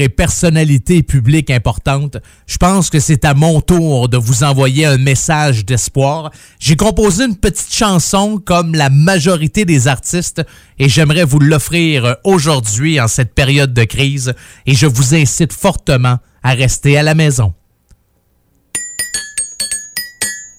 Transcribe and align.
et 0.00 0.08
personnalité 0.08 1.02
publique 1.02 1.50
importante, 1.50 2.18
je 2.46 2.56
pense 2.56 2.90
que 2.90 3.00
c'est 3.00 3.24
à 3.24 3.34
mon 3.34 3.60
tour 3.60 4.08
de 4.08 4.16
vous 4.16 4.44
envoyer 4.44 4.86
un 4.86 4.98
message 4.98 5.64
d'espoir. 5.64 6.30
J'ai 6.58 6.76
composé 6.76 7.24
une 7.24 7.36
petite 7.36 7.74
chanson 7.74 8.38
comme 8.38 8.74
la 8.74 8.90
majorité 8.90 9.64
des 9.64 9.88
artistes 9.88 10.42
et 10.78 10.88
j'aimerais 10.88 11.24
vous 11.24 11.38
l'offrir 11.38 12.16
aujourd'hui 12.24 13.00
en 13.00 13.08
cette 13.08 13.34
période 13.34 13.74
de 13.74 13.84
crise 13.84 14.34
et 14.66 14.74
je 14.74 14.86
vous 14.86 15.14
incite 15.14 15.52
fortement 15.52 16.18
à 16.42 16.52
rester 16.52 16.96
à 16.96 17.02
la 17.02 17.14
maison. 17.14 17.54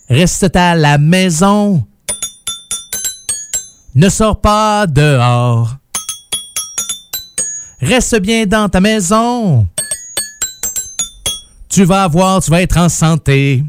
Reste 0.09 0.55
à 0.55 0.75
la 0.75 0.97
maison. 0.97 1.85
Ne 3.95 4.09
sors 4.09 4.39
pas 4.39 4.87
dehors. 4.87 5.77
Reste 7.79 8.19
bien 8.19 8.45
dans 8.45 8.69
ta 8.69 8.81
maison. 8.81 9.67
Tu 11.69 11.83
vas 11.83 12.07
voir, 12.07 12.41
tu 12.41 12.49
vas 12.49 12.61
être 12.61 12.77
en 12.77 12.89
santé. 12.89 13.63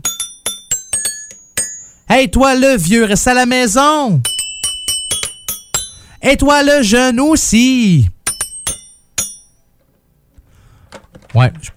Hey, 2.09 2.31
toi 2.31 2.55
le 2.55 2.77
vieux, 2.77 3.05
reste 3.05 3.29
à 3.29 3.34
la 3.34 3.45
maison. 3.45 4.23
Et 6.23 6.37
toi 6.37 6.62
le 6.62 6.83
jeune 6.83 7.21
aussi. 7.21 8.09
Ouais, 11.34 11.53
je 11.61 11.70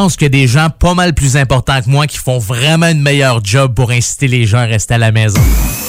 pense 0.00 0.16
qu'il 0.16 0.26
y 0.26 0.26
a 0.26 0.28
des 0.28 0.46
gens 0.46 0.68
pas 0.70 0.94
mal 0.94 1.12
plus 1.12 1.36
importants 1.36 1.80
que 1.82 1.90
moi 1.90 2.06
qui 2.06 2.18
font 2.18 2.38
vraiment 2.38 2.86
une 2.86 3.02
meilleure 3.02 3.40
job 3.42 3.74
pour 3.74 3.90
inciter 3.90 4.28
les 4.28 4.46
gens 4.46 4.58
à 4.58 4.64
rester 4.64 4.94
à 4.94 4.98
la 4.98 5.10
maison. 5.10 5.40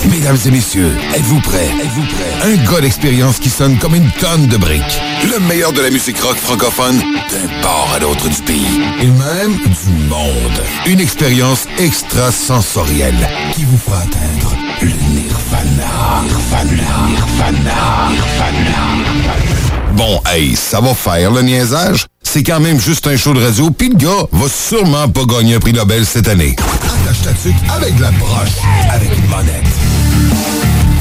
Mesdames 0.09 0.37
et 0.47 0.49
messieurs, 0.49 0.97
êtes-vous 1.13 1.39
prêts? 1.41 1.67
Êtes-vous 1.67 2.05
prêts? 2.05 2.51
Un 2.51 2.71
gars 2.71 2.81
d'expérience 2.81 3.37
qui 3.37 3.49
sonne 3.49 3.77
comme 3.77 3.93
une 3.93 4.09
tonne 4.13 4.47
de 4.47 4.57
briques. 4.57 4.99
Le 5.31 5.39
meilleur 5.47 5.73
de 5.73 5.81
la 5.81 5.91
musique 5.91 6.19
rock 6.21 6.37
francophone 6.37 6.97
d'un 6.97 7.61
port 7.61 7.91
à 7.95 7.99
l'autre 7.99 8.27
du 8.27 8.41
pays. 8.41 8.81
Et 8.99 9.05
même 9.05 9.55
du 9.57 9.91
monde. 10.07 10.63
Une 10.87 11.01
expérience 11.01 11.67
extrasensorielle 11.77 13.29
qui 13.53 13.63
vous 13.63 13.77
fera 13.77 13.99
atteindre 13.99 14.55
le 14.81 14.87
nirvana. 14.87 16.23
Nirvana. 16.23 17.07
Nirvana. 17.09 18.09
Nirvana. 18.09 19.39
Bon, 19.93 20.19
hey, 20.25 20.55
ça 20.55 20.81
va 20.81 20.95
faire 20.95 21.29
le 21.29 21.43
niaisage? 21.43 22.07
C'est 22.31 22.43
quand 22.43 22.59
même 22.59 22.79
juste 22.79 23.07
un 23.07 23.17
show 23.17 23.33
de 23.33 23.43
radio, 23.43 23.71
puis 23.71 23.89
le 23.89 23.95
gars 23.95 24.27
va 24.31 24.47
sûrement 24.47 25.09
pas 25.09 25.25
gagner 25.25 25.55
un 25.55 25.59
prix 25.59 25.73
Nobel 25.73 26.05
cette 26.05 26.27
année. 26.27 26.55
Attache 26.59 27.23
ta 27.23 27.73
avec 27.73 27.97
la 27.99 28.11
broche, 28.11 28.49
avec 28.87 29.09
une. 29.17 29.23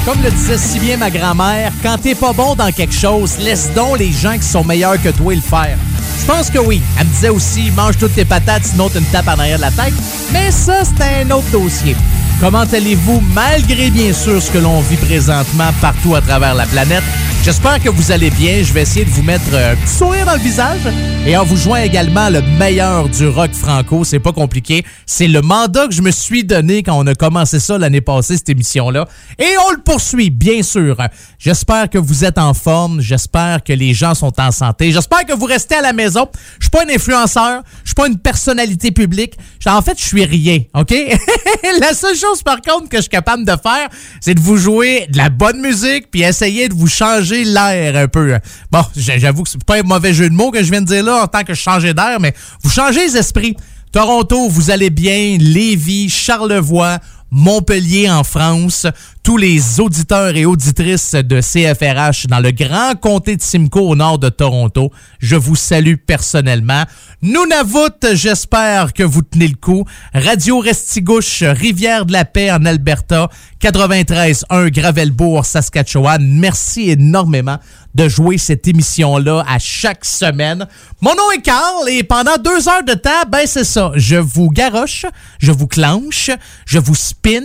Comme 0.05 0.23
le 0.23 0.31
disait 0.31 0.57
si 0.57 0.79
bien 0.79 0.97
ma 0.97 1.11
grand-mère, 1.11 1.71
quand 1.83 1.97
t'es 2.01 2.15
pas 2.15 2.33
bon 2.33 2.55
dans 2.55 2.71
quelque 2.71 2.95
chose, 2.95 3.37
laisse 3.41 3.69
donc 3.75 3.99
les 3.99 4.11
gens 4.11 4.39
qui 4.39 4.47
sont 4.47 4.63
meilleurs 4.63 4.99
que 4.99 5.09
toi 5.09 5.35
le 5.35 5.41
faire. 5.41 5.77
Je 6.19 6.25
pense 6.25 6.49
que 6.49 6.57
oui. 6.57 6.81
Elle 6.99 7.05
me 7.05 7.11
disait 7.11 7.29
aussi, 7.29 7.69
mange 7.77 7.99
toutes 7.99 8.15
tes 8.15 8.25
patates, 8.25 8.65
sinon 8.65 8.89
tu 8.89 8.97
une 8.97 9.05
tape 9.05 9.27
en 9.27 9.37
arrière 9.37 9.57
de 9.57 9.61
la 9.61 9.71
tête. 9.71 9.93
Mais 10.33 10.49
ça, 10.49 10.81
c'est 10.83 11.21
un 11.21 11.29
autre 11.29 11.51
dossier. 11.51 11.95
Comment 12.39 12.59
allez-vous? 12.59 13.21
Malgré 13.33 13.89
bien 13.89 14.13
sûr 14.13 14.41
ce 14.41 14.49
que 14.49 14.59
l'on 14.59 14.79
vit 14.79 14.95
présentement 14.95 15.71
partout 15.81 16.15
à 16.15 16.21
travers 16.21 16.55
la 16.55 16.65
planète? 16.65 17.03
J'espère 17.43 17.81
que 17.81 17.89
vous 17.89 18.11
allez 18.11 18.29
bien. 18.31 18.63
Je 18.63 18.73
vais 18.73 18.81
essayer 18.81 19.05
de 19.05 19.09
vous 19.09 19.23
mettre 19.23 19.55
un 19.55 19.75
petit 19.75 19.93
sourire 19.93 20.25
dans 20.25 20.33
le 20.33 20.39
visage 20.39 20.81
et 21.25 21.37
en 21.37 21.45
vous 21.45 21.55
joint 21.55 21.81
également 21.81 22.29
le 22.29 22.41
meilleur 22.41 23.07
du 23.07 23.27
rock 23.27 23.53
franco. 23.53 24.03
C'est 24.03 24.19
pas 24.19 24.33
compliqué. 24.33 24.85
C'est 25.05 25.27
le 25.27 25.41
mandat 25.41 25.87
que 25.87 25.93
je 25.93 26.01
me 26.01 26.11
suis 26.11 26.43
donné 26.43 26.83
quand 26.83 26.99
on 26.99 27.07
a 27.07 27.15
commencé 27.15 27.59
ça 27.59 27.77
l'année 27.77 28.01
passée, 28.01 28.35
cette 28.35 28.49
émission-là. 28.49 29.07
Et 29.39 29.55
on 29.67 29.71
le 29.71 29.81
poursuit, 29.81 30.29
bien 30.29 30.61
sûr. 30.63 30.97
J'espère 31.39 31.89
que 31.89 31.97
vous 31.97 32.25
êtes 32.25 32.37
en 32.37 32.53
forme. 32.53 32.99
J'espère 32.99 33.63
que 33.63 33.73
les 33.73 33.93
gens 33.93 34.13
sont 34.15 34.39
en 34.39 34.51
santé. 34.51 34.91
J'espère 34.91 35.25
que 35.25 35.33
vous 35.33 35.45
restez 35.45 35.75
à 35.75 35.81
la 35.81 35.93
maison. 35.93 36.27
Je 36.59 36.65
suis 36.65 36.69
pas 36.69 36.83
un 36.83 36.93
influenceur. 36.93 37.63
Je 37.83 37.89
suis 37.89 37.95
pas 37.95 38.07
une 38.07 38.19
personnalité 38.19 38.91
publique. 38.91 39.35
En 39.65 39.81
fait, 39.81 39.97
je 39.97 40.05
suis 40.05 40.25
rien, 40.25 40.59
OK? 40.75 40.93
la 41.79 41.93
seule 41.93 42.15
chose, 42.15 42.28
par 42.43 42.61
contre, 42.61 42.89
que 42.89 42.97
je 42.97 43.01
suis 43.01 43.09
capable 43.09 43.45
de 43.45 43.51
faire, 43.51 43.89
c'est 44.21 44.33
de 44.33 44.39
vous 44.39 44.57
jouer 44.57 45.07
de 45.09 45.17
la 45.17 45.29
bonne 45.29 45.59
musique 45.61 46.09
puis 46.11 46.21
essayer 46.21 46.69
de 46.69 46.73
vous 46.73 46.87
changer 46.87 47.43
l'air 47.43 47.95
un 47.95 48.07
peu. 48.07 48.37
Bon, 48.71 48.81
j'avoue 48.95 49.43
que 49.43 49.49
c'est 49.49 49.63
pas 49.63 49.79
un 49.79 49.83
mauvais 49.83 50.13
jeu 50.13 50.29
de 50.29 50.35
mots 50.35 50.51
que 50.51 50.63
je 50.63 50.71
viens 50.71 50.81
de 50.81 50.87
dire 50.87 51.03
là 51.03 51.23
en 51.23 51.27
tant 51.27 51.43
que 51.43 51.53
changer 51.53 51.93
d'air, 51.93 52.19
mais 52.19 52.33
vous 52.63 52.69
changez 52.69 53.07
les 53.07 53.17
esprits. 53.17 53.55
Toronto, 53.91 54.49
vous 54.49 54.69
allez 54.69 54.91
bien. 54.91 55.37
Lévis, 55.39 56.09
Charlevoix, 56.09 56.99
Montpellier 57.31 58.09
en 58.09 58.23
France, 58.23 58.85
tous 59.23 59.37
les 59.37 59.79
auditeurs 59.79 60.35
et 60.35 60.45
auditrices 60.45 61.13
de 61.13 61.41
CFRH 61.41 62.27
dans 62.27 62.39
le 62.39 62.51
grand 62.51 62.95
comté 62.99 63.35
de 63.35 63.41
Simcoe 63.41 63.81
au 63.81 63.95
nord 63.95 64.17
de 64.17 64.29
Toronto, 64.29 64.91
je 65.19 65.35
vous 65.35 65.55
salue 65.55 65.95
personnellement. 65.95 66.83
Nunavut, 67.21 68.13
j'espère 68.13 68.93
que 68.93 69.03
vous 69.03 69.21
tenez 69.21 69.47
le 69.47 69.55
coup. 69.55 69.85
Radio 70.13 70.59
Restigouche, 70.59 71.43
Rivière 71.43 72.05
de 72.05 72.13
la 72.13 72.25
Paix 72.25 72.51
en 72.51 72.65
Alberta, 72.65 73.29
93.1 73.61 74.69
Gravelbourg, 74.69 75.45
Saskatchewan. 75.45 76.25
Merci 76.25 76.89
énormément 76.89 77.57
de 77.95 78.07
jouer 78.07 78.37
cette 78.37 78.67
émission-là 78.67 79.43
à 79.47 79.59
chaque 79.59 80.05
semaine. 80.05 80.67
Mon 81.01 81.15
nom 81.15 81.31
est 81.31 81.41
Carl 81.41 81.89
et 81.89 82.03
pendant 82.03 82.37
deux 82.37 82.69
heures 82.69 82.83
de 82.83 82.93
temps, 82.93 83.23
ben 83.27 83.45
c'est 83.45 83.63
ça. 83.63 83.91
Je 83.95 84.15
vous 84.15 84.49
garoche, 84.49 85.05
je 85.39 85.51
vous 85.51 85.67
clenche, 85.67 86.29
je 86.65 86.79
vous 86.79 86.95
spin, 86.95 87.41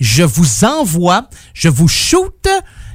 je 0.00 0.24
vous 0.24 0.64
envoie, 0.64 0.97
je 1.54 1.68
vous 1.68 1.88
shoot, 1.88 2.46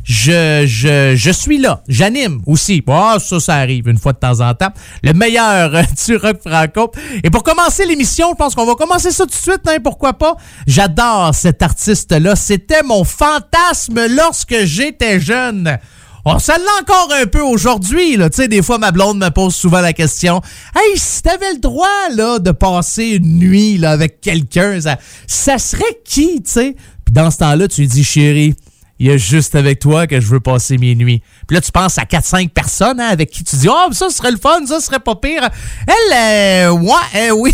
je, 0.04 0.66
je, 0.68 1.14
je 1.16 1.32
suis 1.32 1.58
là. 1.58 1.82
J'anime 1.88 2.42
aussi. 2.46 2.84
Ah, 2.88 3.18
ça, 3.20 3.40
ça 3.40 3.56
arrive 3.56 3.88
une 3.88 3.98
fois 3.98 4.14
de 4.14 4.20
temps 4.20 4.42
en 4.42 4.54
temps. 4.54 4.72
Le 5.02 5.14
meilleur 5.14 5.72
du 6.06 6.16
rock 6.18 6.38
franco. 6.46 6.92
Et 7.24 7.30
pour 7.30 7.44
commencer 7.44 7.86
l'émission, 7.86 8.32
je 8.32 8.36
pense 8.36 8.54
qu'on 8.56 8.66
va 8.66 8.76
commencer 8.76 9.12
ça 9.12 9.24
tout 9.24 9.30
de 9.30 9.36
suite, 9.36 9.62
hein, 9.68 9.78
pourquoi 9.82 10.14
pas. 10.14 10.36
J'adore 10.68 11.34
cet 11.34 11.62
artiste-là. 11.62 12.36
C'était 12.36 12.84
mon 12.84 13.04
fantasme 13.04 14.08
lorsque 14.10 14.66
j'étais 14.66 15.20
jeune. 15.20 15.78
On 16.26 16.40
ça 16.40 16.58
l'a 16.58 16.82
encore 16.82 17.10
un 17.22 17.26
peu 17.26 17.42
aujourd'hui, 17.42 18.16
là. 18.16 18.30
Tu 18.30 18.38
sais, 18.38 18.48
des 18.48 18.62
fois, 18.62 18.78
ma 18.78 18.92
blonde 18.92 19.18
me 19.20 19.30
pose 19.30 19.54
souvent 19.54 19.82
la 19.82 19.92
question 19.92 20.42
Hey, 20.74 20.98
si 20.98 21.22
t'avais 21.22 21.52
le 21.54 21.60
droit, 21.60 21.88
là, 22.16 22.40
de 22.40 22.52
passer 22.52 23.20
une 23.22 23.40
nuit, 23.40 23.78
là, 23.78 23.92
avec 23.92 24.22
quelqu'un, 24.22 24.80
ça, 24.80 24.98
ça 25.28 25.58
serait 25.58 26.00
qui, 26.06 26.42
tu 26.42 26.52
sais? 26.52 26.76
Dans 27.14 27.30
ce 27.30 27.38
temps-là, 27.38 27.68
tu 27.68 27.86
dis, 27.86 28.04
chérie, 28.04 28.56
il 28.98 29.06
y 29.06 29.12
a 29.12 29.18
juste 29.18 29.54
avec 29.54 29.78
toi 29.78 30.08
que 30.08 30.20
je 30.20 30.26
veux 30.26 30.40
passer 30.40 30.80
mes 30.80 30.96
nuits. 30.96 31.22
Puis 31.48 31.56
là, 31.56 31.62
tu 31.62 31.72
penses 31.72 31.98
à 31.98 32.04
4-5 32.04 32.50
personnes 32.50 33.00
hein, 33.00 33.08
avec 33.10 33.30
qui 33.30 33.44
tu 33.44 33.56
dis 33.56 33.68
Oh, 33.70 33.92
ça 33.92 34.10
serait 34.10 34.32
le 34.32 34.38
fun, 34.38 34.66
ça 34.66 34.80
serait 34.80 35.00
pas 35.00 35.16
pire. 35.16 35.50
Elle, 35.88 36.68
euh, 36.68 36.72
ouais, 36.72 36.92
euh, 37.16 37.32
oui. 37.32 37.54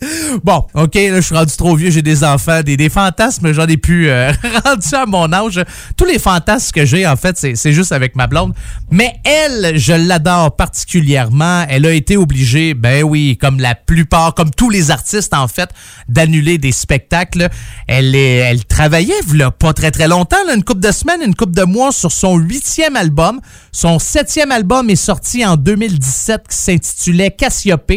bon, 0.44 0.64
OK, 0.74 0.94
là, 0.94 1.16
je 1.16 1.20
suis 1.20 1.34
rendu 1.34 1.56
trop 1.56 1.76
vieux, 1.76 1.90
j'ai 1.90 2.02
des 2.02 2.24
enfants, 2.24 2.62
des, 2.62 2.88
fantasmes, 2.88 3.52
j'en 3.52 3.66
ai 3.66 3.76
plus 3.76 4.08
euh, 4.08 4.32
rendu 4.64 4.94
à 4.94 5.06
mon 5.06 5.32
âge. 5.32 5.62
Tous 5.96 6.04
les 6.04 6.18
fantasmes 6.18 6.72
que 6.72 6.84
j'ai, 6.84 7.06
en 7.06 7.16
fait, 7.16 7.36
c'est 7.36 7.72
juste 7.72 7.92
avec 7.92 8.16
ma 8.16 8.26
blonde. 8.26 8.54
Mais 8.90 9.14
elle, 9.24 9.78
je 9.78 9.92
l'adore 9.92 10.56
particulièrement. 10.56 11.64
Elle 11.68 11.86
a 11.86 11.92
été 11.92 12.16
obligée, 12.16 12.74
ben 12.74 13.02
oui, 13.02 13.38
comme 13.40 13.60
la 13.60 13.74
plupart, 13.74 14.34
comme 14.34 14.50
tous 14.50 14.70
les 14.70 14.90
artistes, 14.90 15.34
en 15.34 15.48
fait, 15.48 15.70
d'annuler 16.08 16.58
des 16.58 16.72
spectacles. 16.72 17.48
Elle, 17.86 18.14
est, 18.14 18.36
elle 18.36 18.64
travaillait, 18.64 19.14
a 19.40 19.50
pas 19.50 19.72
très 19.72 19.90
très 19.90 20.08
longtemps, 20.08 20.36
une 20.54 20.64
couple 20.64 20.80
de 20.80 20.92
semaines, 20.92 21.20
une 21.24 21.34
couple 21.34 21.54
de 21.54 21.62
mois 21.62 21.75
sur 21.92 22.12
son 22.12 22.36
huitième 22.36 22.96
album. 22.96 23.40
Son 23.72 23.98
septième 23.98 24.52
album 24.52 24.90
est 24.90 24.96
sorti 24.96 25.44
en 25.44 25.56
2017 25.56 26.48
qui 26.48 26.56
s'intitulait 26.56 27.30
Cassiope 27.30 27.92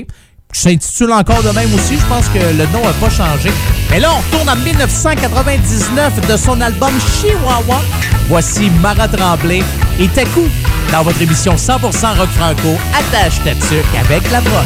qui 0.51 0.59
s'intitule 0.59 1.12
encore 1.12 1.44
de 1.44 1.50
même 1.51 1.72
aussi. 1.75 1.95
Je 1.97 2.06
pense 2.07 2.28
que 2.29 2.39
le 2.39 2.66
nom 2.73 2.84
n'a 2.84 2.94
pas 2.94 3.09
changé. 3.09 3.51
Mais 3.91 4.00
là, 4.00 4.09
on 4.12 4.18
retourne 4.18 4.50
en 4.50 4.56
1999 4.56 6.28
de 6.28 6.38
son 6.38 6.59
album 6.59 6.91
Chihuahua. 7.22 7.81
Voici 8.29 8.72
Mara 8.81 9.07
Tremblay 9.07 9.63
et 10.00 10.07
Taku 10.07 10.47
dans 10.91 11.03
votre 11.03 11.21
émission 11.21 11.56
100% 11.56 12.18
rock 12.18 12.30
franco. 12.30 12.77
Attache 12.94 13.39
ta 13.44 13.51
avec 14.00 14.31
la 14.31 14.42
broche. 14.42 14.65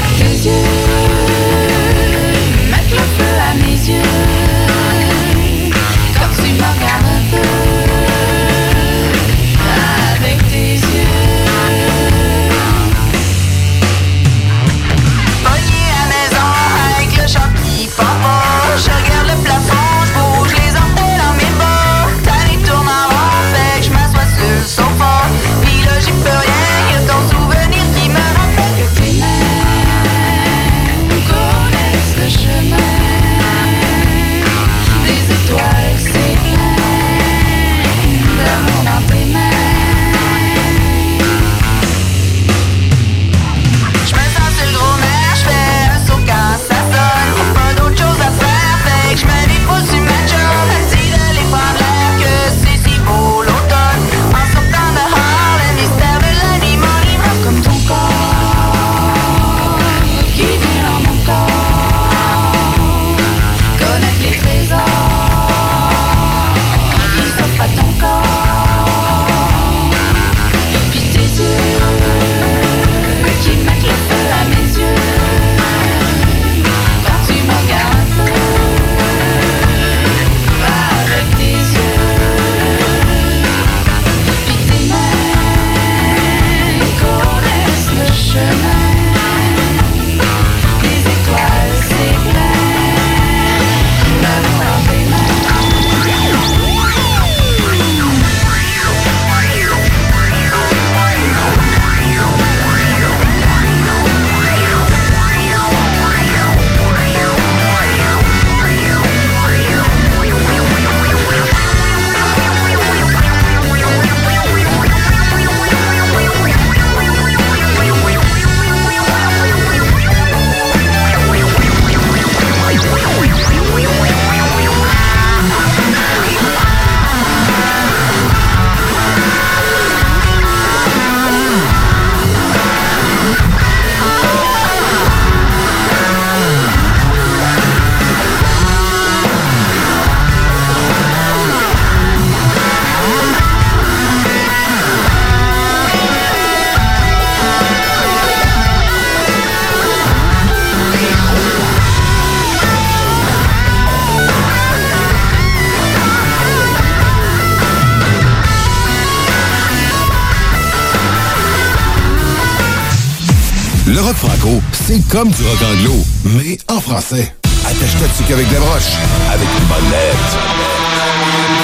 Franco, 164.15 164.61
c'est 164.71 165.05
comme 165.07 165.29
du 165.29 165.43
rock 165.43 165.59
anglo, 165.61 165.93
mais 166.25 166.57
en 166.69 166.79
français. 166.79 167.33
Attache-toi 167.65 168.07
avec 168.33 168.49
des 168.49 168.57
broches, 168.57 168.97
avec 169.31 169.47
une 169.59 169.67
bonne 169.67 169.91
lettre. 169.91 171.62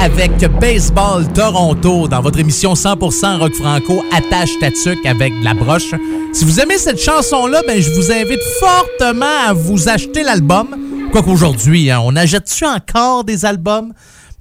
Avec 0.00 0.32
Baseball 0.58 1.30
Toronto 1.34 2.08
dans 2.08 2.22
votre 2.22 2.38
émission 2.38 2.72
100% 2.72 3.38
rock 3.38 3.54
franco 3.54 4.02
Attache 4.10 4.58
Tatuc 4.58 5.04
avec 5.04 5.32
la 5.42 5.52
broche. 5.52 5.94
Si 6.32 6.44
vous 6.46 6.58
aimez 6.58 6.78
cette 6.78 7.00
chanson-là, 7.00 7.60
ben, 7.66 7.80
je 7.80 7.90
vous 7.90 8.10
invite 8.10 8.40
fortement 8.58 9.46
à 9.46 9.52
vous 9.52 9.90
acheter 9.90 10.22
l'album. 10.22 10.68
Quoi 11.12 11.22
qu'aujourd'hui, 11.22 11.90
hein, 11.90 12.00
on 12.02 12.16
achète-tu 12.16 12.64
encore 12.64 13.24
des 13.24 13.44
albums? 13.44 13.92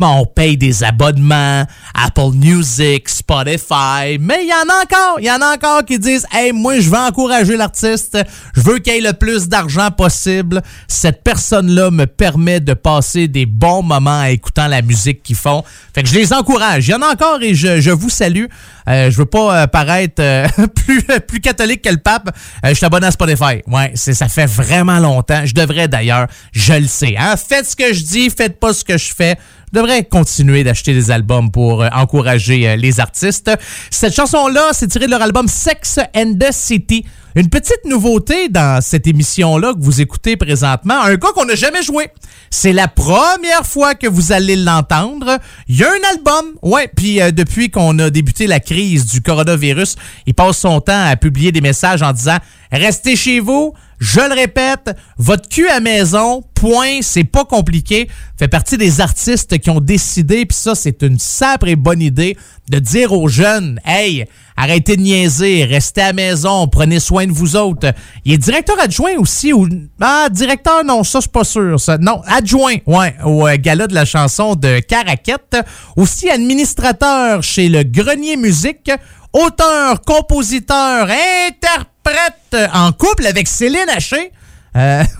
on 0.02 0.26
paye 0.26 0.56
des 0.56 0.84
abonnements, 0.84 1.66
Apple 1.94 2.32
Music, 2.36 3.10
Spotify, 3.30 4.18
mais 4.20 4.40
il 4.42 4.50
y 4.50 4.54
en 4.54 4.74
a 4.74 4.84
encore, 4.84 5.20
il 5.20 5.26
y 5.26 5.32
en 5.32 5.40
a 5.40 5.54
encore 5.54 5.86
qui 5.86 6.00
disent 6.00 6.26
"Hey, 6.34 6.52
moi 6.52 6.80
je 6.80 6.90
veux 6.90 6.98
encourager 6.98 7.58
l'artiste, 7.58 8.18
je 8.56 8.62
veux 8.62 8.80
qu'il 8.80 8.94
ait 8.94 9.02
le 9.02 9.14
plus 9.14 9.48
d'argent 9.48 9.92
possible. 9.92 10.64
Cette 10.88 11.24
personne-là 11.24 11.92
me 11.92 12.06
permet 12.06 12.60
de 12.60 12.74
passer 12.74 13.28
des 13.28 13.46
bons 13.46 13.84
moments 13.84 14.22
en 14.22 14.24
écoutant 14.24 14.66
la 14.66 14.82
musique 14.82 15.22
qu'ils 15.22 15.36
font." 15.36 15.64
Fait 15.94 16.02
que 16.02 16.10
je 16.10 16.16
les 16.16 16.34
encourage. 16.34 16.88
Il 16.88 16.92
y 16.92 16.94
en 16.96 17.04
a 17.04 17.12
encore 17.12 17.40
et 17.42 17.54
je, 17.54 17.92
vous 17.92 18.10
salue. 18.10 18.46
Euh, 18.88 19.12
je 19.12 19.18
veux 19.18 19.26
pas 19.26 19.62
euh, 19.62 19.68
paraître 19.68 20.24
euh, 20.24 20.48
plus, 20.86 21.04
plus 21.28 21.40
catholique 21.40 21.84
que 21.84 21.90
le 21.90 21.98
pape. 21.98 22.36
je 22.64 22.74
suis 22.74 22.86
abonné 22.86 23.06
à 23.06 23.12
Spotify. 23.12 23.62
Ouais, 23.68 23.92
ça 23.96 24.28
fait 24.28 24.48
vraiment 24.48 24.98
longtemps. 24.98 25.46
Je 25.46 25.54
devrais 25.54 25.88
d'ailleurs, 25.88 26.26
je 26.52 26.74
le 26.74 26.88
sais. 26.88 27.16
Hein? 27.16 27.36
Faites 27.38 27.68
ce 27.68 27.76
que 27.76 27.94
je 27.94 28.04
dis, 28.04 28.30
faites 28.32 28.60
pas 28.60 28.74
ce 28.74 28.84
que 28.84 28.98
je 28.98 29.14
fais 29.14 29.38
devrait 29.72 30.04
continuer 30.04 30.64
d'acheter 30.64 30.94
des 30.94 31.12
albums 31.12 31.52
pour 31.52 31.84
euh, 31.84 31.90
encourager 31.94 32.68
euh, 32.68 32.76
les 32.76 33.00
artistes. 33.00 33.52
Cette 33.90 34.16
chanson-là, 34.16 34.70
c'est 34.74 34.88
tiré 34.88 35.06
de 35.06 35.12
leur 35.12 35.22
album 35.22 35.48
Sex 35.48 36.00
and 36.16 36.36
the 36.40 36.52
City. 36.52 37.06
Une 37.36 37.50
petite 37.50 37.86
nouveauté 37.86 38.50
dans 38.50 38.82
cette 38.82 39.06
émission-là 39.06 39.74
que 39.74 39.80
vous 39.80 40.02
écoutez 40.02 40.36
présentement, 40.36 41.00
un 41.00 41.16
gars 41.16 41.30
qu'on 41.34 41.46
n'a 41.46 41.56
jamais 41.56 41.84
joué. 41.84 42.10
C'est 42.50 42.74
la 42.74 42.88
première 42.88 43.66
fois 43.66 43.94
que 43.94 44.08
vous 44.08 44.32
allez 44.32 44.56
l'entendre. 44.56 45.38
Il 45.68 45.78
y 45.78 45.84
a 45.84 45.90
un 45.90 46.10
album, 46.16 46.56
ouais, 46.64 46.90
puis 46.96 47.22
euh, 47.22 47.32
depuis 47.32 47.70
qu'on 47.70 47.98
a 48.00 48.10
débuté 48.10 48.48
la 48.48 48.60
crise 48.60 49.06
du 49.06 49.22
coronavirus, 49.22 49.96
il 50.26 50.34
passe 50.34 50.58
son 50.58 50.82
temps 50.82 51.06
à 51.06 51.16
publier 51.16 51.52
des 51.52 51.62
messages 51.62 52.02
en 52.02 52.14
disant 52.14 52.38
«Restez 52.72 53.16
chez 53.16 53.40
vous, 53.40 53.74
je 54.00 54.22
le 54.22 54.34
répète, 54.34 54.96
votre 55.18 55.50
cul 55.50 55.68
à 55.68 55.82
maison, 55.82 56.42
point, 56.56 57.00
c'est 57.02 57.26
pas 57.26 57.44
compliqué. 57.44 58.10
Fait 58.38 58.48
partie 58.48 58.78
des 58.78 59.02
artistes 59.02 59.60
qui 59.60 59.70
ont 59.70 59.82
décidé, 59.82 60.46
puis 60.46 60.58
ça, 60.58 60.74
c'est 60.74 61.02
une 61.02 61.20
sacre 61.20 61.68
et 61.68 61.76
bonne 61.76 62.02
idée, 62.02 62.38
de 62.70 62.80
dire 62.80 63.12
aux 63.12 63.28
jeunes, 63.28 63.80
hey, 63.86 64.26
arrêtez 64.56 64.96
de 64.96 65.02
niaiser, 65.02 65.66
restez 65.66 66.02
à 66.02 66.14
maison, 66.14 66.68
prenez 66.68 67.02
soin 67.02 67.28
de 67.28 67.34
vous 67.34 67.58
autres. 67.58 67.94
Il 68.24 68.34
est 68.34 68.38
directeur 68.38 68.80
adjoint 68.80 69.16
aussi, 69.18 69.52
ou, 69.52 69.68
ah, 70.00 70.30
directeur, 70.32 70.86
non, 70.86 71.04
ça, 71.04 71.20
suis 71.20 71.30
pas 71.30 71.44
sûr, 71.44 71.78
ça. 71.78 71.98
Non, 71.98 72.22
adjoint, 72.26 72.76
ouais, 72.88 73.16
au 73.26 73.48
euh, 73.48 73.58
gala 73.58 73.88
de 73.88 73.94
la 73.94 74.06
chanson 74.06 74.56
de 74.56 74.80
Caraquette. 74.80 75.58
Aussi 75.98 76.30
administrateur 76.30 77.44
chez 77.44 77.68
le 77.68 77.84
Grenier 77.84 78.38
Musique, 78.38 78.92
auteur, 79.34 80.00
compositeur, 80.02 81.10
interprète 81.10 81.99
en 82.74 82.92
couple 82.92 83.26
avec 83.26 83.48
Céline 83.48 83.90
Haché. 83.90 84.32
Euh... 84.76 85.04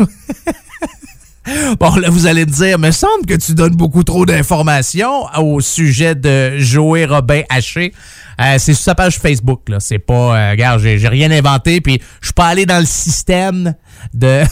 Bon, 1.80 1.96
là, 1.96 2.10
vous 2.10 2.28
allez 2.28 2.46
me 2.46 2.52
dire, 2.52 2.78
me 2.78 2.92
semble 2.92 3.26
que 3.26 3.34
tu 3.34 3.54
donnes 3.54 3.76
beaucoup 3.76 4.04
trop 4.04 4.26
d'informations 4.26 5.26
au 5.38 5.62
sujet 5.62 6.14
de 6.14 6.58
Joey 6.58 7.06
Robin 7.06 7.42
Haché. 7.50 7.94
Euh, 8.40 8.56
c'est 8.58 8.74
sur 8.74 8.84
sa 8.84 8.96
page 8.96 9.18
Facebook. 9.20 9.68
Là. 9.68 9.80
C'est 9.80 10.00
pas. 10.00 10.14
Euh, 10.14 10.52
regarde, 10.52 10.82
j'ai, 10.82 11.08
rien 11.08 11.30
inventé, 11.32 11.82
puis 11.82 12.02
je 12.22 12.28
suis 12.28 12.34
pas 12.34 12.48
allé 12.48 12.66
dans 12.66 12.80
le 12.80 12.86
système 12.86 13.74
de, 14.14 14.44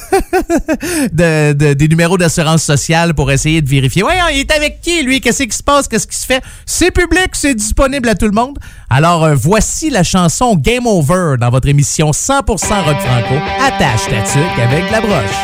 de, 1.14 1.54
de- 1.54 1.74
des 1.74 1.88
numéros 1.88 2.18
d'assurance 2.18 2.64
sociale 2.64 3.14
pour 3.14 3.32
essayer 3.32 3.62
de 3.62 3.70
vérifier. 3.70 4.04
Ouais, 4.04 4.16
il 4.34 4.40
est 4.40 4.52
avec 4.52 4.82
qui, 4.82 5.04
lui? 5.04 5.22
Qu'est-ce 5.22 5.44
qui 5.44 5.56
se 5.56 5.64
passe? 5.64 5.88
Qu'est-ce 5.88 6.08
qui 6.08 6.18
se 6.18 6.26
fait? 6.26 6.44
C'est 6.66 6.92
public, 6.92 7.30
c'est 7.34 7.56
disponible 7.56 8.10
à 8.10 8.16
tout 8.16 8.26
le 8.26 8.32
monde. 8.32 8.60
Alors, 8.90 9.24
euh, 9.24 9.36
voici 9.36 9.90
la 9.90 10.04
chanson 10.04 10.56
Game 10.56 10.86
Over 10.86 11.36
dans 11.40 11.50
votre 11.50 11.68
émission 11.68 12.12
100% 12.12 12.42
rock 12.44 13.00
franco. 13.00 13.36
Attache 13.66 14.08
ta 14.10 14.22
tuque 14.22 14.60
avec 14.60 14.92
la 14.92 15.00
broche. 15.02 15.38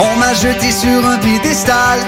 On 0.00 0.16
m'a 0.18 0.34
jeté 0.34 0.70
sur 0.70 1.04
un 1.04 1.18
piédestal 1.18 1.98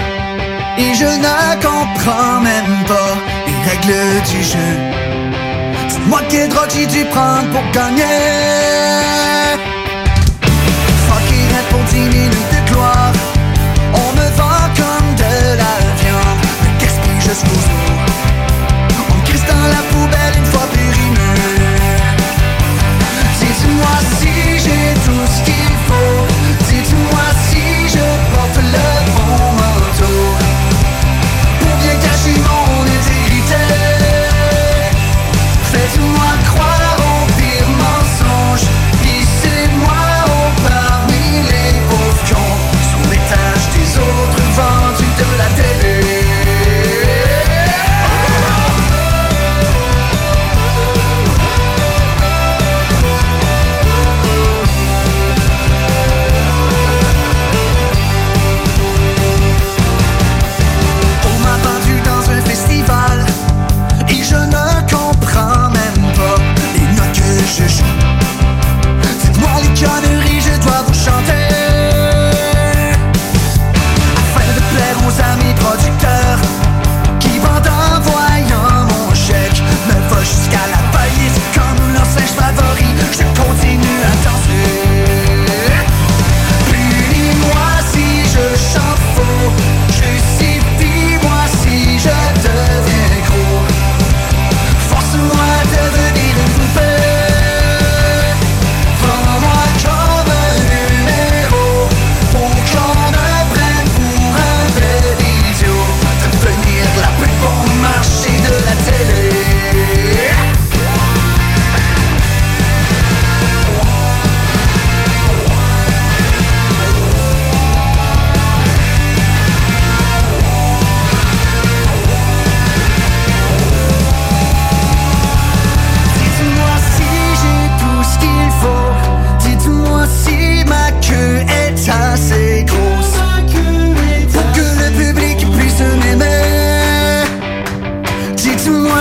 et 0.79 0.95
je 0.95 1.05
ne 1.05 1.55
comprends 1.61 2.41
même 2.41 2.85
pas 2.87 3.17
les 3.47 3.71
règles 3.71 4.23
du 4.31 4.43
jeu. 4.45 5.10
Moi 6.09 6.21
quelle 6.29 6.49
drogue 6.49 6.71
j'ai 6.75 6.87
dû 6.87 7.05
prendre 7.07 7.49
pour 7.51 7.63
gagner. 7.73 8.05
Fucking 11.09 11.49
head 11.55 11.67
pour 11.71 11.83
10 11.93 11.99
minutes 11.99 12.51
de 12.55 12.61
gloire. 12.73 13.13
On 13.95 14.09
me 14.19 14.27
vend 14.39 14.67
comme 14.81 15.15
de 15.17 15.33
la 15.63 15.75
viande, 16.01 16.43
mais 16.63 16.75
gaspille 16.85 17.21
jusqu'aux 17.21 17.65
os. 17.65 17.81
On 19.11 19.15
me 19.15 19.23
crisse 19.27 19.47
dans 19.47 19.67
la 19.77 19.83
poubelle 19.93 20.35
une 20.39 20.47
fois 20.47 20.67
périmé. 20.73 21.31
Dites-moi 23.41 23.95
si 24.21 24.30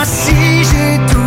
si 0.06 0.64
j'ai 0.64 0.98
tout 1.12 1.19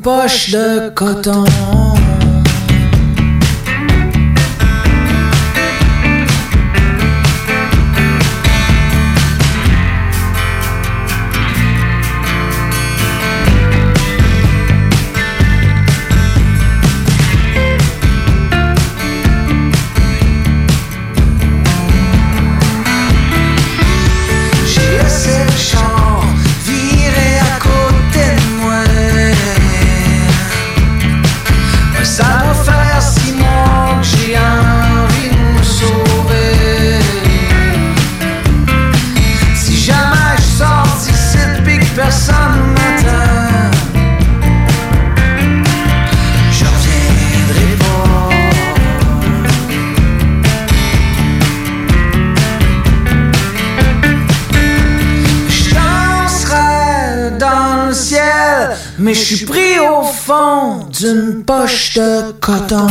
de 0.00 0.90
coton. 0.94 1.81
Mais 59.12 59.18
je 59.18 59.36
suis 59.36 59.44
pris 59.44 59.78
au 59.78 60.02
fond 60.04 60.86
d'une 60.90 61.44
poche 61.44 61.94
de 61.94 62.32
coton. 62.40 62.86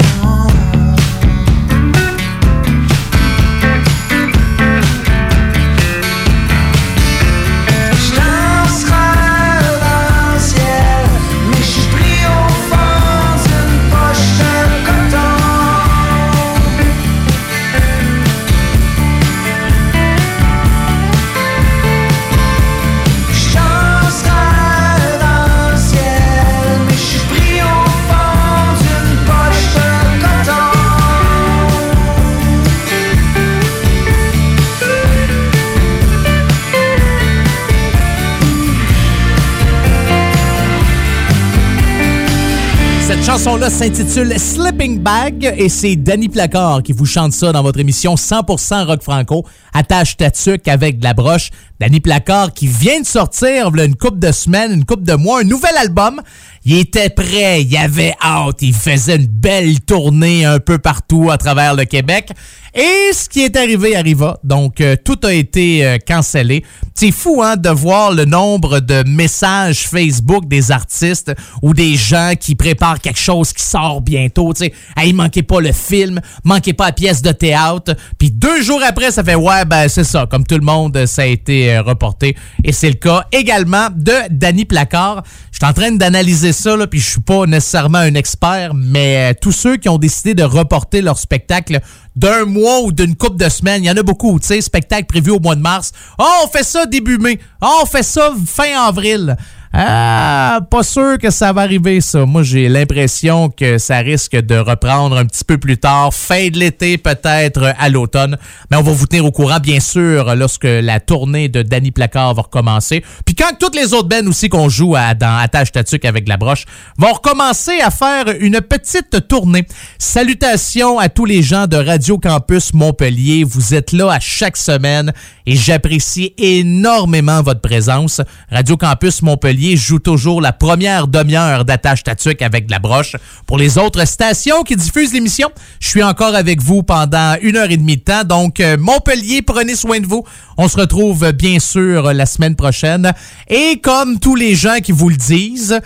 Chanson-là 43.43 43.71
s'intitule 43.71 44.38
Slipping 44.38 44.99
Bag 44.99 45.56
et 45.58 45.67
c'est 45.67 45.95
Danny 45.95 46.30
Placard 46.30 46.84
qui 46.84 46.93
vous 46.93 47.08
chante 47.08 47.34
ça 47.34 47.51
dans 47.51 47.63
votre 47.63 47.80
émission 47.80 48.13
100% 48.13 48.86
rock 48.86 49.01
franco. 49.01 49.47
Attache 49.73 50.15
ta 50.15 50.30
tuque 50.30 50.67
avec 50.67 50.99
de 50.99 51.04
la 51.04 51.15
broche. 51.15 51.49
Danny 51.80 52.01
Placard 52.01 52.54
qui 52.54 52.67
vient 52.67 53.01
de 53.01 53.06
sortir 53.06 53.73
une 53.73 53.95
coupe 53.95 54.19
de 54.19 54.32
semaines, 54.32 54.71
une 54.71 54.86
coupe 54.86 55.01
de 55.01 55.15
mois, 55.15 55.39
un 55.39 55.43
nouvel 55.43 55.75
album. 55.77 56.21
Il 56.63 56.78
était 56.78 57.10
prêt, 57.10 57.63
il 57.63 57.76
avait 57.76 58.13
hâte, 58.24 58.62
il 58.62 58.74
faisait 58.74 59.15
une 59.15 59.26
belle 59.26 59.80
tournée 59.80 60.45
un 60.45 60.60
peu 60.60 60.78
partout 60.78 61.32
à 61.32 61.38
travers 61.38 61.76
le 61.76 61.86
Québec. 61.86 62.30
Et 62.74 63.12
ce 63.13 63.28
qui 63.28 63.41
est 63.41 63.58
arrivé 63.58 63.97
arriva. 63.97 64.39
Donc, 64.45 64.80
euh, 64.80 64.95
tout 65.04 65.19
a 65.24 65.34
été 65.34 65.86
euh, 65.86 65.97
cancellé. 65.97 66.63
C'est 66.93 67.12
fou, 67.12 67.41
hein, 67.43 67.58
de 67.58 67.69
voir 67.69 68.13
le 68.13 68.24
nombre 68.24 68.80
de 68.80 69.04
messages 69.06 69.88
Facebook 69.88 70.47
des 70.47 70.71
artistes 70.71 71.34
ou 71.62 71.74
des 71.74 71.95
gens 71.95 72.34
qui 72.39 72.56
préparent 72.56 73.02
quelque 73.02 73.19
chose 73.19 73.52
qui 73.52 73.63
sort 73.63 74.00
bientôt. 74.00 74.54
Tu 74.54 74.65
sais, 74.65 74.74
hey, 74.95 75.12
manquez 75.12 75.43
pas 75.43 75.60
le 75.60 75.74
film, 75.74 76.21
manquez 76.45 76.71
pas 76.71 76.86
la 76.86 76.91
pièce 76.93 77.21
de 77.21 77.32
théâtre. 77.32 77.95
Puis 78.17 78.32
deux 78.32 78.62
jours 78.62 78.82
après, 78.88 79.12
ça 79.12 79.24
fait, 79.24 79.36
ouais, 79.36 79.65
ben 79.65 79.89
c'est 79.89 80.06
ça. 80.06 80.26
Comme 80.26 80.45
tout 80.45 80.58
le 80.58 80.65
monde, 80.65 81.06
ça 81.08 81.24
a 81.24 81.26
été 81.26 81.74
euh, 81.74 81.82
reporté. 81.82 82.38
Et 82.63 82.71
c'est 82.71 82.89
le 82.89 82.95
cas 82.95 83.26
également 83.34 83.88
de 83.93 84.13
Danny 84.30 84.63
Placard. 84.63 85.24
Je 85.52 85.58
suis 85.58 85.67
en 85.69 85.74
train 85.74 85.91
d'analyser 85.91 86.50
ça, 86.51 86.75
là, 86.75 86.87
puis 86.87 86.99
je 86.99 87.09
suis 87.09 87.21
pas 87.21 87.45
nécessairement 87.45 87.99
un 87.99 88.15
expert, 88.15 88.73
mais 88.73 89.33
tous 89.35 89.51
ceux 89.51 89.77
qui 89.77 89.89
ont 89.89 89.97
décidé 89.97 90.33
de 90.33 90.43
reporter 90.43 91.01
leur 91.01 91.17
spectacle 91.17 91.79
d'un 92.15 92.45
mois 92.45 92.81
ou 92.81 92.91
d'une 92.91 93.15
coupe 93.15 93.37
de 93.37 93.49
semaines. 93.49 93.83
Il 93.83 93.87
y 93.87 93.91
en 93.91 93.97
a 93.97 94.03
beaucoup, 94.03 94.39
tu 94.39 94.47
sais, 94.47 94.61
spectacle 94.61 95.05
prévu 95.05 95.31
au 95.31 95.39
mois 95.39 95.55
de 95.55 95.61
mars. 95.61 95.91
Oh, 96.19 96.43
on 96.43 96.47
fait 96.47 96.63
ça 96.63 96.85
début 96.85 97.17
mai. 97.17 97.39
Oh, 97.61 97.81
on 97.83 97.85
fait 97.85 98.03
ça 98.03 98.33
fin 98.45 98.87
avril. 98.87 99.37
Ah, 99.73 100.60
pas 100.69 100.84
sûr 100.84 101.17
que 101.17 101.29
ça 101.29 101.53
va 101.53 101.62
arriver, 101.62 102.01
ça. 102.01 102.25
Moi, 102.25 102.43
j'ai 102.43 102.67
l'impression 102.67 103.49
que 103.49 103.77
ça 103.77 103.99
risque 103.99 104.36
de 104.36 104.57
reprendre 104.57 105.15
un 105.15 105.25
petit 105.25 105.45
peu 105.45 105.57
plus 105.57 105.77
tard, 105.77 106.13
fin 106.13 106.49
de 106.49 106.57
l'été, 106.57 106.97
peut-être 106.97 107.73
à 107.79 107.88
l'automne. 107.88 108.38
Mais 108.69 108.75
on 108.75 108.81
va 108.81 108.91
vous 108.91 109.05
tenir 109.05 109.23
au 109.23 109.31
courant, 109.31 109.60
bien 109.60 109.79
sûr, 109.79 110.36
lorsque 110.36 110.65
la 110.65 110.99
tournée 110.99 111.47
de 111.47 111.62
Danny 111.62 111.91
Placard 111.91 112.34
va 112.34 112.41
recommencer. 112.41 113.01
Puis 113.25 113.34
quand 113.34 113.57
toutes 113.57 113.75
les 113.75 113.93
autres 113.93 114.10
bands 114.10 114.27
aussi 114.27 114.49
qu'on 114.49 114.67
joue 114.67 114.95
à, 114.97 115.13
dans 115.13 115.38
Attache 115.38 115.71
Tatuc 115.71 116.03
avec 116.03 116.27
la 116.27 116.36
broche 116.36 116.65
vont 116.97 117.13
recommencer 117.13 117.79
à 117.79 117.91
faire 117.91 118.25
une 118.41 118.60
petite 118.60 119.25
tournée. 119.29 119.65
Salutations 119.97 120.99
à 120.99 121.07
tous 121.07 121.25
les 121.25 121.43
gens 121.43 121.67
de 121.67 121.77
Radio 121.77 122.17
Campus 122.17 122.73
Montpellier. 122.73 123.45
Vous 123.45 123.73
êtes 123.73 123.93
là 123.93 124.12
à 124.12 124.19
chaque 124.19 124.57
semaine 124.57 125.13
et 125.45 125.55
j'apprécie 125.55 126.34
énormément 126.38 127.41
votre 127.41 127.62
présence. 127.62 128.19
Radio 128.49 128.75
Campus 128.75 129.21
Montpellier 129.21 129.61
Joue 129.62 130.00
toujours 130.00 130.41
la 130.41 130.54
première 130.54 131.08
demi-heure 131.08 131.65
d'attache 131.65 132.02
tatuc 132.02 132.41
avec 132.41 132.65
de 132.65 132.71
la 132.71 132.80
broche. 132.80 133.15
Pour 133.45 133.60
les 133.60 133.78
autres 133.78 134.06
stations 134.08 134.63
qui 134.63 134.76
diffusent 134.76 135.13
l'émission, 135.13 135.50
je 135.80 135.88
suis 135.88 136.02
encore 136.02 136.34
avec 136.34 136.63
vous 136.63 136.82
pendant 136.82 137.36
une 137.43 137.58
heure 137.58 137.69
et 137.69 137.78
demie 137.78 137.97
de 137.97 138.02
temps. 138.02 138.24
Donc, 138.24 138.60
euh, 138.60 138.76
Montpellier, 138.80 139.43
prenez 139.43 139.76
soin 139.76 140.00
de 140.00 140.08
vous. 140.08 140.24
On 140.58 140.67
se 140.67 140.78
retrouve 140.78 141.32
bien 141.34 141.60
sûr 141.60 142.12
la 142.12 142.26
semaine 142.26 142.56
prochaine. 142.56 143.13
Et 143.50 143.80
comme 143.80 144.19
tous 144.19 144.36
les 144.36 144.56
gens 144.56 144.80
qui 144.84 144.93
vous 144.93 145.10
le 145.10 145.17
disent, 145.17 145.80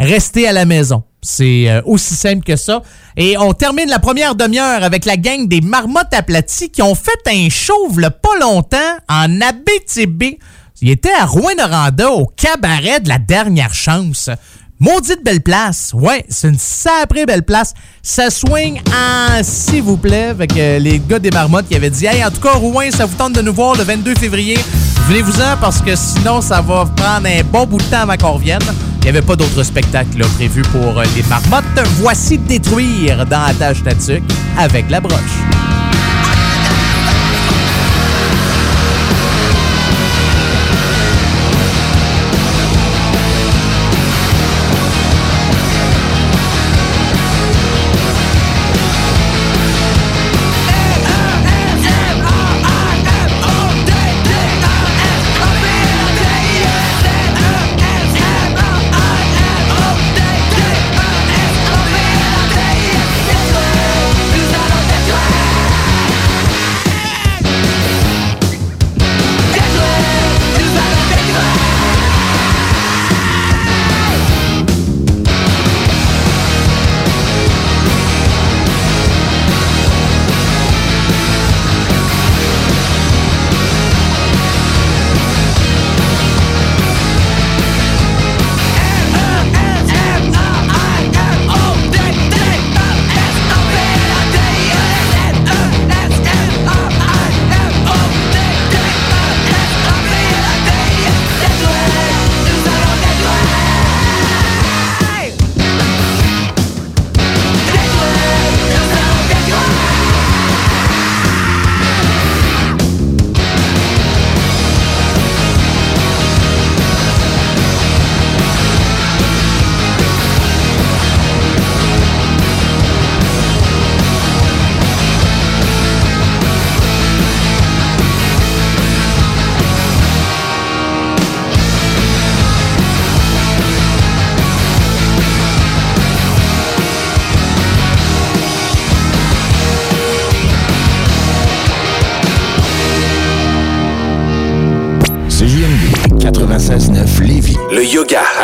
restez 0.00 0.48
à 0.48 0.52
la 0.52 0.64
maison. 0.64 1.04
C'est 1.22 1.70
euh, 1.70 1.82
aussi 1.84 2.14
simple 2.14 2.42
que 2.42 2.56
ça. 2.56 2.82
Et 3.16 3.38
on 3.38 3.52
termine 3.52 3.88
la 3.88 4.00
première 4.00 4.34
demi-heure 4.34 4.82
avec 4.82 5.04
la 5.04 5.16
gang 5.16 5.46
des 5.46 5.60
marmottes 5.60 6.12
aplaties 6.12 6.70
qui 6.70 6.82
ont 6.82 6.96
fait 6.96 7.20
un 7.28 7.48
chauve 7.48 8.00
le 8.00 8.10
pas 8.10 8.38
longtemps 8.40 8.78
en 9.08 9.40
Abitibi. 9.40 10.38
Il 10.82 10.88
était 10.88 11.12
à 11.12 11.26
Rouen-Noranda 11.26 12.10
au 12.10 12.24
cabaret 12.24 13.00
de 13.00 13.08
la 13.10 13.18
dernière 13.18 13.74
chance. 13.74 14.30
Maudite 14.78 15.22
belle 15.22 15.42
place. 15.42 15.90
Ouais, 15.92 16.24
c'est 16.30 16.48
une 16.48 16.58
sacrée 16.58 17.26
belle 17.26 17.42
place. 17.42 17.74
Ça 18.02 18.30
swing 18.30 18.80
en 18.88 19.42
s'il 19.42 19.82
vous 19.82 19.98
plaît. 19.98 20.28
Avec 20.28 20.54
les 20.54 21.02
gars 21.06 21.18
des 21.18 21.30
marmottes 21.30 21.68
qui 21.68 21.76
avaient 21.76 21.90
dit 21.90 22.06
Hey, 22.06 22.24
en 22.24 22.30
tout 22.30 22.40
cas, 22.40 22.54
Rouen, 22.54 22.90
ça 22.90 23.04
vous 23.04 23.14
tente 23.14 23.34
de 23.34 23.42
nous 23.42 23.52
voir 23.52 23.76
le 23.76 23.84
22 23.84 24.14
février. 24.14 24.58
Venez-vous-en 25.06 25.58
parce 25.60 25.82
que 25.82 25.94
sinon, 25.94 26.40
ça 26.40 26.62
va 26.62 26.86
prendre 26.96 27.26
un 27.26 27.44
bon 27.44 27.66
bout 27.66 27.76
de 27.78 27.84
temps 27.84 28.00
avant 28.00 28.16
qu'on 28.16 28.32
revienne. 28.32 28.62
Il 29.00 29.02
n'y 29.02 29.08
avait 29.10 29.22
pas 29.22 29.36
d'autres 29.36 29.62
spectacles 29.62 30.24
prévus 30.36 30.62
pour 30.62 31.02
les 31.14 31.22
marmottes. 31.24 31.86
Voici 31.98 32.38
Détruire 32.38 33.26
dans 33.26 33.46
la 33.48 33.52
tâche 33.52 33.82
avec 34.56 34.88
la 34.88 35.00
broche. 35.00 35.40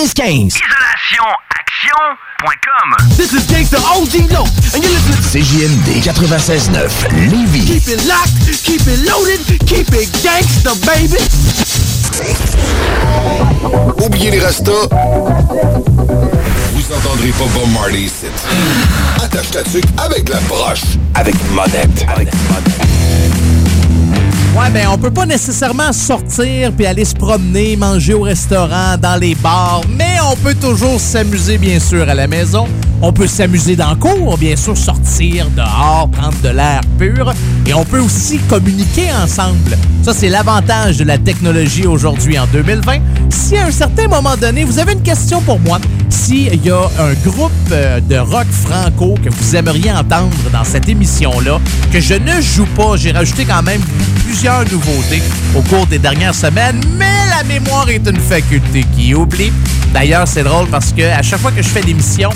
1515. 0.00 0.48
IsolationAction.com 0.48 2.88
This 3.18 3.34
is 3.34 3.44
Gangsta 3.46 3.76
OG 3.84 4.30
Low, 4.32 4.46
and 4.72 4.82
you're 4.82 4.92
listening 4.96 5.20
CJMD 5.20 6.00
96.9 6.00 6.88
Lévis. 7.28 7.66
Keep 7.68 7.84
it 7.88 8.00
locked, 8.08 8.32
keep 8.64 8.80
it 8.86 9.00
loaded, 9.04 9.40
keep 9.68 9.88
it 9.92 10.08
gangsta, 10.24 10.72
baby. 10.86 11.18
Oubliez 14.02 14.30
les 14.30 14.40
restos. 14.40 14.88
Vous 16.72 16.92
entendrez 16.96 17.32
pas 17.32 17.44
Bob 17.52 17.68
Marley 17.74 18.04
ici. 18.04 18.24
Attache 19.22 19.50
ta 19.50 19.62
tuque 19.64 19.84
avec 19.98 20.30
la 20.30 20.40
broche. 20.48 20.80
Avec 21.14 21.34
monette. 21.52 22.06
Avec 22.08 22.28
monette. 22.48 23.49
Ouais, 24.56 24.68
ben 24.72 24.88
on 24.92 24.98
peut 24.98 25.12
pas 25.12 25.26
nécessairement 25.26 25.92
sortir 25.92 26.72
puis 26.72 26.84
aller 26.84 27.04
se 27.04 27.14
promener, 27.14 27.76
manger 27.76 28.14
au 28.14 28.22
restaurant, 28.22 28.96
dans 28.98 29.18
les 29.18 29.36
bars, 29.36 29.82
mais 29.88 30.16
on 30.28 30.34
peut 30.36 30.54
toujours 30.54 30.98
s'amuser 30.98 31.56
bien 31.56 31.78
sûr 31.78 32.08
à 32.08 32.14
la 32.14 32.26
maison. 32.26 32.66
On 33.02 33.12
peut 33.12 33.26
s'amuser 33.26 33.76
dans 33.76 33.90
le 33.90 33.96
cours, 33.96 34.36
bien 34.36 34.56
sûr 34.56 34.76
sortir 34.76 35.46
dehors, 35.56 36.08
prendre 36.10 36.38
de 36.42 36.50
l'air 36.50 36.82
pur 36.98 37.32
et 37.66 37.72
on 37.72 37.84
peut 37.84 38.00
aussi 38.00 38.38
communiquer 38.40 39.08
ensemble. 39.12 39.78
Ça 40.02 40.12
c'est 40.12 40.28
l'avantage 40.28 40.98
de 40.98 41.04
la 41.04 41.16
technologie 41.16 41.86
aujourd'hui 41.86 42.38
en 42.38 42.46
2020. 42.46 42.98
Si 43.30 43.56
à 43.56 43.66
un 43.66 43.70
certain 43.70 44.06
moment 44.06 44.36
donné, 44.36 44.64
vous 44.64 44.78
avez 44.78 44.92
une 44.92 45.02
question 45.02 45.40
pour 45.40 45.58
moi, 45.60 45.80
s'il 46.10 46.64
y 46.64 46.70
a 46.70 46.90
un 46.98 47.14
groupe 47.28 47.50
euh, 47.72 48.00
de 48.00 48.16
rock 48.16 48.46
franco 48.50 49.14
que 49.24 49.30
vous 49.30 49.56
aimeriez 49.56 49.92
entendre 49.92 50.30
dans 50.52 50.64
cette 50.64 50.88
émission-là, 50.88 51.58
que 51.92 52.00
je 52.00 52.14
ne 52.14 52.40
joue 52.40 52.66
pas, 52.76 52.96
j'ai 52.96 53.12
rajouté 53.12 53.46
quand 53.46 53.62
même 53.62 53.80
plusieurs 54.26 54.64
nouveautés 54.70 55.22
au 55.56 55.62
cours 55.62 55.86
des 55.86 55.98
dernières 55.98 56.34
semaines, 56.34 56.80
mais 56.98 57.06
la 57.30 57.44
mémoire 57.44 57.88
est 57.88 58.06
une 58.06 58.20
faculté 58.20 58.84
qui 58.96 59.14
oublie. 59.14 59.52
D'ailleurs, 59.92 60.28
c'est 60.28 60.44
drôle 60.44 60.68
parce 60.68 60.92
que 60.92 61.02
chaque 61.22 61.40
fois 61.40 61.50
que 61.50 61.62
je 61.62 61.68
fais 61.68 61.82
l'émission, 61.82 62.30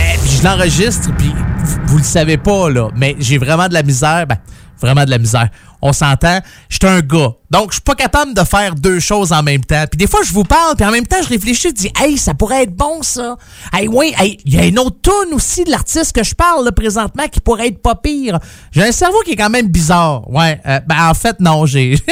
eh, 0.00 0.18
puis 0.18 0.30
je 0.38 0.44
l'enregistre, 0.44 1.10
puis 1.16 1.32
vous, 1.64 1.78
vous 1.86 1.98
le 1.98 2.04
savez 2.04 2.36
pas, 2.36 2.70
là, 2.70 2.88
mais 2.96 3.16
j'ai 3.18 3.38
vraiment 3.38 3.68
de 3.68 3.74
la 3.74 3.82
misère. 3.82 4.26
Ben, 4.26 4.36
vraiment 4.80 5.04
de 5.04 5.10
la 5.10 5.18
misère. 5.18 5.48
On 5.82 5.92
s'entend, 5.92 6.40
je 6.68 6.76
suis 6.76 6.86
un 6.86 7.00
gars. 7.00 7.32
Donc, 7.50 7.70
je 7.70 7.76
suis 7.76 7.82
pas 7.82 7.94
capable 7.94 8.32
de 8.32 8.44
faire 8.44 8.74
deux 8.74 9.00
choses 9.00 9.32
en 9.32 9.42
même 9.42 9.64
temps. 9.64 9.84
Puis 9.90 9.98
des 9.98 10.06
fois, 10.06 10.20
je 10.22 10.32
vous 10.32 10.44
parle, 10.44 10.76
puis 10.76 10.86
en 10.86 10.92
même 10.92 11.06
temps, 11.06 11.20
je 11.22 11.28
réfléchis, 11.28 11.68
je 11.68 11.74
dis, 11.74 11.92
hey, 11.98 12.16
ça 12.16 12.34
pourrait 12.34 12.62
être 12.62 12.74
bon, 12.74 13.02
ça. 13.02 13.36
Hey, 13.72 13.88
oui, 13.88 14.14
hey, 14.18 14.38
il 14.44 14.54
y 14.54 14.58
a 14.58 14.66
une 14.66 14.78
autre 14.78 14.98
tune 15.02 15.34
aussi 15.34 15.64
de 15.64 15.70
l'artiste 15.70 16.12
que 16.12 16.22
je 16.22 16.34
parle, 16.34 16.64
là, 16.64 16.72
présentement, 16.72 17.26
qui 17.28 17.40
pourrait 17.40 17.68
être 17.68 17.82
pas 17.82 17.96
pire. 17.96 18.38
J'ai 18.70 18.84
un 18.84 18.92
cerveau 18.92 19.18
qui 19.24 19.32
est 19.32 19.36
quand 19.36 19.50
même 19.50 19.68
bizarre. 19.68 20.30
Ouais, 20.30 20.60
euh, 20.66 20.80
ben, 20.86 21.08
en 21.08 21.14
fait, 21.14 21.40
non, 21.40 21.66
j'ai... 21.66 21.96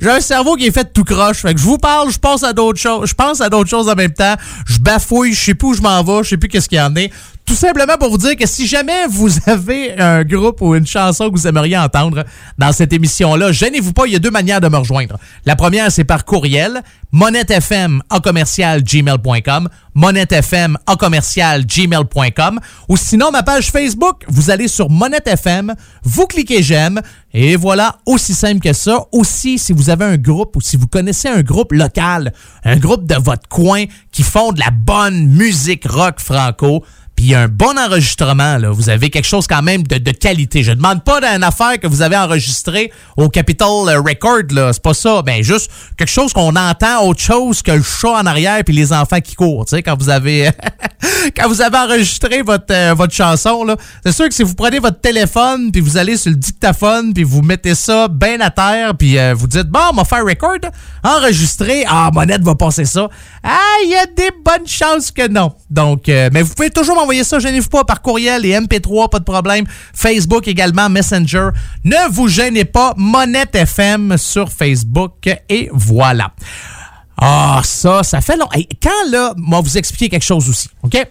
J'ai 0.00 0.10
un 0.10 0.20
cerveau 0.20 0.56
qui 0.56 0.66
est 0.66 0.72
fait 0.72 0.92
tout 0.92 1.04
croche. 1.04 1.38
Fait 1.38 1.54
que 1.54 1.60
je 1.60 1.64
vous 1.64 1.78
parle, 1.78 2.10
je 2.10 2.18
pense 2.18 2.42
à 2.42 2.52
d'autres 2.52 2.80
choses. 2.80 3.08
Je 3.08 3.14
pense 3.14 3.40
à 3.40 3.48
d'autres 3.48 3.70
choses 3.70 3.88
en 3.88 3.94
même 3.94 4.12
temps. 4.12 4.34
Je 4.66 4.78
bafouille, 4.78 5.32
je 5.32 5.42
sais 5.42 5.54
plus 5.54 5.68
où 5.68 5.74
je 5.74 5.82
m'en 5.82 6.02
vais, 6.02 6.22
je 6.22 6.30
sais 6.30 6.36
plus 6.36 6.48
qu'est-ce 6.48 6.68
qu'il 6.68 6.78
y 6.78 6.80
en 6.80 6.94
est. 6.96 7.10
Tout 7.46 7.54
simplement 7.54 7.98
pour 7.98 8.10
vous 8.10 8.18
dire 8.18 8.36
que 8.36 8.46
si 8.46 8.66
jamais 8.66 9.06
vous 9.06 9.28
avez 9.46 10.00
un 10.00 10.24
groupe 10.24 10.62
ou 10.62 10.74
une 10.74 10.86
chanson 10.86 11.30
que 11.30 11.36
vous 11.36 11.46
aimeriez 11.46 11.76
entendre 11.76 12.24
dans 12.56 12.72
cette 12.72 12.92
émission-là, 12.92 13.52
gênez-vous 13.52 13.92
pas, 13.92 14.06
il 14.06 14.14
y 14.14 14.16
a 14.16 14.18
deux 14.18 14.30
manières 14.30 14.62
de 14.62 14.68
me 14.68 14.78
rejoindre. 14.78 15.18
La 15.44 15.54
première, 15.54 15.92
c'est 15.92 16.04
par 16.04 16.24
courriel, 16.24 16.82
monettefm 17.12 18.02
en 18.08 18.20
commercial 18.20 18.82
gmail.com, 18.82 19.68
monettefm 19.94 20.78
en 20.86 20.94
gmail.com, 20.94 22.60
ou 22.88 22.96
sinon 22.96 23.30
ma 23.30 23.42
page 23.42 23.70
Facebook, 23.70 24.24
vous 24.26 24.50
allez 24.50 24.68
sur 24.68 24.88
monettefm, 24.88 25.74
vous 26.02 26.26
cliquez 26.26 26.62
j'aime, 26.62 27.02
et 27.34 27.56
voilà, 27.56 27.96
aussi 28.06 28.32
simple 28.32 28.60
que 28.60 28.72
ça. 28.72 29.06
Aussi, 29.12 29.58
si 29.58 29.72
vous 29.72 29.90
avez 29.90 30.04
un 30.04 30.16
groupe 30.16 30.56
ou 30.56 30.60
si 30.60 30.76
vous 30.76 30.86
connaissez 30.86 31.28
un 31.28 31.42
groupe 31.42 31.72
local, 31.72 32.32
un 32.64 32.76
groupe 32.76 33.06
de 33.06 33.16
votre 33.16 33.48
coin 33.48 33.84
qui 34.12 34.22
font 34.22 34.52
de 34.52 34.60
la 34.60 34.70
bonne 34.70 35.26
musique 35.26 35.84
rock 35.86 36.20
franco, 36.20 36.84
puis 37.16 37.34
un 37.34 37.48
bon 37.48 37.78
enregistrement, 37.78 38.58
là. 38.58 38.70
Vous 38.70 38.88
avez 38.88 39.10
quelque 39.10 39.26
chose 39.26 39.46
quand 39.46 39.62
même 39.62 39.82
de, 39.84 39.98
de 39.98 40.10
qualité. 40.10 40.62
Je 40.62 40.72
demande 40.72 41.04
pas 41.04 41.20
d'une 41.20 41.44
affaire 41.44 41.78
que 41.80 41.86
vous 41.86 42.02
avez 42.02 42.16
enregistrée 42.16 42.92
au 43.16 43.28
Capitol 43.28 43.88
Record, 43.88 44.50
là. 44.50 44.72
C'est 44.72 44.82
pas 44.82 44.94
ça. 44.94 45.22
Ben, 45.22 45.42
juste 45.42 45.70
quelque 45.96 46.10
chose 46.10 46.32
qu'on 46.32 46.56
entend 46.56 47.06
autre 47.06 47.20
chose 47.20 47.62
que 47.62 47.72
le 47.72 47.82
chat 47.82 48.12
en 48.12 48.26
arrière 48.26 48.62
puis 48.64 48.74
les 48.74 48.92
enfants 48.92 49.20
qui 49.20 49.34
courent, 49.34 49.64
tu 49.64 49.76
sais, 49.76 49.82
quand 49.82 49.96
vous 49.98 50.08
avez, 50.08 50.50
quand 51.36 51.48
vous 51.48 51.60
avez 51.60 51.78
enregistré 51.78 52.42
votre, 52.42 52.72
euh, 52.72 52.94
votre 52.94 53.14
chanson, 53.14 53.64
là. 53.64 53.76
C'est 54.04 54.12
sûr 54.12 54.28
que 54.28 54.34
si 54.34 54.42
vous 54.42 54.54
prenez 54.54 54.78
votre 54.78 55.00
téléphone 55.00 55.70
puis 55.72 55.80
vous 55.80 55.96
allez 55.96 56.16
sur 56.16 56.30
le 56.30 56.36
dictaphone 56.36 57.12
puis 57.14 57.24
vous 57.24 57.42
mettez 57.42 57.74
ça 57.74 58.08
bien 58.08 58.40
à 58.40 58.50
terre 58.50 58.94
puis 58.96 59.18
euh, 59.18 59.34
vous 59.34 59.46
dites, 59.46 59.68
bon, 59.68 59.80
on 59.96 60.04
faire 60.04 60.24
record, 60.24 60.70
enregistrer, 61.02 61.84
ah, 61.88 62.10
Monette 62.12 62.42
va 62.42 62.54
passer 62.54 62.84
ça. 62.84 63.08
Ah, 63.42 63.58
il 63.84 63.90
y 63.90 63.96
a 63.96 64.06
des 64.06 64.30
bonnes 64.44 64.66
chances 64.66 65.10
que 65.10 65.28
non. 65.28 65.52
Donc, 65.70 66.08
euh, 66.08 66.28
mais 66.32 66.42
vous 66.42 66.54
pouvez 66.54 66.70
toujours 66.70 66.96
m'envoyer 66.96 67.13
ça, 67.22 67.38
gênez-vous 67.38 67.68
pas 67.68 67.84
par 67.84 68.02
courriel 68.02 68.44
et 68.44 68.58
MP3, 68.58 69.10
pas 69.10 69.18
de 69.18 69.24
problème. 69.24 69.66
Facebook 69.92 70.48
également, 70.48 70.88
Messenger. 70.88 71.50
Ne 71.84 72.10
vous 72.10 72.28
gênez 72.28 72.64
pas, 72.64 72.94
Monette 72.96 73.54
FM 73.54 74.16
sur 74.16 74.50
Facebook 74.50 75.28
et 75.48 75.68
voilà. 75.72 76.32
Ah, 77.16 77.60
ça, 77.64 78.02
ça 78.02 78.20
fait 78.20 78.36
long. 78.36 78.48
Quand 78.82 79.10
là, 79.10 79.34
moi, 79.36 79.60
vous 79.60 79.78
expliquer 79.78 80.08
quelque 80.08 80.24
chose 80.24 80.48
aussi, 80.48 80.68
OK? 80.82 81.06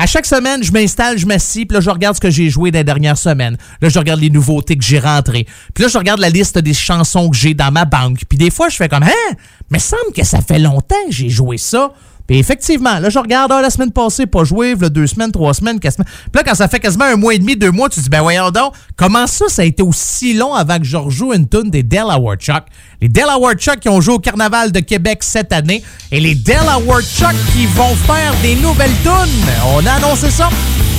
À 0.00 0.06
chaque 0.06 0.26
semaine, 0.26 0.62
je 0.62 0.70
m'installe, 0.70 1.18
je 1.18 1.26
m'assis, 1.26 1.66
puis 1.66 1.74
là, 1.74 1.80
je 1.80 1.90
regarde 1.90 2.14
ce 2.14 2.20
que 2.20 2.30
j'ai 2.30 2.48
joué 2.48 2.70
dans 2.70 2.84
dernières 2.84 3.18
semaines. 3.18 3.56
Là, 3.82 3.88
je 3.88 3.98
regarde 3.98 4.20
les 4.20 4.30
nouveautés 4.30 4.76
que 4.76 4.84
j'ai 4.84 5.00
rentrées. 5.00 5.44
Puis 5.74 5.82
là, 5.82 5.90
je 5.92 5.98
regarde 5.98 6.20
la 6.20 6.30
liste 6.30 6.56
des 6.56 6.72
chansons 6.72 7.28
que 7.30 7.36
j'ai 7.36 7.52
dans 7.52 7.72
ma 7.72 7.84
banque. 7.84 8.20
Puis 8.28 8.38
des 8.38 8.50
fois, 8.50 8.68
je 8.68 8.76
fais 8.76 8.88
comme, 8.88 9.02
hein? 9.02 9.34
Mais 9.70 9.80
semble 9.80 10.12
que 10.14 10.24
ça 10.24 10.40
fait 10.40 10.60
longtemps 10.60 10.94
que 11.08 11.12
j'ai 11.12 11.28
joué 11.28 11.58
ça. 11.58 11.92
Puis 12.28 12.36
effectivement, 12.36 12.98
là, 12.98 13.08
je 13.08 13.18
regarde, 13.18 13.50
ah, 13.52 13.62
la 13.62 13.70
semaine 13.70 13.90
passée, 13.90 14.26
pas 14.26 14.44
joué, 14.44 14.74
là, 14.74 14.90
deux 14.90 15.06
semaines, 15.06 15.32
trois 15.32 15.54
semaines, 15.54 15.80
quatre 15.80 15.94
semaines. 15.94 16.12
Puis 16.30 16.30
là, 16.34 16.42
quand 16.44 16.54
ça 16.54 16.68
fait 16.68 16.78
quasiment 16.78 17.06
un 17.06 17.16
mois 17.16 17.32
et 17.32 17.38
demi, 17.38 17.56
deux 17.56 17.70
mois, 17.70 17.88
tu 17.88 18.00
dis, 18.00 18.10
ben 18.10 18.20
voyons 18.20 18.50
donc, 18.50 18.74
comment 18.96 19.26
ça, 19.26 19.46
ça 19.48 19.62
a 19.62 19.64
été 19.64 19.82
aussi 19.82 20.34
long 20.34 20.52
avant 20.52 20.78
que 20.78 20.84
je 20.84 20.98
rejoue 20.98 21.32
une 21.32 21.48
tune 21.48 21.70
des 21.70 21.82
Delaware 21.82 22.36
Chuck? 22.36 22.64
Les 23.00 23.08
Delaware 23.08 23.54
Chuck 23.54 23.80
qui 23.80 23.88
ont 23.88 24.02
joué 24.02 24.14
au 24.14 24.18
Carnaval 24.18 24.72
de 24.72 24.80
Québec 24.80 25.20
cette 25.22 25.54
année 25.54 25.82
et 26.12 26.20
les 26.20 26.34
Delaware 26.34 27.00
Chuck 27.00 27.34
qui 27.54 27.64
vont 27.64 27.94
faire 27.94 28.34
des 28.42 28.56
nouvelles 28.56 28.94
tunes. 29.02 29.48
A 29.88 30.30
ça. 30.30 30.48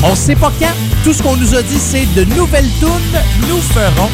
On 0.04 0.16
sait 0.16 0.36
pas 0.36 0.52
quand. 0.60 0.74
Tout 1.04 1.14
ce 1.14 1.22
qu'on 1.22 1.38
nous 1.38 1.56
a 1.56 1.62
dit, 1.62 1.80
c'est 1.80 2.06
de 2.16 2.24
nouvelles 2.36 2.70
tunes, 2.80 3.22
nous 3.48 3.62
ferons. 3.62 4.10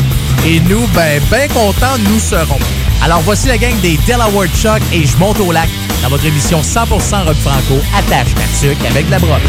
Et 0.45 0.59
nous, 0.59 0.85
ben, 0.93 1.21
ben 1.31 1.49
contents, 1.49 1.97
nous 2.09 2.19
serons. 2.19 2.59
Alors 3.01 3.21
voici 3.21 3.47
la 3.47 3.57
gang 3.57 3.79
des 3.81 3.97
Delaware 4.07 4.47
Chuck 4.55 4.81
et 4.91 5.05
je 5.05 5.17
monte 5.17 5.39
au 5.39 5.51
lac 5.51 5.69
dans 6.01 6.09
votre 6.09 6.25
émission 6.25 6.61
100% 6.61 6.87
rock 7.25 7.35
franco, 7.37 7.81
attache 7.97 8.33
ta 8.35 8.67
tuque 8.67 8.85
avec 8.89 9.09
la 9.09 9.19
broche. 9.19 9.41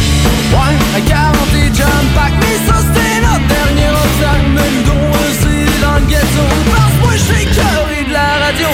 Ouais, 0.52 0.76
à 0.96 1.00
40 1.00 1.36
et 1.54 1.74
jump 1.74 1.88
pack, 2.14 2.32
mais 2.40 2.66
ça 2.66 2.80
c'était 2.80 3.20
notre 3.20 3.46
dernier 3.46 3.90
obstacle. 3.90 4.46
Mais 4.54 4.62
nous 4.74 4.82
donc 4.82 5.14
aussi 5.14 5.82
dans 5.82 5.94
le 5.94 6.06
ghetto. 6.06 6.44
Parce 6.70 6.92
que 6.92 7.02
moi 7.02 7.12
j'ai 7.16 7.44
cœur 7.44 7.86
de 8.08 8.12
la 8.12 8.46
radio. 8.46 8.68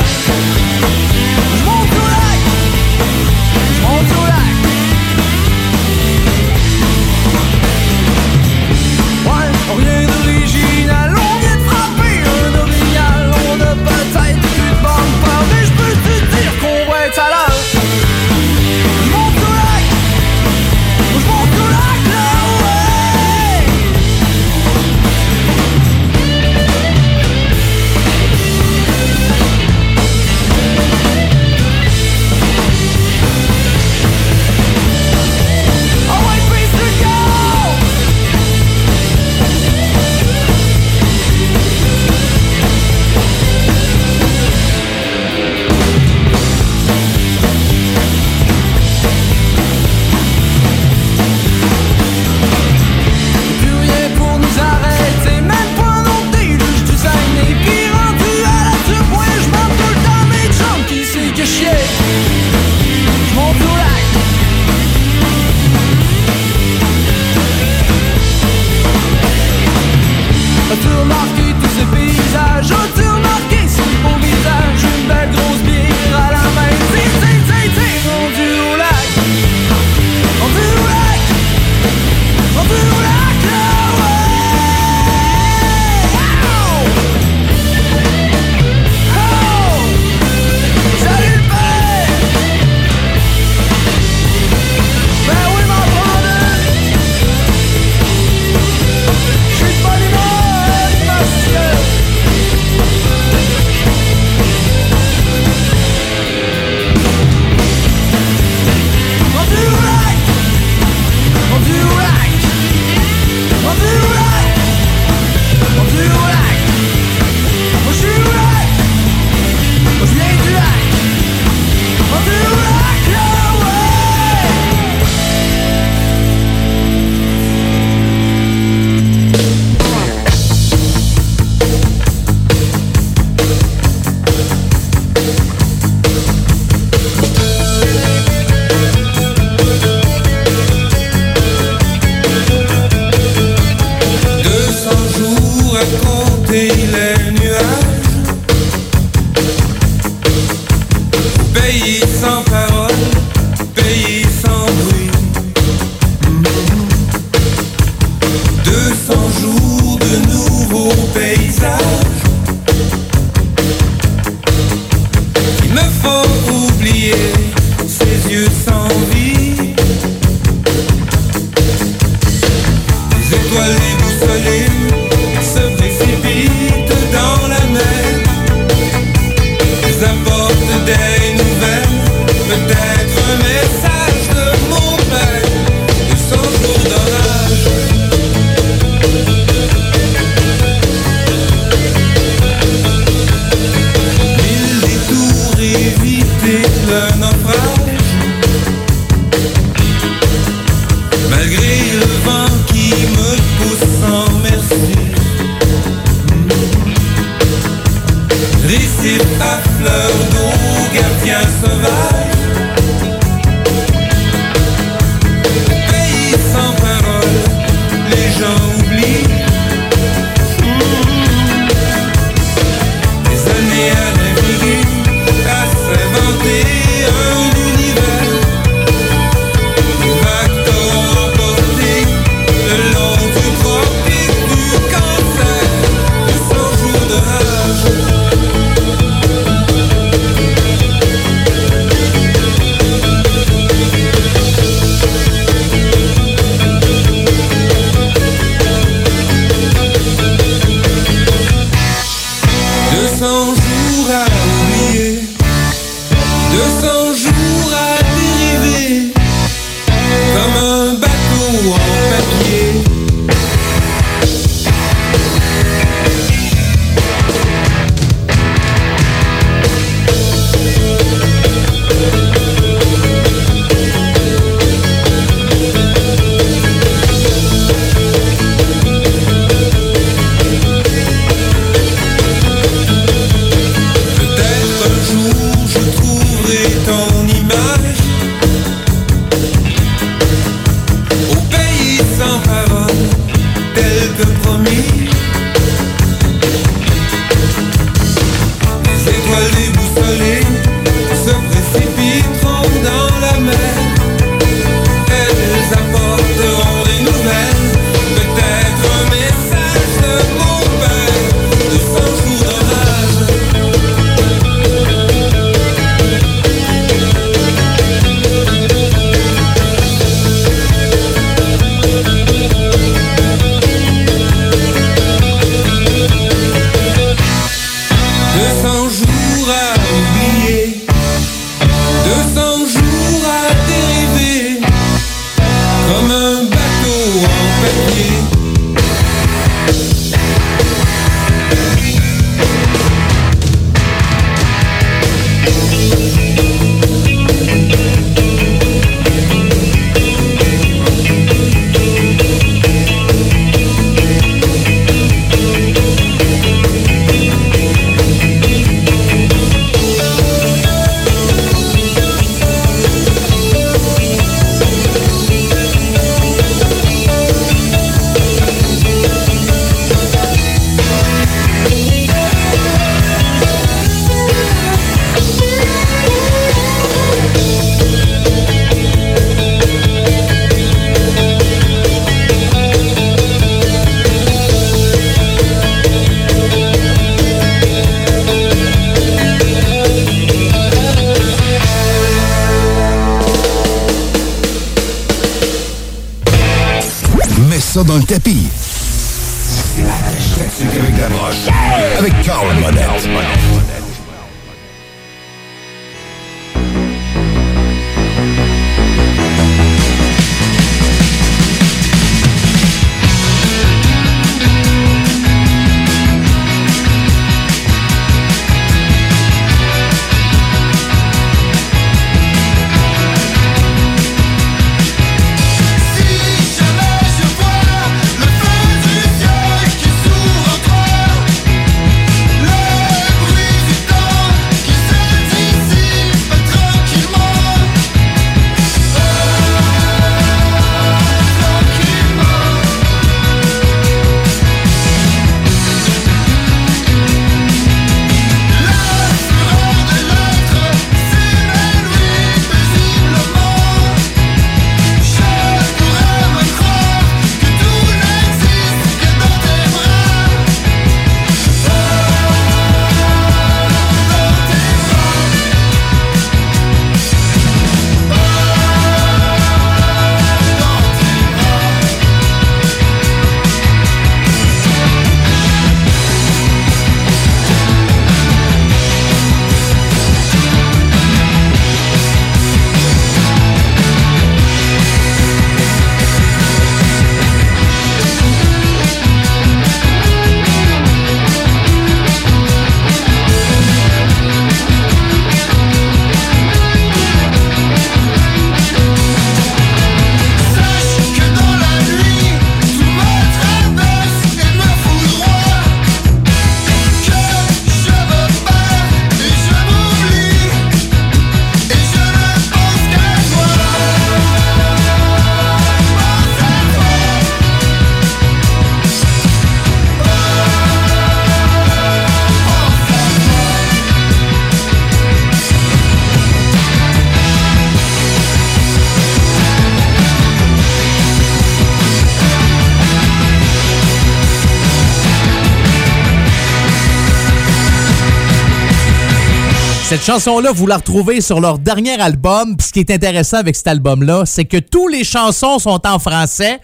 Chanson-là, 540.02 540.50
vous 540.52 540.66
la 540.66 540.76
retrouvez 540.76 541.20
sur 541.20 541.40
leur 541.40 541.58
dernier 541.58 542.00
album. 542.00 542.56
Ce 542.60 542.72
qui 542.72 542.80
est 542.80 542.90
intéressant 542.90 543.38
avec 543.38 543.54
cet 543.56 543.68
album-là, 543.68 544.24
c'est 544.26 544.44
que 544.44 544.56
tous 544.56 544.88
les 544.88 545.04
chansons 545.04 545.58
sont 545.58 545.80
en 545.86 545.98
français 545.98 546.58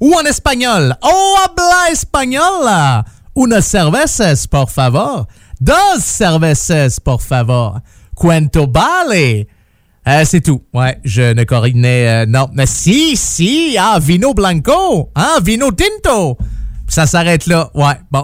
ou 0.00 0.14
en 0.14 0.24
espagnol. 0.24 0.96
Oh, 1.02 1.36
habla 1.44 1.90
espagnol! 1.92 2.68
Una 3.34 3.62
cervezas, 3.62 4.46
por 4.46 4.70
favor. 4.70 5.26
Dos 5.60 6.00
cervezas, 6.00 6.98
por 6.98 7.22
favor. 7.22 7.80
Cuento 8.14 8.66
vale. 8.66 9.46
Euh, 10.06 10.24
c'est 10.24 10.40
tout. 10.40 10.62
Ouais, 10.74 10.98
je 11.04 11.32
ne 11.32 11.44
coordonnais... 11.44 12.08
euh, 12.08 12.26
non, 12.26 12.48
mais 12.52 12.66
si, 12.66 13.16
si. 13.16 13.76
Ah, 13.78 13.98
vino 14.00 14.34
blanco. 14.34 15.10
Ah, 15.14 15.38
vino 15.40 15.70
tinto. 15.70 16.36
Ça 16.92 17.06
s'arrête 17.06 17.46
là. 17.46 17.70
Ouais, 17.74 17.94
bon. 18.10 18.22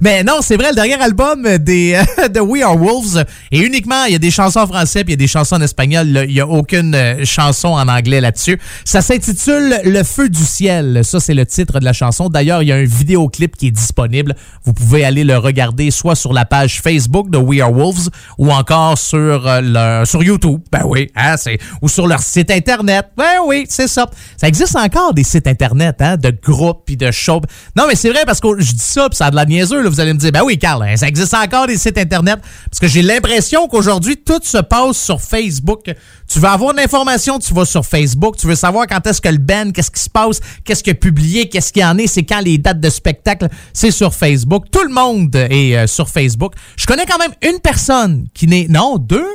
Mais 0.00 0.22
non, 0.22 0.38
c'est 0.40 0.56
vrai, 0.56 0.70
le 0.70 0.74
dernier 0.74 0.94
album 0.94 1.46
des, 1.58 1.94
euh, 2.18 2.28
de 2.28 2.40
We 2.40 2.62
Are 2.62 2.76
Wolves 2.76 3.24
est 3.52 3.58
uniquement, 3.58 4.04
il 4.06 4.12
y 4.12 4.14
a 4.14 4.18
des 4.18 4.30
chansons 4.30 4.60
en 4.60 4.66
français 4.66 5.04
puis 5.04 5.12
il 5.12 5.16
y 5.20 5.20
a 5.22 5.24
des 5.24 5.26
chansons 5.26 5.56
en 5.56 5.60
espagnol. 5.60 6.24
Il 6.26 6.32
n'y 6.34 6.40
a 6.40 6.46
aucune 6.48 6.94
euh, 6.94 7.22
chanson 7.26 7.68
en 7.68 7.86
anglais 7.88 8.20
là-dessus. 8.22 8.58
Ça 8.86 9.02
s'intitule 9.02 9.78
Le 9.84 10.02
Feu 10.04 10.30
du 10.30 10.42
Ciel. 10.42 11.04
Ça, 11.04 11.20
c'est 11.20 11.34
le 11.34 11.44
titre 11.44 11.80
de 11.80 11.84
la 11.84 11.92
chanson. 11.92 12.30
D'ailleurs, 12.30 12.62
il 12.62 12.68
y 12.68 12.72
a 12.72 12.76
un 12.76 12.84
vidéoclip 12.84 13.56
qui 13.56 13.66
est 13.66 13.70
disponible. 13.70 14.34
Vous 14.64 14.72
pouvez 14.72 15.04
aller 15.04 15.24
le 15.24 15.36
regarder 15.36 15.90
soit 15.90 16.14
sur 16.16 16.32
la 16.32 16.46
page 16.46 16.80
Facebook 16.80 17.28
de 17.30 17.36
We 17.36 17.60
Are 17.60 17.72
Wolves 17.72 18.08
ou 18.38 18.50
encore 18.50 18.96
sur, 18.96 19.46
euh, 19.46 19.60
leur- 19.60 20.06
sur 20.06 20.22
YouTube. 20.22 20.60
Ben 20.72 20.82
oui, 20.86 21.10
hein, 21.14 21.36
c'est, 21.36 21.58
ou 21.82 21.88
sur 21.90 22.06
leur 22.06 22.20
site 22.20 22.50
Internet. 22.50 23.08
Ben 23.18 23.40
oui, 23.46 23.66
c'est 23.68 23.88
ça. 23.88 24.06
Ça 24.38 24.48
existe 24.48 24.76
encore 24.76 25.12
des 25.12 25.24
sites 25.24 25.46
Internet 25.46 25.96
hein, 26.00 26.16
de 26.16 26.30
groupes 26.54 26.82
puis 26.86 26.96
de 26.96 27.10
shows. 27.10 27.42
Non, 27.76 27.84
mais 27.88 27.94
c'est 27.94 28.10
vrai 28.10 28.22
parce 28.24 28.40
que 28.40 28.48
je 28.60 28.72
dis 28.72 28.78
ça 28.78 29.08
puis 29.08 29.16
ça 29.16 29.26
a 29.26 29.30
de 29.30 29.36
la 29.36 29.44
niaiseux. 29.44 29.82
Là. 29.82 29.88
Vous 29.88 30.00
allez 30.00 30.12
me 30.12 30.18
dire, 30.18 30.32
ben 30.32 30.42
oui, 30.44 30.58
Carl, 30.58 30.82
hein, 30.82 30.96
ça 30.96 31.08
existe 31.08 31.34
encore 31.34 31.66
des 31.66 31.76
sites 31.76 31.98
Internet. 31.98 32.40
Parce 32.70 32.80
que 32.80 32.86
j'ai 32.86 33.02
l'impression 33.02 33.68
qu'aujourd'hui, 33.68 34.16
tout 34.16 34.40
se 34.42 34.58
passe 34.58 34.96
sur 34.96 35.20
Facebook. 35.20 35.92
Tu 36.28 36.38
veux 36.38 36.48
avoir 36.48 36.72
de 36.72 36.78
l'information, 36.78 37.38
tu 37.38 37.52
vas 37.54 37.64
sur 37.64 37.84
Facebook. 37.84 38.36
Tu 38.36 38.46
veux 38.46 38.54
savoir 38.54 38.86
quand 38.86 39.06
est-ce 39.06 39.20
que 39.20 39.28
le 39.28 39.38
band, 39.38 39.70
qu'est-ce 39.72 39.90
qui 39.90 40.02
se 40.02 40.10
passe, 40.10 40.40
qu'est-ce 40.64 40.82
qu'il 40.82 40.92
a 40.92 40.94
publié, 40.94 41.48
qu'est-ce 41.48 41.72
qu'il 41.72 41.82
y 41.82 41.84
en 41.84 41.98
est, 41.98 42.06
c'est 42.06 42.24
quand 42.24 42.40
les 42.40 42.58
dates 42.58 42.80
de 42.80 42.90
spectacle, 42.90 43.48
c'est 43.72 43.90
sur 43.90 44.14
Facebook. 44.14 44.64
Tout 44.70 44.84
le 44.84 44.92
monde 44.92 45.34
est 45.36 45.76
euh, 45.76 45.86
sur 45.86 46.08
Facebook. 46.08 46.54
Je 46.76 46.86
connais 46.86 47.06
quand 47.06 47.18
même 47.18 47.32
une 47.42 47.60
personne 47.60 48.26
qui 48.34 48.46
n'est... 48.46 48.66
Non, 48.68 48.98
deux? 48.98 49.26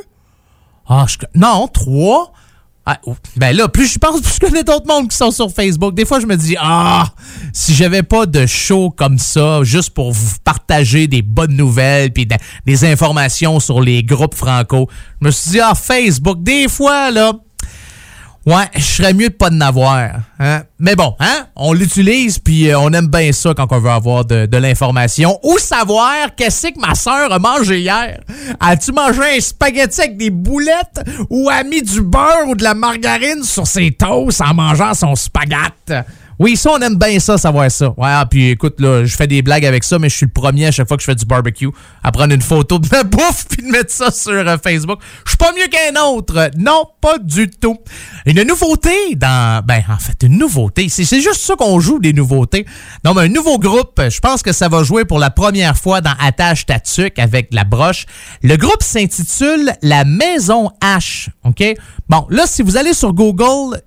Ah, 0.88 1.06
non, 1.34 1.68
trois? 1.68 2.32
Ah, 2.92 2.98
oh, 3.06 3.14
ben 3.36 3.56
là, 3.56 3.68
plus 3.68 3.86
je 3.92 3.98
pense, 3.98 4.20
plus 4.22 4.34
je 4.34 4.40
connais 4.40 4.64
d'autres 4.64 4.86
mondes 4.88 5.08
qui 5.08 5.16
sont 5.16 5.30
sur 5.30 5.48
Facebook. 5.52 5.94
Des 5.94 6.04
fois, 6.04 6.18
je 6.18 6.26
me 6.26 6.36
dis, 6.36 6.56
ah, 6.58 7.06
si 7.52 7.72
j'avais 7.72 8.02
pas 8.02 8.26
de 8.26 8.46
show 8.46 8.90
comme 8.90 9.16
ça, 9.18 9.62
juste 9.62 9.90
pour 9.90 10.10
vous 10.10 10.34
partager 10.42 11.06
des 11.06 11.22
bonnes 11.22 11.54
nouvelles 11.54 12.12
puis 12.12 12.26
de- 12.26 12.34
des 12.66 12.84
informations 12.84 13.60
sur 13.60 13.80
les 13.80 14.02
groupes 14.02 14.34
franco, 14.34 14.88
je 15.20 15.26
me 15.26 15.30
suis 15.30 15.50
dit, 15.52 15.60
ah, 15.60 15.74
Facebook, 15.76 16.42
des 16.42 16.66
fois, 16.68 17.12
là, 17.12 17.32
ouais, 18.46 18.64
je 18.74 18.82
serais 18.82 19.14
mieux 19.14 19.28
de 19.28 19.34
pas 19.34 19.50
en 19.50 19.60
avoir. 19.60 20.20
Hein? 20.38 20.62
Mais 20.78 20.96
bon, 20.96 21.14
hein, 21.20 21.46
on 21.56 21.72
l'utilise 21.72 22.38
puis 22.38 22.70
euh, 22.70 22.78
on 22.78 22.92
aime 22.92 23.08
bien 23.08 23.32
ça 23.32 23.52
quand 23.54 23.66
on 23.70 23.78
veut 23.78 23.90
avoir 23.90 24.24
de, 24.24 24.56
l'information 24.56 25.38
ou 25.42 25.58
savoir 25.58 26.34
qu'est-ce 26.36 26.68
que 26.68 26.80
ma 26.80 26.94
soeur 26.94 27.32
a 27.32 27.38
mangé 27.38 27.80
hier. 27.80 28.20
As-tu 28.60 28.92
mangé 28.92 29.36
un 29.36 29.40
spaghetti 29.40 30.00
avec 30.00 30.16
des 30.16 30.30
boulettes 30.30 31.00
ou 31.28 31.48
a 31.50 31.62
mis 31.62 31.82
du 31.82 32.02
beurre 32.02 32.48
ou 32.48 32.54
de 32.54 32.62
la 32.62 32.74
margarine 32.74 33.42
sur 33.42 33.66
ses 33.66 33.90
toasts 33.92 34.40
en 34.40 34.54
mangeant 34.54 34.94
son 34.94 35.14
spaghette? 35.14 36.04
Oui, 36.40 36.56
ça, 36.56 36.70
on 36.72 36.78
aime 36.78 36.96
bien 36.96 37.18
ça, 37.18 37.36
savoir 37.36 37.70
ça. 37.70 37.88
Ouais, 37.90 38.08
ah, 38.08 38.24
puis 38.28 38.48
écoute, 38.48 38.80
là, 38.80 39.04
je 39.04 39.14
fais 39.14 39.26
des 39.26 39.42
blagues 39.42 39.66
avec 39.66 39.84
ça, 39.84 39.98
mais 39.98 40.08
je 40.08 40.16
suis 40.16 40.24
le 40.24 40.32
premier 40.32 40.68
à 40.68 40.70
chaque 40.70 40.88
fois 40.88 40.96
que 40.96 41.02
je 41.02 41.04
fais 41.04 41.14
du 41.14 41.26
barbecue 41.26 41.68
à 42.02 42.10
prendre 42.12 42.32
une 42.32 42.40
photo 42.40 42.78
de 42.78 42.88
ma 42.90 43.02
bouffe 43.04 43.44
puis 43.46 43.62
de 43.62 43.70
mettre 43.70 43.92
ça 43.92 44.10
sur 44.10 44.32
euh, 44.32 44.56
Facebook. 44.56 45.00
Je 45.26 45.32
suis 45.32 45.36
pas 45.36 45.52
mieux 45.52 45.68
qu'un 45.68 46.00
autre. 46.00 46.50
Non, 46.56 46.86
pas 47.02 47.18
du 47.18 47.50
tout. 47.50 47.76
Une 48.24 48.42
nouveauté 48.44 49.16
dans... 49.16 49.62
Ben, 49.66 49.82
en 49.90 49.98
fait, 49.98 50.22
une 50.22 50.38
nouveauté. 50.38 50.88
C'est 50.88 51.04
c'est 51.04 51.20
juste 51.20 51.42
ça 51.42 51.56
qu'on 51.56 51.78
joue, 51.78 51.98
des 51.98 52.14
nouveautés. 52.14 52.64
Non, 53.04 53.12
mais 53.12 53.24
un 53.24 53.28
nouveau 53.28 53.58
groupe, 53.58 54.00
je 54.08 54.20
pense 54.20 54.42
que 54.42 54.52
ça 54.52 54.70
va 54.70 54.82
jouer 54.82 55.04
pour 55.04 55.18
la 55.18 55.28
première 55.28 55.76
fois 55.76 56.00
dans 56.00 56.14
Attache 56.18 56.64
Tatuc 56.64 57.18
avec 57.18 57.48
la 57.52 57.64
broche. 57.64 58.06
Le 58.42 58.56
groupe 58.56 58.82
s'intitule 58.82 59.74
La 59.82 60.06
Maison 60.06 60.70
H. 60.80 61.28
OK? 61.44 61.62
Bon, 62.08 62.26
là, 62.30 62.44
si 62.46 62.62
vous 62.62 62.78
allez 62.78 62.94
sur 62.94 63.12
Google, 63.12 63.82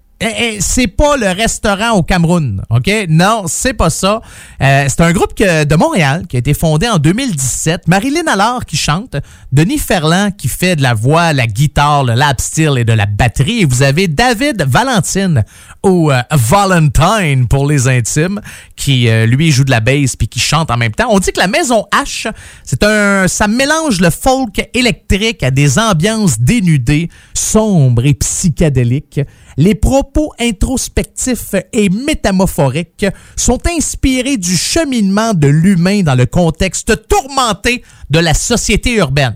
c'est 0.59 0.88
pas 0.88 1.18
le 1.18 1.28
restaurant 1.28 1.91
au 1.91 2.03
Cameroun, 2.03 2.61
OK? 2.70 2.89
Non, 3.09 3.43
c'est 3.47 3.74
pas 3.74 3.89
ça. 3.89 4.22
Euh, 4.61 4.86
c'est 4.88 5.01
un 5.01 5.11
groupe 5.11 5.38
de 5.38 5.76
Montréal 5.76 6.26
qui 6.28 6.38
a 6.38 6.39
été 6.39 6.53
fondé 6.53 6.88
en 6.88 6.97
2017. 6.97 7.88
Marilyn 7.88 8.28
Allard 8.28 8.66
qui 8.66 8.78
chante, 8.78 9.16
Denis 9.51 9.80
Ferland 9.80 10.32
qui 10.32 10.47
fait 10.47 10.76
de 10.76 10.82
la 10.82 10.93
voix, 10.93 11.34
la 11.34 11.47
guitare, 11.47 12.03
le 12.03 12.14
lap 12.14 12.39
steel 12.39 12.78
et 12.78 12.86
de 12.86 12.93
la 12.93 13.05
batterie. 13.05 13.61
Et 13.61 13.66
vous 13.66 13.82
avez 13.82 14.07
David 14.07 14.66
Valentine 14.68 15.43
ou 15.84 16.11
euh, 16.11 16.22
Valentine 16.32 17.47
pour 17.47 17.68
les 17.68 17.88
intimes 17.88 18.39
qui 18.76 19.09
euh, 19.09 19.26
lui 19.26 19.51
joue 19.51 19.66
de 19.66 19.72
la 19.72 19.82
bass 19.82 20.16
puis 20.16 20.28
qui 20.28 20.39
chante 20.39 20.72
en 20.72 20.78
même 20.78 20.93
temps. 20.93 21.07
On 21.09 21.20
dit 21.20 21.32
que 21.32 21.39
la 21.39 21.47
Maison 21.47 21.86
H, 21.93 22.32
c'est 22.64 22.84
un 22.84 23.28
ça 23.28 23.47
mélange 23.47 23.99
le 23.99 24.09
folk 24.09 24.70
électrique 24.74 25.43
à 25.43 25.51
des 25.51 25.78
ambiances 25.78 26.39
dénudées, 26.39 27.09
sombres 27.34 28.05
et 28.05 28.14
psychédéliques. 28.14 29.22
Les 29.58 29.76
propos 29.76 30.34
introspectifs 30.39 31.56
et 31.72 31.89
métamophoriques 31.89 33.06
sont 33.36 33.60
inspirés 33.68 34.38
du 34.38 34.56
cheminement 34.56 35.34
de 35.34 35.47
l'humain 35.47 36.01
dans 36.04 36.16
le 36.16 36.26
contexte 36.26 37.08
tourmenté 37.08 37.84
de 38.10 38.20
la 38.20 38.34
société 38.34 38.95
urbaine. 38.95 39.36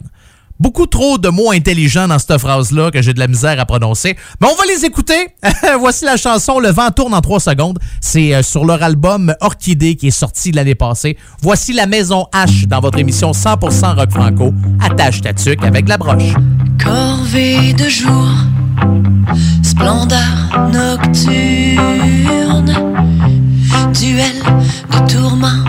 Beaucoup 0.60 0.88
trop 0.88 1.20
de 1.20 1.30
mots 1.30 1.52
intelligents 1.52 2.08
dans 2.08 2.18
cette 2.18 2.40
phrase-là 2.40 2.90
que 2.90 3.02
j'ai 3.02 3.14
de 3.14 3.20
la 3.20 3.28
misère 3.28 3.60
à 3.60 3.66
prononcer. 3.66 4.18
Mais 4.42 4.48
on 4.48 4.56
va 4.56 4.66
les 4.66 4.86
écouter. 4.86 5.36
Voici 5.80 6.04
la 6.06 6.18
chanson 6.18 6.60
Le 6.60 6.70
vent 6.70 6.90
tourne 6.90 7.14
en 7.14 7.22
trois 7.22 7.40
secondes. 7.40 7.78
C'est 8.02 8.34
euh, 8.34 8.42
sur 8.42 8.66
leur 8.66 8.82
album 8.82 9.36
Orchidée 9.40 9.96
qui 9.96 10.08
est 10.08 10.12
sorti 10.12 10.52
l'année 10.52 10.74
passée. 10.74 11.16
Voici 11.42 11.74
la 11.74 11.86
Maison 11.86 12.26
H 12.34 12.66
dans 12.66 12.80
votre 12.80 12.98
émission 12.98 13.32
100% 13.32 13.96
rock 13.96 14.10
franco. 14.10 14.54
Attache 14.82 15.22
ta 15.22 15.34
tuque 15.34 15.64
avec 15.64 15.88
la 15.88 15.98
broche. 15.98 16.34
Corvée 16.84 17.74
de 17.74 17.88
jour, 17.88 18.28
splendeur 19.62 20.70
nocturne, 20.72 21.78
duel 23.94 24.42
de 24.92 25.12
tourments 25.12 25.66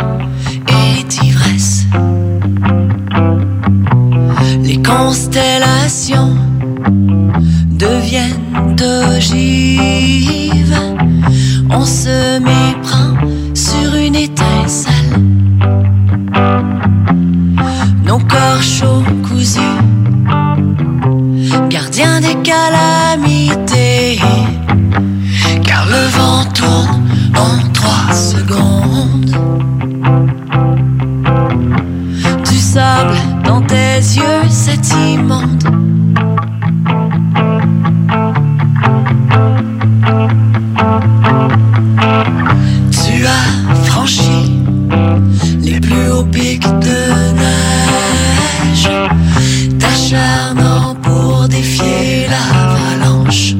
et 0.69 1.05
d'ivresse. 1.05 1.87
Les 4.63 4.81
constellations 4.83 6.37
deviennent 7.71 8.77
ogives, 9.17 10.79
on 11.71 11.85
se 11.85 12.39
méprend 12.39 13.15
sur 13.55 13.95
une 13.95 14.17
étincelle. 14.17 14.95
Nos 18.05 18.19
corps 18.19 18.63
chauds 18.63 19.05
cousus 19.29 19.61
calamités, 22.49 24.19
car 25.65 25.85
le 25.87 26.03
vent 26.17 26.45
tourne 26.55 27.05
en 27.37 27.73
trois 27.73 28.13
secondes. 28.15 29.37
Du 32.49 32.59
sable 32.59 33.17
dans 33.45 33.61
tes 33.61 33.99
yeux, 34.21 34.45
c'est 34.49 34.87
immonde. 35.13 35.65
Tu 42.91 43.27
as 43.27 43.47
franchi 43.85 44.63
les 45.61 45.81
plus 45.81 46.09
hauts 46.11 46.25
pics 46.25 46.67
de 46.87 47.01
neige 47.43 48.89
t'acharnant 49.79 50.65
pour 50.65 50.68
défier 51.49 52.29
l'avalanche. 52.29 53.55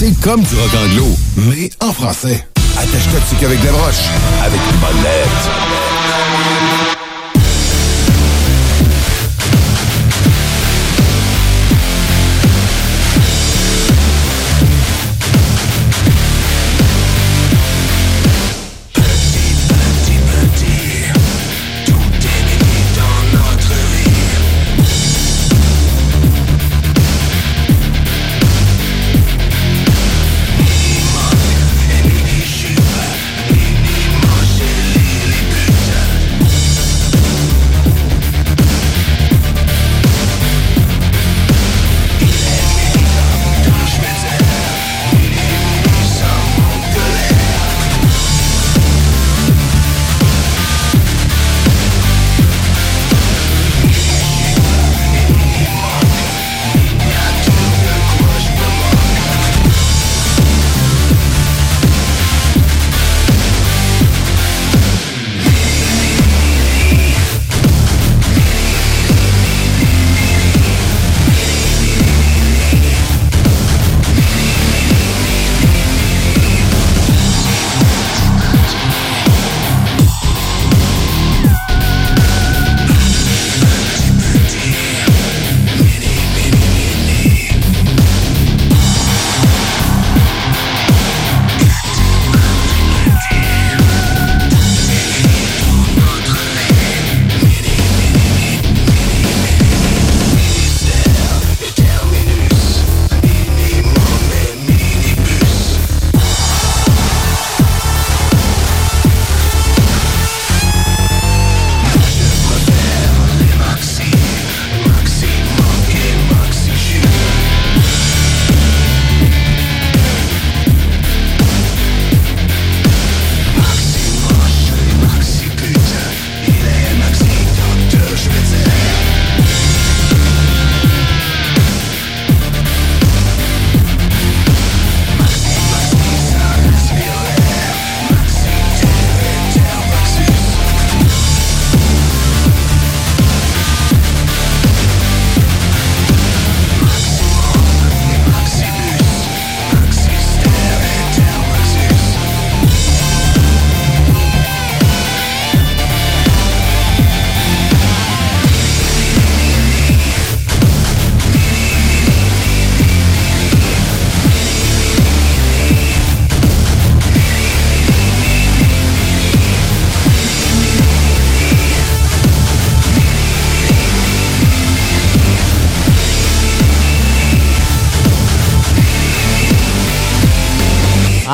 C'est 0.00 0.18
comme 0.22 0.42
du 0.42 0.54
rock 0.54 0.70
anglo, 0.82 1.08
mais 1.36 1.68
en 1.80 1.92
français. 1.92 2.46
Attache-toi 2.78 3.20
dessus 3.20 3.36
qu'avec 3.38 3.60
des 3.60 3.68
broches, 3.68 4.08
avec 4.42 4.60
une 4.72 4.78
bonne. 4.78 5.79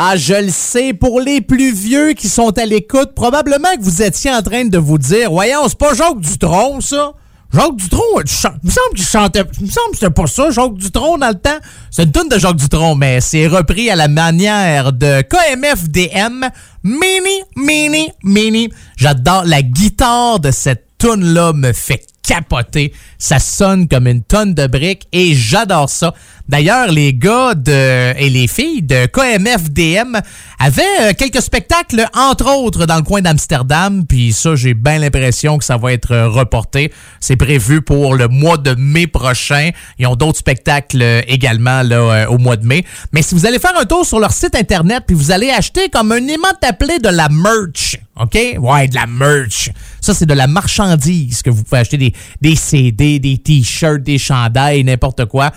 Ah, 0.09 0.17
je 0.17 0.35
le 0.35 0.51
sais, 0.51 0.93
pour 0.93 1.21
les 1.21 1.41
plus 1.41 1.73
vieux 1.73 2.13
qui 2.13 2.29
sont 2.29 2.57
à 2.57 2.65
l'écoute, 2.65 3.13
probablement 3.17 3.75
que 3.77 3.83
vous 3.83 4.03
étiez 4.03 4.31
en 4.31 4.41
train 4.41 4.65
de 4.65 4.79
vous 4.79 4.99
dire, 4.99 5.33
voyons, 5.33 5.67
c'est 5.67 5.77
pas 5.77 5.95
Jacques 5.95 6.21
Dutronc, 6.21 6.81
ça. 6.81 7.15
Jacques 7.53 7.75
Dutronc, 7.75 8.05
il 8.15 8.23
me 8.63 8.71
semble 8.71 8.95
qu'il 8.95 9.05
chantait, 9.05 9.43
il 9.59 9.67
me 9.67 9.69
semble 9.69 9.91
que 9.91 9.99
c'était 9.99 10.13
pas 10.13 10.29
ça, 10.29 10.51
Jacques 10.53 10.75
Dutronc, 10.75 11.19
dans 11.19 11.31
le 11.31 11.35
temps. 11.35 11.59
C'est 11.91 12.05
une 12.05 12.13
tune 12.13 12.29
de 12.29 12.39
Jacques 12.39 12.55
Dutronc, 12.55 12.95
mais 12.95 13.21
c'est 13.21 13.49
repris 13.49 13.91
à 13.91 13.97
la 13.97 14.07
manière 14.07 14.93
de 14.93 15.23
KMFDM. 15.23 16.51
Mini, 16.85 17.43
mini, 17.57 18.13
mini. 18.23 18.69
J'adore 18.97 19.43
la 19.45 19.63
guitare 19.63 20.39
de 20.39 20.53
cette 20.53 20.87
tune-là 20.99 21.53
me 21.53 21.73
fait 21.73 22.07
capoter. 22.27 22.93
Ça 23.19 23.39
sonne 23.39 23.89
comme 23.89 24.07
une 24.07 24.23
tonne 24.23 24.55
de 24.55 24.67
briques 24.67 25.07
et 25.13 25.35
j'adore 25.35 25.89
ça. 25.89 26.15
D'ailleurs, 26.49 26.89
les 26.93 27.13
gars 27.13 27.55
de, 27.55 28.17
et 28.19 28.31
les 28.31 28.47
filles 28.47 28.83
de 28.83 29.07
KMFDM 29.07 30.21
avaient 30.59 30.83
euh, 31.01 31.13
quelques 31.17 31.43
spectacles, 31.43 32.07
entre 32.15 32.55
autres, 32.55 32.87
dans 32.87 32.97
le 32.97 33.03
coin 33.03 33.21
d'Amsterdam. 33.21 34.07
Puis 34.07 34.33
ça, 34.33 34.55
j'ai 34.55 34.75
bien 34.75 34.99
l'impression 34.99 35.59
que 35.59 35.65
ça 35.65 35.77
va 35.77 35.93
être 35.93 36.13
euh, 36.13 36.29
reporté. 36.29 36.93
C'est 37.19 37.37
prévu 37.37 37.83
pour 37.83 38.15
le 38.15 38.29
mois 38.29 38.59
de 38.59 38.75
mai 38.79 39.09
prochain. 39.09 39.71
Ils 39.99 40.07
ont 40.07 40.15
d'autres 40.15 40.39
spectacles 40.39 41.03
euh, 41.03 41.23
également 41.27 41.83
là, 41.83 42.31
au 42.31 42.39
mois 42.39 42.57
de 42.57 42.65
mai. 42.65 42.85
Mais 43.13 43.23
si 43.23 43.35
vous 43.35 43.47
allez 43.47 43.59
faire 43.59 43.77
un 43.79 43.85
tour 43.85 44.07
sur 44.07 44.21
leur 44.21 44.33
site 44.33 44.55
internet, 44.55 45.03
puis 45.07 45.17
vous 45.17 45.33
allez 45.33 45.51
acheter 45.51 45.89
comme 45.89 46.13
un 46.13 46.27
aimant 46.29 46.47
appelé 46.63 46.99
de 46.99 47.09
la 47.09 47.29
merch, 47.29 47.99
OK? 48.19 48.39
Ouais, 48.59 48.89
de 48.89 48.95
la 48.95 49.07
merch. 49.07 49.71
Ça, 50.01 50.15
c'est 50.15 50.27
de 50.27 50.35
la 50.35 50.47
marchandise 50.47 51.43
que 51.43 51.51
vous 51.51 51.65
pouvez 51.65 51.81
acheter 51.81 51.99
des, 51.99 52.13
des 52.41 52.55
CD, 52.57 53.19
des 53.19 53.39
t-shirts, 53.39 54.03
des 54.03 54.19
chandails, 54.19 54.85
n'importe 54.85 55.25
quoi. 55.27 55.51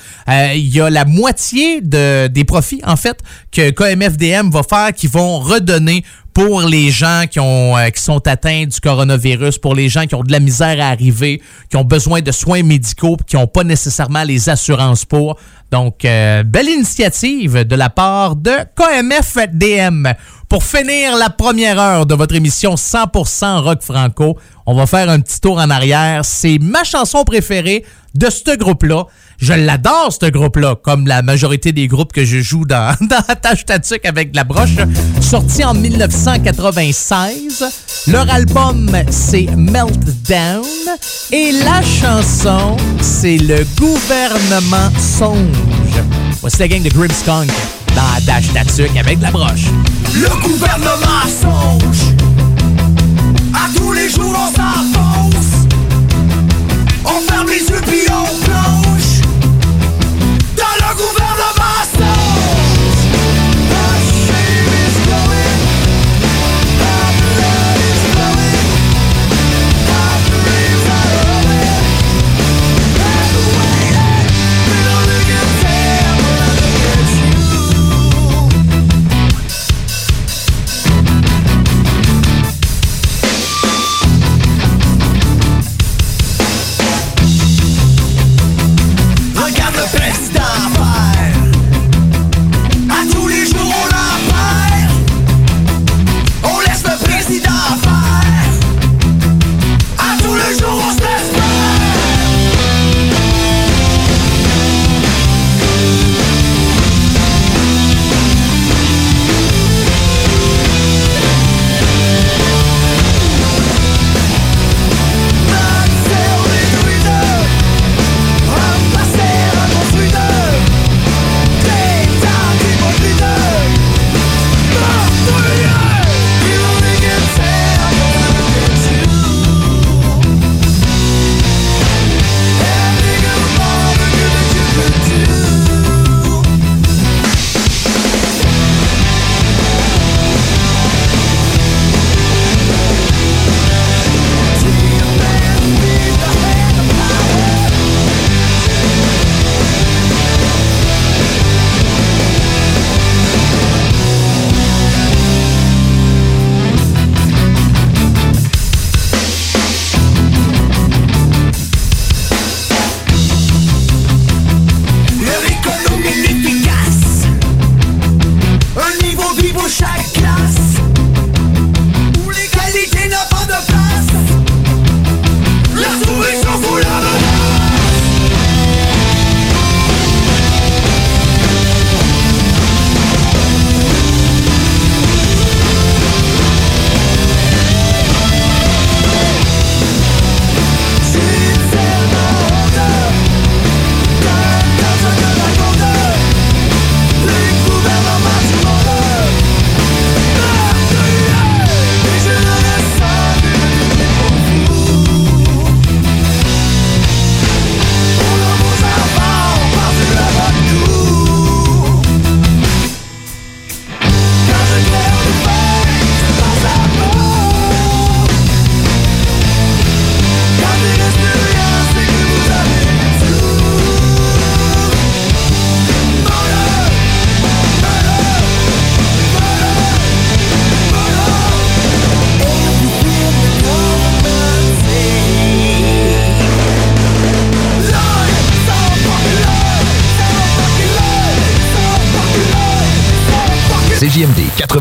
Y 0.80 0.82
a 0.82 0.90
la 0.90 1.06
moitié 1.06 1.82
de, 1.82 2.28
des 2.28 2.44
profits, 2.44 2.82
en 2.86 2.96
fait, 2.96 3.20
que 3.52 3.70
KMFDM 3.70 4.50
va 4.50 4.64
faire 4.64 4.94
qui 4.94 5.08
vont 5.08 5.40
redonner 5.40 6.04
pour 6.34 6.62
les 6.62 6.90
gens 6.90 7.24
euh, 7.36 7.90
qui 7.90 8.02
sont 8.02 8.26
atteints 8.28 8.66
du 8.66 8.80
coronavirus, 8.80 9.58
pour 9.58 9.76
les 9.76 9.90
gens 9.90 10.06
qui 10.06 10.16
ont 10.16 10.24
de 10.24 10.32
la 10.32 10.40
misère 10.40 10.80
à 10.80 10.90
arriver, 10.90 11.42
qui 11.70 11.76
ont 11.76 11.84
besoin 11.84 12.22
de 12.22 12.32
soins 12.32 12.64
médicaux, 12.64 13.18
qui 13.28 13.36
n'ont 13.36 13.48
pas 13.48 13.64
nécessairement 13.64 14.24
les 14.24 14.48
assurances 14.48 15.04
pour. 15.04 15.38
Donc, 15.72 16.06
euh, 16.06 16.44
belle 16.44 16.70
initiative 16.70 17.66
de 17.66 17.76
la 17.76 17.90
part 17.90 18.36
de 18.36 18.52
KMFDM. 18.76 20.14
Pour 20.48 20.64
finir 20.64 21.16
la 21.18 21.30
première 21.30 21.80
heure 21.80 22.06
de 22.06 22.16
votre 22.16 22.36
émission 22.36 22.76
100% 22.76 23.62
rock 23.62 23.82
franco, 23.82 24.38
on 24.66 24.76
va 24.76 24.88
faire 24.88 25.10
un 25.10 25.20
petit 25.20 25.42
tour 25.42 25.58
en 25.58 25.70
arrière. 25.70 26.26
C'est 26.26 26.58
ma 26.60 26.84
chanson 26.84 27.24
préférée 27.24 27.84
de 28.16 28.30
ce 28.30 28.56
groupe-là. 28.56 29.06
Je 29.42 29.54
l'adore, 29.54 30.12
ce 30.12 30.30
groupe-là, 30.30 30.76
comme 30.76 31.08
la 31.08 31.22
majorité 31.22 31.72
des 31.72 31.88
groupes 31.88 32.12
que 32.12 32.26
je 32.26 32.40
joue 32.40 32.66
dans, 32.66 32.94
dans 33.02 33.24
Attache 33.30 33.66
Tatuc 33.66 34.06
avec 34.06 34.36
la 34.36 34.44
broche. 34.44 34.76
Sorti 35.22 35.64
en 35.64 35.74
1996. 35.74 37.64
Leur 38.08 38.30
album, 38.30 38.92
c'est 39.10 39.48
Meltdown. 39.56 40.66
Et 41.32 41.54
la 41.64 41.82
chanson, 41.82 42.76
c'est 43.02 43.38
Le 43.38 43.66
gouvernement 43.80 44.92
songe. 45.00 46.04
Voici 46.42 46.60
la 46.60 46.68
gang 46.68 46.84
de 46.84 46.90
Grimmskunk 46.90 47.50
dans 47.96 48.18
Attache 48.18 48.52
Tatuc 48.54 48.98
avec 48.98 49.20
de 49.20 49.24
la 49.24 49.32
broche. 49.32 49.68
Le 50.16 50.30
gouvernement 50.42 51.26
songe 51.42 52.19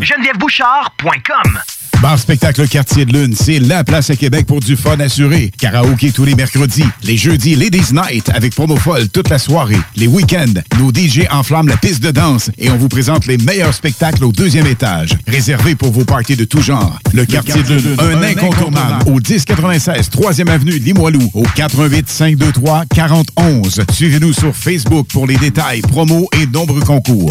GenevièveBouchard.com. 0.00 1.60
Bar 2.02 2.18
Spectacle 2.18 2.66
Quartier 2.66 3.04
de 3.04 3.12
Lune, 3.12 3.32
c'est 3.38 3.60
la 3.60 3.84
place 3.84 4.10
à 4.10 4.16
Québec 4.16 4.44
pour 4.44 4.58
du 4.58 4.76
fun 4.76 4.98
assuré. 4.98 5.52
Karaoke 5.56 6.10
tous 6.12 6.24
les 6.24 6.34
mercredis. 6.34 6.84
Les 7.04 7.16
jeudis, 7.16 7.54
Ladies 7.54 7.92
Night 7.92 8.28
avec 8.34 8.56
promo 8.56 8.76
folle 8.76 9.08
toute 9.08 9.28
la 9.28 9.38
soirée. 9.38 9.78
Les 9.94 10.08
week-ends, 10.08 10.60
nos 10.80 10.90
DJ 10.90 11.28
enflamment 11.30 11.68
la 11.68 11.76
piste 11.76 12.02
de 12.02 12.10
danse 12.10 12.50
et 12.58 12.70
on 12.70 12.76
vous 12.76 12.88
présente 12.88 13.26
les 13.26 13.38
meilleurs 13.38 13.72
spectacles 13.72 14.24
au 14.24 14.32
deuxième 14.32 14.66
étage. 14.66 15.16
Réservé 15.28 15.76
pour 15.76 15.92
vos 15.92 16.04
parties 16.04 16.34
de 16.34 16.44
tout 16.44 16.60
genre. 16.60 16.98
Le, 17.14 17.24
Quartier, 17.24 17.62
de 17.62 17.74
Lune, 17.74 17.96
un, 18.00 18.22
incontournable. 18.22 19.08
Au 19.08 19.20
1096 19.20 20.10
3e 20.10 20.50
Avenue 20.50 20.78
Limoilou, 20.78 21.30
au 21.34 21.44
88 21.54 22.08
523 22.08 22.86
4011. 22.92 23.82
Suivez-nous 23.92 24.32
sur 24.32 24.56
Facebook 24.56 25.06
pour 25.12 25.28
les 25.28 25.36
détails, 25.36 25.82
promos 25.82 26.28
et 26.32 26.46
nombreux 26.48 26.80
concours. 26.80 27.30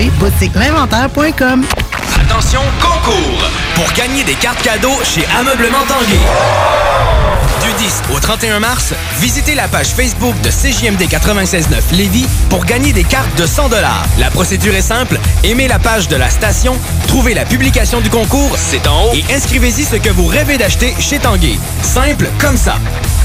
www.boutiquelinventaire.com. 0.01 1.63
Attention, 2.25 2.61
concours! 2.81 3.49
Pour 3.75 3.91
gagner 3.93 4.23
des 4.23 4.33
cartes 4.33 4.61
cadeaux 4.61 4.97
chez 5.03 5.23
Ameublement 5.39 5.83
Tanguay. 5.87 6.19
Du 7.63 7.73
10 7.83 8.01
au 8.15 8.19
31 8.19 8.59
mars, 8.59 8.93
visitez 9.19 9.53
la 9.53 9.67
page 9.67 9.87
Facebook 9.87 10.33
de 10.41 10.49
CJMD 10.49 11.03
96.9 11.03 11.95
Lévis 11.95 12.25
pour 12.49 12.65
gagner 12.65 12.91
des 12.91 13.03
cartes 13.03 13.35
de 13.37 13.45
100 13.45 13.69
La 14.17 14.29
procédure 14.31 14.73
est 14.73 14.81
simple. 14.81 15.19
Aimez 15.43 15.67
la 15.67 15.77
page 15.77 16.07
de 16.07 16.15
la 16.15 16.29
station, 16.29 16.75
trouvez 17.07 17.33
la 17.33 17.45
publication 17.45 18.01
du 18.01 18.09
concours, 18.09 18.55
c'est 18.57 18.87
en 18.87 19.05
haut, 19.05 19.13
et 19.13 19.23
inscrivez-y 19.33 19.85
ce 19.85 19.97
que 19.97 20.09
vous 20.09 20.25
rêvez 20.25 20.57
d'acheter 20.57 20.95
chez 20.99 21.19
Tanguay. 21.19 21.59
Simple 21.83 22.27
comme 22.39 22.57
ça. 22.57 22.77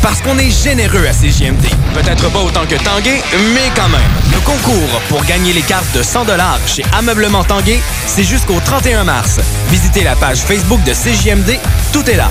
Parce 0.09 0.23
qu'on 0.23 0.39
est 0.39 0.53
généreux 0.53 1.05
à 1.05 1.11
CJMD. 1.11 1.67
Peut-être 1.93 2.31
pas 2.31 2.39
autant 2.39 2.65
que 2.65 2.77
Tanguay, 2.77 3.21
mais 3.53 3.73
quand 3.75 3.89
même. 3.89 4.01
Le 4.33 4.39
concours 4.39 5.03
pour 5.09 5.25
gagner 5.25 5.53
les 5.53 5.63
cartes 5.63 5.93
de 5.97 6.03
100 6.05 6.27
chez 6.65 6.85
Ameublement 6.97 7.43
Tanguay, 7.43 7.81
c'est 8.07 8.23
jusqu'au 8.23 8.61
31 8.65 9.03
mars. 9.03 9.41
Visitez 9.69 10.05
la 10.05 10.15
page 10.15 10.39
Facebook 10.43 10.81
de 10.85 10.93
CJMD, 10.93 11.59
tout 11.93 12.09
est 12.09 12.15
là. 12.15 12.31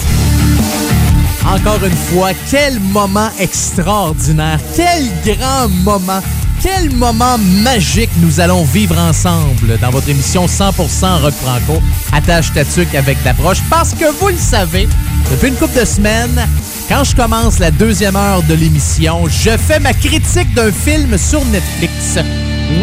Encore 1.45 1.83
une 1.83 1.91
fois, 1.91 2.31
quel 2.49 2.79
moment 2.79 3.29
extraordinaire, 3.39 4.59
quel 4.75 5.07
grand 5.25 5.67
moment, 5.83 6.21
quel 6.61 6.91
moment 6.91 7.37
magique 7.63 8.11
nous 8.21 8.39
allons 8.39 8.63
vivre 8.63 8.97
ensemble 8.97 9.77
dans 9.81 9.89
votre 9.89 10.07
émission 10.07 10.45
100% 10.45 11.21
Rock 11.21 11.33
Franco. 11.33 11.81
Attache 12.13 12.53
ta 12.53 12.63
tuque 12.63 12.93
avec 12.93 13.17
la 13.25 13.33
broche 13.33 13.61
parce 13.69 13.93
que 13.93 14.11
vous 14.19 14.29
le 14.29 14.37
savez, 14.37 14.87
depuis 15.31 15.49
une 15.49 15.55
couple 15.55 15.79
de 15.79 15.85
semaines, 15.85 16.47
quand 16.87 17.03
je 17.03 17.15
commence 17.15 17.57
la 17.57 17.71
deuxième 17.71 18.15
heure 18.15 18.43
de 18.43 18.53
l'émission, 18.53 19.27
je 19.27 19.57
fais 19.57 19.79
ma 19.79 19.93
critique 19.93 20.53
d'un 20.53 20.71
film 20.71 21.17
sur 21.17 21.43
Netflix. 21.45 22.19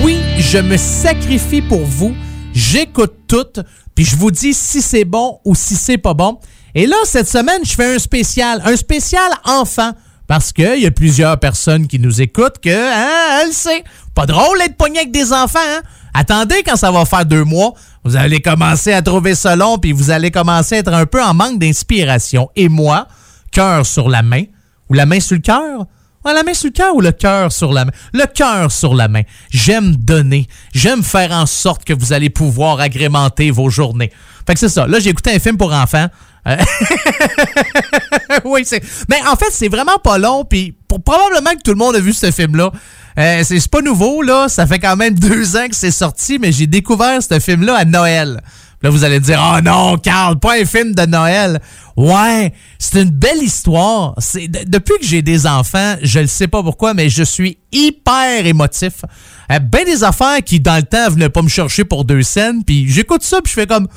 Oui, 0.03 0.19
je 0.39 0.59
me 0.59 0.77
sacrifie 0.77 1.63
pour 1.63 1.85
vous, 1.85 2.13
j'écoute 2.53 3.15
tout, 3.29 3.63
puis 3.95 4.05
je 4.05 4.17
vous 4.17 4.33
dis 4.33 4.53
si 4.53 4.83
c'est 4.83 5.05
bon 5.05 5.39
ou 5.45 5.55
si 5.55 5.77
c'est 5.77 5.99
pas 5.99 6.15
bon. 6.15 6.39
Et 6.75 6.87
là, 6.87 6.97
cette 7.05 7.29
semaine, 7.29 7.61
je 7.65 7.73
fais 7.73 7.95
un 7.95 7.99
spécial, 7.99 8.63
un 8.65 8.77
spécial 8.77 9.31
enfant. 9.45 9.93
Parce 10.27 10.53
qu'il 10.53 10.81
y 10.81 10.87
a 10.87 10.91
plusieurs 10.91 11.39
personnes 11.39 11.87
qui 11.87 11.99
nous 11.99 12.21
écoutent 12.21 12.59
que, 12.63 12.69
hein, 12.69 13.41
elle 13.43 13.53
sait, 13.53 13.83
pas 14.15 14.27
drôle 14.27 14.59
d'être 14.59 14.77
pogné 14.77 14.99
avec 14.99 15.11
des 15.11 15.33
enfants, 15.33 15.59
hein? 15.59 15.81
Attendez 16.13 16.63
quand 16.67 16.77
ça 16.77 16.91
va 16.91 17.07
faire 17.07 17.25
deux 17.25 17.45
mois, 17.45 17.73
vous 18.05 18.17
allez 18.17 18.41
commencer 18.41 18.93
à 18.93 19.01
trouver 19.01 19.35
ça 19.35 19.57
long, 19.57 19.79
puis 19.79 19.93
vous 19.93 20.11
allez 20.11 20.31
commencer 20.31 20.75
à 20.75 20.79
être 20.79 20.93
un 20.93 21.07
peu 21.07 21.23
en 21.23 21.33
manque 21.33 21.59
d'inspiration. 21.59 22.51
Et 22.57 22.69
moi, 22.69 23.09
cœur 23.53 23.87
sur 23.87 24.11
la 24.11 24.23
main, 24.23 24.43
ou 24.91 24.95
la 24.95 25.07
main 25.07 25.21
sur 25.21 25.37
le 25.37 25.41
cœur, 25.41 25.87
la 26.33 26.43
main 26.43 26.55
sur 26.55 26.67
le 26.67 26.73
cœur 26.73 26.95
ou 26.95 27.01
le 27.01 27.13
cœur 27.13 27.53
sur 27.53 27.73
la 27.73 27.85
main? 27.85 27.93
Le 28.13 28.27
cœur 28.27 28.71
sur 28.71 28.95
la 28.95 29.09
main. 29.09 29.23
J'aime 29.51 29.97
donner. 29.97 30.47
J'aime 30.75 31.03
faire 31.03 31.33
en 31.33 31.47
sorte 31.47 31.85
que 31.85 31.93
vous 31.93 32.13
allez 32.13 32.31
pouvoir 32.31 32.81
agrémenter 32.81 33.51
vos 33.51 33.71
journées. 33.71 34.13
Fait 34.47 34.55
que 34.55 34.61
c'est 34.61 34.69
ça. 34.69 34.87
Là, 34.87 34.99
j'ai 34.99 35.11
écouté 35.11 35.35
un 35.35 35.39
film 35.39 35.57
pour 35.57 35.73
enfants. 35.73 36.09
Euh, 36.49 36.57
oui, 38.45 38.63
c'est. 38.65 38.83
Mais 39.09 39.19
en 39.29 39.37
fait, 39.37 39.51
c'est 39.51 39.69
vraiment 39.69 39.99
pas 40.03 40.19
long. 40.19 40.45
Puis 40.45 40.75
probablement 40.89 41.53
que 41.53 41.63
tout 41.63 41.73
le 41.73 41.77
monde 41.77 41.97
a 41.97 42.01
vu 42.01 42.13
ce 42.13 42.31
film-là. 42.31 42.71
Euh, 43.19 43.43
c'est 43.45 43.71
pas 43.71 43.81
nouveau, 43.81 44.23
là. 44.23 44.49
Ça 44.49 44.67
fait 44.67 44.79
quand 44.79 44.97
même 44.97 45.15
deux 45.15 45.57
ans 45.57 45.69
que 45.69 45.75
c'est 45.75 45.91
sorti, 45.91 46.39
mais 46.39 46.53
j'ai 46.53 46.67
découvert 46.67 47.23
ce 47.23 47.39
film-là 47.41 47.77
à 47.77 47.85
Noël. 47.85 48.41
Là, 48.81 48.91
vous 48.91 49.03
allez 49.03 49.19
dire, 49.19 49.43
oh 49.43 49.61
non, 49.61 49.97
Carl, 49.99 50.39
pas 50.39 50.61
un 50.61 50.65
film 50.65 50.95
de 50.95 51.05
Noël. 51.05 51.61
Ouais, 51.97 52.53
c'est 52.79 53.03
une 53.03 53.11
belle 53.11 53.43
histoire. 53.43 54.15
Depuis 54.67 54.99
que 55.01 55.05
j'ai 55.05 55.21
des 55.21 55.49
enfants, 55.49 55.97
je 56.01 56.21
le 56.21 56.29
sais 56.29 56.47
pas 56.47 56.63
pourquoi, 56.63 56.95
mais 56.95 57.09
je 57.09 57.25
suis 57.25 57.59
hyper 57.73 58.47
émotif. 58.47 59.05
Euh, 59.51 59.59
ben 59.59 59.85
des 59.85 60.05
affaires 60.05 60.39
qui, 60.45 60.61
dans 60.61 60.77
le 60.77 60.85
temps, 60.85 61.11
venaient 61.11 61.29
pas 61.29 61.43
me 61.43 61.49
chercher 61.49 61.83
pour 61.83 62.05
deux 62.05 62.23
scènes, 62.23 62.63
puis 62.63 62.89
j'écoute 62.89 63.25
ça, 63.25 63.43
puis 63.43 63.51
je 63.51 63.61
fais 63.61 63.67
comme, 63.67 63.89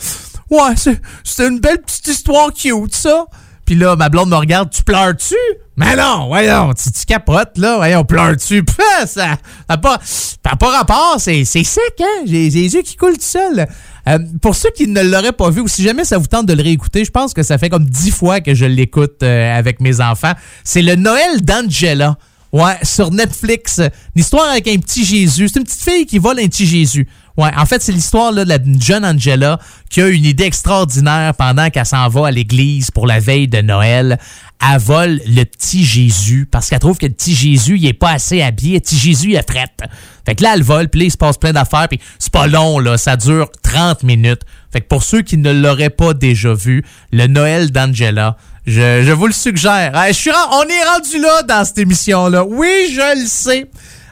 ouais, 0.52 0.76
c'est 1.24 1.48
une 1.48 1.60
belle 1.60 1.82
petite 1.82 2.08
histoire 2.08 2.54
cute, 2.54 2.96
ça. 2.96 3.26
Puis 3.66 3.76
là, 3.76 3.96
ma 3.96 4.10
blonde 4.10 4.30
me 4.30 4.36
regarde, 4.36 4.70
tu 4.70 4.84
pleures-tu? 4.84 5.36
Mais 5.78 5.96
non, 5.96 6.28
voyons, 6.28 6.74
tu, 6.74 6.92
tu 6.92 7.06
capotes, 7.06 7.58
là, 7.58 7.78
voyons, 7.78 8.04
pleures-tu? 8.04 8.64
Ça 9.06 9.38
n'a 9.70 9.78
pas, 9.78 10.00
ça 10.04 10.56
pas 10.58 10.70
rapport, 10.70 11.16
c'est 11.18 11.46
sec, 11.46 11.80
hein? 12.02 12.24
J'ai 12.26 12.52
j'ai 12.52 12.62
les 12.62 12.74
yeux 12.76 12.82
qui 12.82 12.96
coulent 12.96 13.18
tout 13.18 13.22
seul. 13.22 13.66
Euh, 14.08 14.20
pour 14.42 14.56
ceux 14.56 14.70
qui 14.76 14.88
ne 14.88 15.02
l'auraient 15.02 15.32
pas 15.32 15.50
vu, 15.50 15.62
ou 15.62 15.68
si 15.68 15.84
jamais 15.84 16.04
ça 16.04 16.18
vous 16.18 16.28
tente 16.28 16.46
de 16.46 16.54
le 16.54 16.62
réécouter, 16.62 17.06
je 17.06 17.12
pense 17.12 17.34
que 17.34 17.44
ça 17.44 17.58
fait 17.58 17.70
comme 17.70 17.86
dix 17.86 18.12
fois 18.12 18.42
que 18.42 18.54
je 18.54 18.66
l'écoute 18.66 19.24
euh, 19.24 19.58
avec 19.58 19.80
mes 19.80 20.02
enfants. 20.02 20.34
C'est 20.64 20.82
le 20.82 20.96
Noël 20.96 21.42
d'Angela. 21.42 22.18
Ouais, 22.52 22.78
sur 22.84 23.12
Netflix. 23.12 23.80
Une 23.80 24.22
histoire 24.22 24.50
avec 24.50 24.68
un 24.68 24.78
petit 24.78 25.06
Jésus. 25.06 25.48
C'est 25.48 25.60
une 25.60 25.66
petite 25.66 25.82
fille 25.82 26.06
qui 26.06 26.20
vole 26.20 26.38
un 26.38 26.48
petit 26.48 26.66
Jésus. 26.66 27.08
Ouais, 27.38 27.50
en 27.56 27.66
fait, 27.66 27.82
c'est 27.82 27.92
l'histoire 27.92 28.34
de 28.34 28.42
la 28.42 28.58
jeune 28.80 29.06
Angela 29.06 29.60
qui 29.90 30.02
a 30.02 30.08
une 30.08 30.26
idée 30.26 30.44
extraordinaire 30.44 31.34
pendant 31.36 31.70
qu'elle 31.70 31.86
s'en 31.86 32.08
va 32.10 32.28
à 32.28 32.32
l'église 32.32 32.92
pour 32.92 33.08
la 33.08 33.20
veille 33.20 33.48
de 33.48 33.62
Noël. 33.62 34.20
Elle 34.62 34.80
vole 34.80 35.22
le 35.26 35.44
petit 35.44 35.84
Jésus 35.84 36.48
parce 36.50 36.70
qu'elle 36.70 36.80
trouve 36.80 36.98
que 36.98 37.06
le 37.06 37.14
petit 37.14 37.34
Jésus, 37.34 37.78
il 37.78 37.86
est 37.88 37.94
pas 37.94 38.12
assez 38.12 38.42
habillé. 38.42 38.76
Le 38.76 38.80
petit 38.82 38.98
Jésus, 38.98 39.30
il 39.30 39.36
est 39.36 39.50
frette. 39.50 39.82
Fait 40.26 40.36
que 40.36 40.44
là, 40.44 40.54
elle 40.56 40.64
vole, 40.64 40.88
puis 40.88 41.00
là, 41.00 41.06
il 41.08 41.12
se 41.12 41.18
passe 41.18 41.38
plein 41.38 41.54
d'affaires, 41.54 41.88
puis 41.88 42.00
c'est 42.20 42.32
pas 42.32 42.48
long, 42.48 42.78
là. 42.78 42.98
Ça 42.98 43.16
dure 43.16 43.50
30 43.64 44.04
minutes. 44.04 44.42
Fait 44.72 44.82
que 44.82 44.88
pour 44.88 45.04
ceux 45.04 45.22
qui 45.22 45.38
ne 45.38 45.52
l'auraient 45.52 45.90
pas 45.90 46.14
déjà 46.14 46.54
vu, 46.54 46.84
le 47.12 47.28
Noël 47.28 47.72
d'Angela, 47.72 48.38
je, 48.68 49.04
je 49.04 49.12
vous 49.12 49.28
le 49.28 49.34
suggère. 49.34 49.92
Je 50.08 50.14
suis 50.14 50.32
on 50.32 50.64
est 50.64 50.84
rendu 50.86 51.20
là 51.20 51.44
dans 51.44 51.66
cette 51.66 51.80
émission-là. 51.80 52.46
Oui, 52.46 52.94
je 52.94 53.22
le 53.22 53.26
sais. 53.26 53.70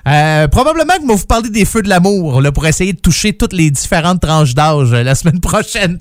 Euh, 0.10 0.48
probablement 0.48 0.96
que 0.96 1.08
vais 1.08 1.16
vous 1.16 1.26
parler 1.28 1.50
des 1.50 1.66
feux 1.66 1.84
de 1.84 1.90
l'amour 1.90 2.42
là, 2.42 2.52
pour 2.52 2.66
essayer 2.66 2.94
de 2.94 3.00
toucher 3.00 3.34
toutes 3.34 3.54
les 3.54 3.70
différentes 3.70 4.22
tranches 4.22 4.56
d'âge 4.56 4.92
euh, 4.92 5.04
la 5.04 5.14
semaine 5.14 5.40
prochaine. 5.42 6.00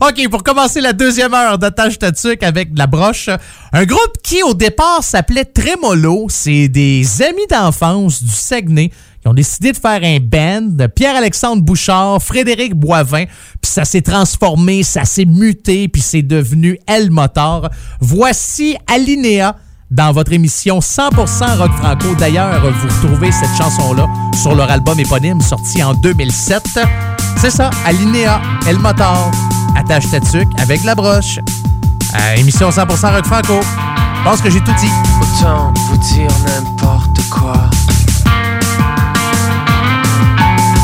OK, 0.00 0.28
pour 0.30 0.42
commencer 0.42 0.80
la 0.80 0.94
deuxième 0.94 1.34
heure 1.34 1.58
d'Attache 1.58 1.98
Tatuc 1.98 2.42
avec 2.42 2.72
de 2.72 2.78
la 2.78 2.86
broche, 2.86 3.28
un 3.72 3.84
groupe 3.84 4.16
qui 4.22 4.42
au 4.42 4.54
départ 4.54 5.04
s'appelait 5.04 5.44
Tremolo, 5.44 6.26
c'est 6.30 6.68
des 6.68 7.04
amis 7.22 7.46
d'enfance 7.50 8.22
du 8.22 8.32
Saguenay 8.32 8.90
qui 9.20 9.28
ont 9.28 9.34
décidé 9.34 9.72
de 9.72 9.76
faire 9.76 10.00
un 10.02 10.18
band. 10.20 10.88
Pierre-Alexandre 10.94 11.62
Bouchard, 11.62 12.22
Frédéric 12.22 12.74
Boivin, 12.74 13.24
puis 13.60 13.70
ça 13.70 13.84
s'est 13.84 14.00
transformé, 14.00 14.82
ça 14.82 15.04
s'est 15.04 15.26
muté, 15.26 15.88
puis 15.88 16.00
c'est 16.00 16.22
devenu 16.22 16.78
El 16.86 17.10
Motor. 17.10 17.68
Voici 18.00 18.76
Alinéa 18.86 19.56
dans 19.90 20.12
votre 20.12 20.32
émission 20.32 20.78
100% 20.78 21.58
Rock 21.58 21.72
Franco. 21.78 22.14
D'ailleurs, 22.18 22.60
vous 22.62 22.88
retrouvez 22.88 23.32
cette 23.32 23.54
chanson-là 23.56 24.06
sur 24.40 24.54
leur 24.54 24.70
album 24.70 24.98
éponyme 25.00 25.40
sorti 25.40 25.82
en 25.82 25.94
2007. 25.94 26.80
C'est 27.36 27.50
ça, 27.50 27.70
Alinéa, 27.84 28.40
El 28.66 28.78
Motor, 28.78 29.30
attache 29.76 30.08
tatuc 30.10 30.48
avec 30.58 30.84
la 30.84 30.94
broche. 30.94 31.38
Euh, 32.14 32.34
émission 32.36 32.70
100% 32.70 33.14
Rock 33.14 33.26
Franco. 33.26 33.60
Je 34.18 34.22
pense 34.22 34.40
que 34.40 34.50
j'ai 34.50 34.60
tout 34.60 34.74
dit. 34.78 34.90
Autant 35.20 35.72
vous 35.88 35.96
dire 35.96 36.30
n'importe 36.46 37.20
quoi 37.30 37.54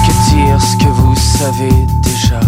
que 0.07 0.35
dire 0.35 0.61
ce 0.61 0.77
que 0.77 0.89
vous 0.91 1.15
savez 1.17 1.87
déjà? 2.03 2.41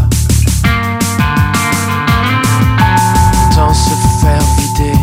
Autant 3.51 3.75
se 3.75 3.91
faire 4.21 4.43
vider 4.59 4.98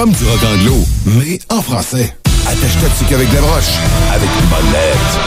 comme 0.00 0.12
du 0.12 0.24
rock 0.24 0.40
anglo, 0.54 0.76
mais 1.04 1.38
en 1.50 1.60
français. 1.60 2.16
Attache-toi 2.46 2.88
qu'avec 3.06 3.30
la 3.34 3.40
broche, 3.42 3.74
avec 4.10 4.30
une 4.40 4.46
bonne 4.46 4.72
lettre. 4.72 5.18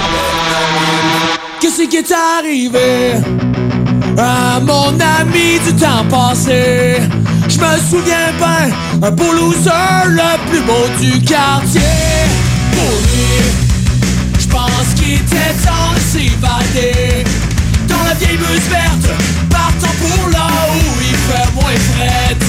Qu'est-ce 1.62 1.88
qui 1.88 1.98
est 1.98 2.12
arrivé 2.12 3.14
à 4.18 4.60
mon 4.62 5.00
ami 5.00 5.60
du 5.64 5.76
temps 5.76 6.04
passé? 6.10 6.96
Je 7.48 7.60
me 7.60 7.78
souviens 7.88 8.32
bien, 8.40 8.72
un 9.08 9.12
beau 9.12 9.32
loser, 9.32 10.08
le 10.08 10.50
plus 10.50 10.62
beau 10.62 10.88
du 11.00 11.22
quartier. 11.22 11.82
Pour 12.72 12.98
lui, 13.14 13.44
je 14.40 14.48
pense 14.48 14.88
qu'il 14.96 15.14
était 15.14 15.54
temps 15.64 15.94
de 15.94 16.00
s'évader. 16.00 17.24
Dans 17.88 18.04
la 18.06 18.16
vieille 18.16 18.38
buse 18.38 18.70
verte, 18.72 19.08
partant 19.52 19.94
pour 20.02 20.30
là 20.32 20.48
où 20.74 21.00
il 21.00 21.16
fait 21.16 21.54
moins 21.54 21.78
fret. 21.94 22.43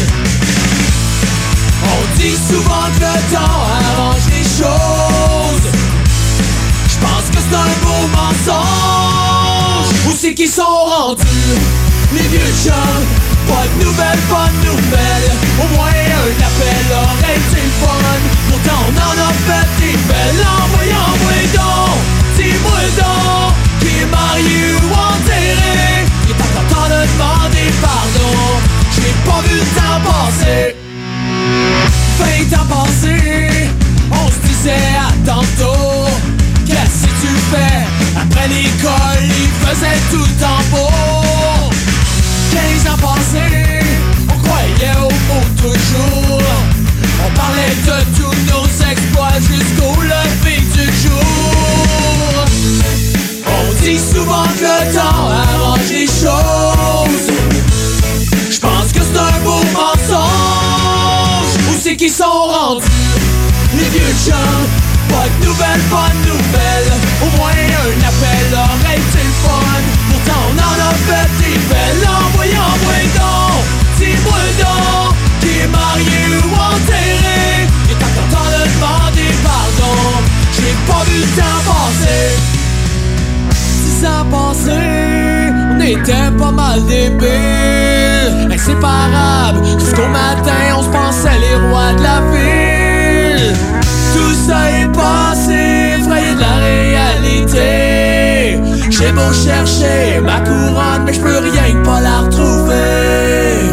Dit 2.24 2.38
souvent 2.48 2.88
que 2.96 3.00
le 3.00 3.36
temps 3.36 3.60
arrange 3.76 4.24
les 4.30 4.44
choses. 4.44 5.68
Je 6.88 6.96
pense 6.96 7.26
que 7.30 7.36
c'est 7.36 7.54
un 7.54 7.72
beau 7.84 8.08
mensonge. 8.16 9.92
Où 10.08 10.16
c'est 10.18 10.32
qu'ils 10.32 10.48
sont 10.48 10.62
rendus? 10.62 11.60
Les 12.14 12.22
vieux 12.22 12.54
chums 12.64 13.04
Pas 13.46 13.66
de 13.68 13.84
nouvelles, 13.84 14.24
pas 14.30 14.48
de 14.48 14.66
nouvelles. 14.68 15.32
Au 15.60 15.76
moins 15.76 15.88
un 15.88 16.44
appel 16.48 16.86
aurait 16.96 17.36
été 17.36 17.60
fun. 17.82 18.20
Pourtant 18.48 18.80
on 18.88 18.94
en 18.96 19.16
a 19.22 19.32
fait 19.44 19.68
des 19.82 19.96
belles. 20.08 20.46
Envoyez, 20.64 20.94
envoyez 20.94 21.48
donc 21.52 21.98
Dis-moi 22.38 22.80
Qui 23.80 24.00
est 24.00 24.06
marié 24.06 24.72
ou 24.72 24.88
enterré. 24.94 26.06
Il 26.24 26.30
est 26.30 26.40
encore 26.40 26.68
temps 26.70 26.88
de 26.88 27.00
demander 27.04 27.70
pardon. 27.82 28.32
J'ai 28.94 29.12
pas 29.26 29.42
vu 29.46 29.56
le 29.56 29.66
temps 29.76 30.00
passer 30.10 30.74
Fait 32.18 32.44
temps 32.44 32.66
passé 32.66 33.70
On 34.10 34.28
se 34.28 34.48
disait 34.48 34.94
à 34.98 35.12
tantôt 35.26 36.08
Qu'est-ce 36.66 37.06
que 37.06 37.12
tu 37.20 37.32
fais? 37.50 37.84
Après 38.20 38.48
l'école, 38.48 39.22
il 39.22 39.50
faisait 39.66 40.00
tout 40.10 40.18
le 40.18 40.34
temps 40.40 40.64
beau. 40.70 41.70
15 42.52 42.92
ans 42.92 42.98
passés, 42.98 43.80
on 44.28 44.38
croyait 44.46 44.96
au 44.98 45.10
mot 45.28 45.44
toujours. 45.56 46.42
On 47.26 47.30
parlait 47.36 47.74
de 47.86 47.96
tous 48.16 48.36
nos 48.52 48.66
exploits 48.90 49.38
jusqu'au 49.40 50.00
lever 50.02 50.60
du 50.74 50.86
jour. 51.02 52.44
On 53.46 53.82
dit 53.82 53.98
souvent 53.98 54.48
que 54.58 54.64
le 54.64 54.94
temps 54.94 55.28
arrange 55.30 55.88
les 55.90 56.06
choses 56.06 57.03
c'est 61.94 61.96
qu'ils 61.96 62.10
sont 62.10 62.24
rendus 62.24 62.86
Les 63.74 63.88
vieux 63.90 64.14
chums 64.24 64.68
pas 65.08 65.28
de 65.28 65.46
nouvelles, 65.46 65.84
pas 65.90 66.10
nouvelles. 66.26 66.92
Au 67.22 67.36
moins 67.36 67.50
un 67.50 68.08
appel 68.08 68.46
aurait 68.52 68.96
été 68.96 69.22
Pourtant 70.08 70.40
on 70.48 70.56
en 70.58 70.76
a 70.80 70.94
fait 71.06 71.30
des 71.38 71.58
belles. 71.68 72.08
Envoyez, 72.08 72.58
envoyez 72.58 73.08
donc 73.14 73.62
Dis-moi 73.98 74.40
Qui 75.40 75.50
est 75.60 75.68
marié 75.68 76.22
ou 76.42 76.54
enterré. 76.54 77.68
Est 77.90 78.02
encore 78.02 78.28
temps 78.30 78.50
de 78.50 78.62
demander 78.64 79.30
pardon 79.44 79.96
J'ai 80.52 80.74
pas 80.90 81.04
vu 81.04 81.18
le 81.20 81.28
temps 81.36 81.60
passer. 81.66 82.24
Six 83.54 84.06
ans 84.06 84.26
passés 84.30 85.03
était 85.92 86.30
pas 86.38 86.50
mal 86.50 86.84
débiles 86.86 88.50
Inséparables 88.52 89.64
Jusqu'au 89.78 90.08
matin 90.08 90.76
on 90.78 90.82
se 90.82 90.88
pensait 90.88 91.38
les 91.38 91.56
rois 91.68 91.92
de 91.92 92.02
la 92.02 92.20
ville 92.32 93.14
tout 94.14 94.34
ça 94.46 94.70
est 94.70 94.86
passé, 94.92 95.98
effrayé 95.98 96.34
de 96.34 96.40
la 96.40 96.54
réalité. 96.68 98.60
J'ai 98.88 99.10
beau 99.10 99.32
chercher 99.32 100.20
ma 100.22 100.38
couronne, 100.40 101.02
mais 101.04 101.12
je 101.12 101.20
peux 101.20 101.38
rien 101.38 101.72
que 101.72 101.84
pas 101.84 102.00
la 102.00 102.20
retrouver. 102.20 103.72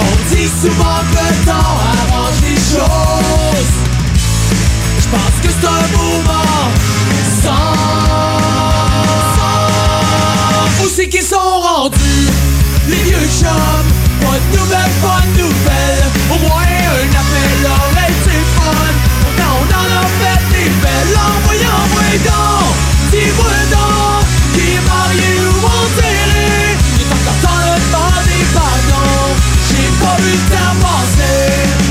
On 0.00 0.34
dit 0.34 0.50
souvent 0.60 1.00
que 1.12 1.20
le 1.22 1.34
temps 1.46 1.74
arrange 1.94 2.40
les 2.42 2.56
choses. 2.56 3.74
Je 4.98 5.08
pense 5.08 5.36
que 5.40 5.48
c'est 5.48 5.66
un 5.68 5.86
mouvement 5.92 6.05
c'est 10.96 11.08
qu'ils 11.10 11.22
sont 11.22 11.36
rendus, 11.36 12.30
les 12.88 12.96
vieux 12.96 13.28
chums? 13.38 13.90
Nouvelles, 14.52 14.94
pas 15.02 15.20
de 15.20 15.42
nouvelles. 15.42 16.06
Au 16.30 16.38
moins 16.38 16.62
un 16.62 17.10
appel 17.20 17.60
aurait 17.64 18.10
été 18.10 18.36
fun. 18.56 18.92
Pourtant 19.20 19.52
on 19.60 19.66
en 19.74 19.88
a 20.00 20.06
fait 20.18 20.40
des 20.52 20.68
belles. 20.80 21.16
Envoyez, 21.36 21.66
envoyez 21.66 22.18
donc. 22.18 22.72
Dis-moi 23.10 23.56
donc. 23.70 24.24
Qui 24.54 24.64
est 24.72 24.84
marié 24.88 25.32
ou 25.44 25.56
enterré. 25.66 26.48
Il 26.94 27.00
est 27.02 27.10
encore 27.12 27.40
temps 27.42 27.60
de 27.60 27.76
demander 27.84 28.42
pardon. 28.54 29.08
J'ai 29.68 29.88
pas 30.02 30.16
vu 30.22 30.32
le 30.32 30.38
temps 30.54 30.76
passer. 30.80 31.86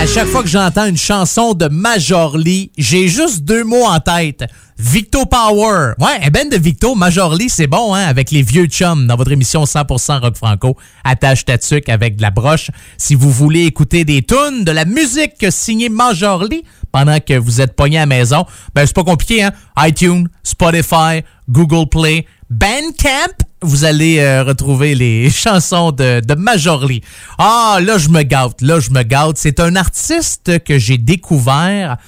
À 0.00 0.06
chaque 0.06 0.28
fois 0.28 0.42
que 0.42 0.48
j'entends 0.48 0.86
une 0.86 0.96
chanson 0.96 1.52
de 1.52 1.68
Major 1.68 2.38
Lee, 2.38 2.70
j'ai 2.78 3.08
juste 3.08 3.40
deux 3.40 3.64
mots 3.64 3.84
en 3.86 4.00
tête. 4.00 4.44
Victo 4.82 5.26
Power. 5.26 5.92
Ouais, 5.98 6.24
un 6.24 6.30
ben 6.30 6.48
de 6.48 6.56
Victo, 6.56 6.94
Major 6.94 7.34
Lee, 7.34 7.50
c'est 7.50 7.66
bon, 7.66 7.92
hein, 7.92 8.02
avec 8.02 8.30
les 8.30 8.42
vieux 8.42 8.64
chums 8.64 9.06
dans 9.06 9.14
votre 9.14 9.30
émission 9.30 9.64
100% 9.64 10.20
rock 10.20 10.36
franco. 10.36 10.74
Attache 11.04 11.44
ta 11.44 11.58
avec 11.88 12.16
de 12.16 12.22
la 12.22 12.30
broche. 12.30 12.70
Si 12.96 13.14
vous 13.14 13.30
voulez 13.30 13.66
écouter 13.66 14.06
des 14.06 14.22
tunes, 14.22 14.64
de 14.64 14.72
la 14.72 14.86
musique 14.86 15.44
signée 15.50 15.90
Major 15.90 16.44
Lee 16.44 16.64
pendant 16.92 17.20
que 17.20 17.34
vous 17.36 17.60
êtes 17.60 17.76
pogné 17.76 17.98
à 17.98 18.00
la 18.00 18.06
maison, 18.06 18.46
ben 18.74 18.86
c'est 18.86 18.96
pas 18.96 19.04
compliqué, 19.04 19.42
hein. 19.42 19.52
iTunes, 19.80 20.28
Spotify, 20.42 21.24
Google 21.50 21.86
Play, 21.86 22.24
Bandcamp, 22.48 23.44
vous 23.62 23.84
allez 23.84 24.18
euh, 24.18 24.42
retrouver 24.44 24.94
les 24.94 25.28
chansons 25.30 25.92
de, 25.92 26.20
de 26.20 26.34
Major 26.34 26.86
Lee. 26.86 27.02
Ah, 27.36 27.78
là, 27.82 27.98
je 27.98 28.08
me 28.08 28.22
gâte. 28.22 28.62
Là, 28.62 28.80
je 28.80 28.90
me 28.90 29.02
gâte. 29.02 29.36
C'est 29.36 29.60
un 29.60 29.76
artiste 29.76 30.64
que 30.64 30.78
j'ai 30.78 30.96
découvert. 30.96 31.98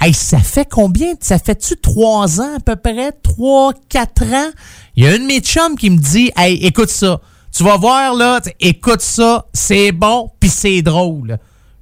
Hey, 0.00 0.14
ça 0.14 0.38
fait 0.38 0.68
combien? 0.68 1.14
Ça 1.20 1.40
fait-tu 1.40 1.76
trois 1.76 2.40
ans 2.40 2.56
à 2.56 2.60
peu 2.60 2.76
près? 2.76 3.10
Trois, 3.10 3.72
quatre 3.88 4.22
ans? 4.22 4.50
Il 4.94 5.02
y 5.02 5.06
a 5.08 5.10
un 5.10 5.18
de 5.18 5.24
mes 5.24 5.40
chums 5.40 5.76
qui 5.76 5.90
me 5.90 5.98
dit, 5.98 6.30
hey, 6.36 6.64
écoute 6.64 6.90
ça. 6.90 7.20
Tu 7.52 7.64
vas 7.64 7.76
voir, 7.76 8.14
là, 8.14 8.40
écoute 8.60 9.00
ça, 9.00 9.46
c'est 9.52 9.90
bon, 9.90 10.30
puis 10.38 10.50
c'est 10.50 10.82
drôle. 10.82 11.38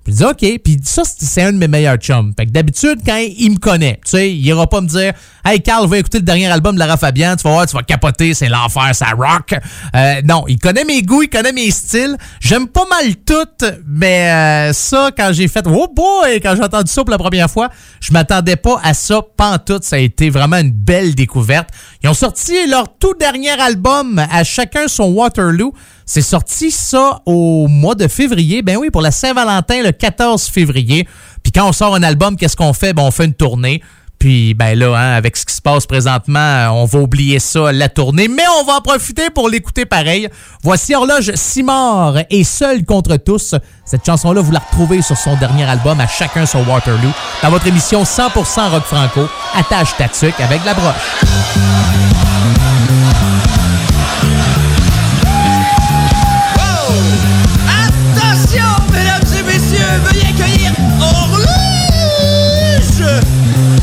Puis 0.06 0.12
je 0.12 0.18
dis, 0.18 0.24
OK. 0.24 0.60
Puis 0.62 0.78
ça, 0.84 1.02
c'est 1.04 1.26
c'est 1.26 1.42
un 1.42 1.52
de 1.52 1.58
mes 1.58 1.66
meilleurs 1.66 1.96
chums. 1.96 2.32
Fait 2.38 2.46
que 2.46 2.52
d'habitude, 2.52 3.00
quand 3.04 3.18
il 3.18 3.50
me 3.50 3.58
connaît, 3.58 3.98
tu 4.04 4.12
sais, 4.12 4.30
il 4.30 4.46
ira 4.46 4.68
pas 4.68 4.80
me 4.80 4.86
dire, 4.86 5.12
Hey, 5.44 5.60
Carl, 5.60 5.88
va 5.88 5.98
écouter 5.98 6.18
le 6.18 6.24
dernier 6.24 6.46
album 6.46 6.74
de 6.74 6.78
Lara 6.80 6.96
Fabian, 6.96 7.34
tu 7.34 7.42
vas 7.42 7.50
voir, 7.50 7.66
tu 7.66 7.76
vas 7.76 7.82
capoter, 7.82 8.34
c'est 8.34 8.48
l'enfer, 8.48 8.94
ça 8.94 9.06
rock. 9.16 9.54
Euh, 9.94 10.20
non, 10.24 10.44
il 10.46 10.58
connaît 10.58 10.84
mes 10.84 11.02
goûts, 11.02 11.22
il 11.22 11.28
connaît 11.28 11.52
mes 11.52 11.70
styles. 11.72 12.16
J'aime 12.40 12.68
pas 12.68 12.84
mal 12.88 13.16
tout, 13.16 13.66
mais 13.84 14.30
euh, 14.30 14.72
ça, 14.72 15.10
quand 15.16 15.30
j'ai 15.32 15.48
fait, 15.48 15.64
oh 15.66 15.88
boy, 15.92 16.40
quand 16.40 16.54
j'ai 16.56 16.62
entendu 16.62 16.90
ça 16.90 17.02
pour 17.02 17.10
la 17.10 17.18
première 17.18 17.50
fois, 17.50 17.68
je 18.00 18.12
m'attendais 18.12 18.56
pas 18.56 18.80
à 18.84 18.94
ça, 18.94 19.20
pantoute. 19.36 19.82
Ça 19.82 19.96
a 19.96 19.98
été 20.00 20.30
vraiment 20.30 20.56
une 20.56 20.72
belle 20.72 21.16
découverte. 21.16 21.68
Ils 22.02 22.08
ont 22.08 22.14
sorti 22.14 22.68
leur 22.68 22.96
tout 22.98 23.14
dernier 23.14 23.60
album, 23.60 24.24
à 24.30 24.44
chacun 24.44 24.88
son 24.88 25.12
Waterloo. 25.12 25.72
C'est 26.08 26.22
sorti 26.22 26.70
ça 26.70 27.20
au 27.26 27.66
mois 27.66 27.96
de 27.96 28.06
février. 28.06 28.62
Ben 28.62 28.76
oui, 28.76 28.90
pour 28.90 29.02
la 29.02 29.10
Saint-Valentin, 29.10 29.82
le 29.82 29.90
14 29.90 30.46
février. 30.46 31.06
Puis 31.42 31.50
quand 31.50 31.68
on 31.68 31.72
sort 31.72 31.96
un 31.96 32.02
album, 32.04 32.36
qu'est-ce 32.36 32.56
qu'on 32.56 32.72
fait? 32.72 32.92
Ben, 32.92 33.02
on 33.02 33.10
fait 33.10 33.24
une 33.24 33.34
tournée. 33.34 33.82
Puis, 34.18 34.54
ben 34.54 34.78
là, 34.78 34.94
hein, 34.96 35.12
avec 35.14 35.36
ce 35.36 35.44
qui 35.44 35.54
se 35.54 35.60
passe 35.60 35.84
présentement, 35.86 36.68
on 36.72 36.86
va 36.86 37.00
oublier 37.00 37.38
ça, 37.38 37.70
la 37.70 37.88
tournée, 37.88 38.28
mais 38.28 38.44
on 38.60 38.64
va 38.64 38.76
en 38.76 38.80
profiter 38.80 39.28
pour 39.30 39.48
l'écouter 39.48 39.84
pareil. 39.84 40.28
Voici 40.62 40.94
Horloge 40.94 41.32
Simard 41.34 42.18
et 42.30 42.44
Seul 42.44 42.84
contre 42.84 43.16
tous. 43.16 43.54
Cette 43.84 44.06
chanson-là, 44.06 44.40
vous 44.40 44.52
la 44.52 44.60
retrouvez 44.60 45.02
sur 45.02 45.18
son 45.18 45.36
dernier 45.36 45.64
album, 45.64 46.00
à 46.00 46.06
chacun 46.06 46.46
son 46.46 46.64
Waterloo, 46.64 47.12
dans 47.42 47.50
votre 47.50 47.66
émission 47.66 48.04
100% 48.04 48.70
rock 48.70 48.84
franco, 48.84 49.28
attache 49.54 49.94
ta 49.98 50.06
avec 50.44 50.64
la 50.64 50.72
broche. 50.72 50.94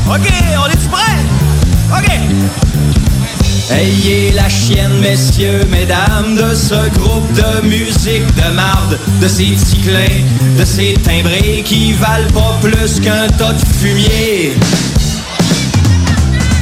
Ok, 0.06 0.30
on 0.62 0.66
est-tu 0.70 0.88
prêts? 0.88 1.24
Ok 1.90 2.08
Ayez 3.70 4.32
la 4.32 4.48
chienne, 4.50 5.00
messieurs, 5.00 5.64
mesdames, 5.70 6.36
de 6.36 6.54
ce 6.54 6.90
groupe 6.98 7.32
de 7.32 7.66
musique 7.66 8.26
de 8.34 8.50
marde, 8.52 8.98
de 9.22 9.26
ces 9.28 9.54
ticlins, 9.54 10.22
de 10.58 10.64
ces 10.64 10.92
timbrés 11.02 11.62
qui 11.64 11.94
valent 11.94 12.30
pas 12.34 12.58
plus 12.60 13.00
qu'un 13.00 13.28
tas 13.28 13.54
de 13.54 13.64
fumier. 13.78 14.52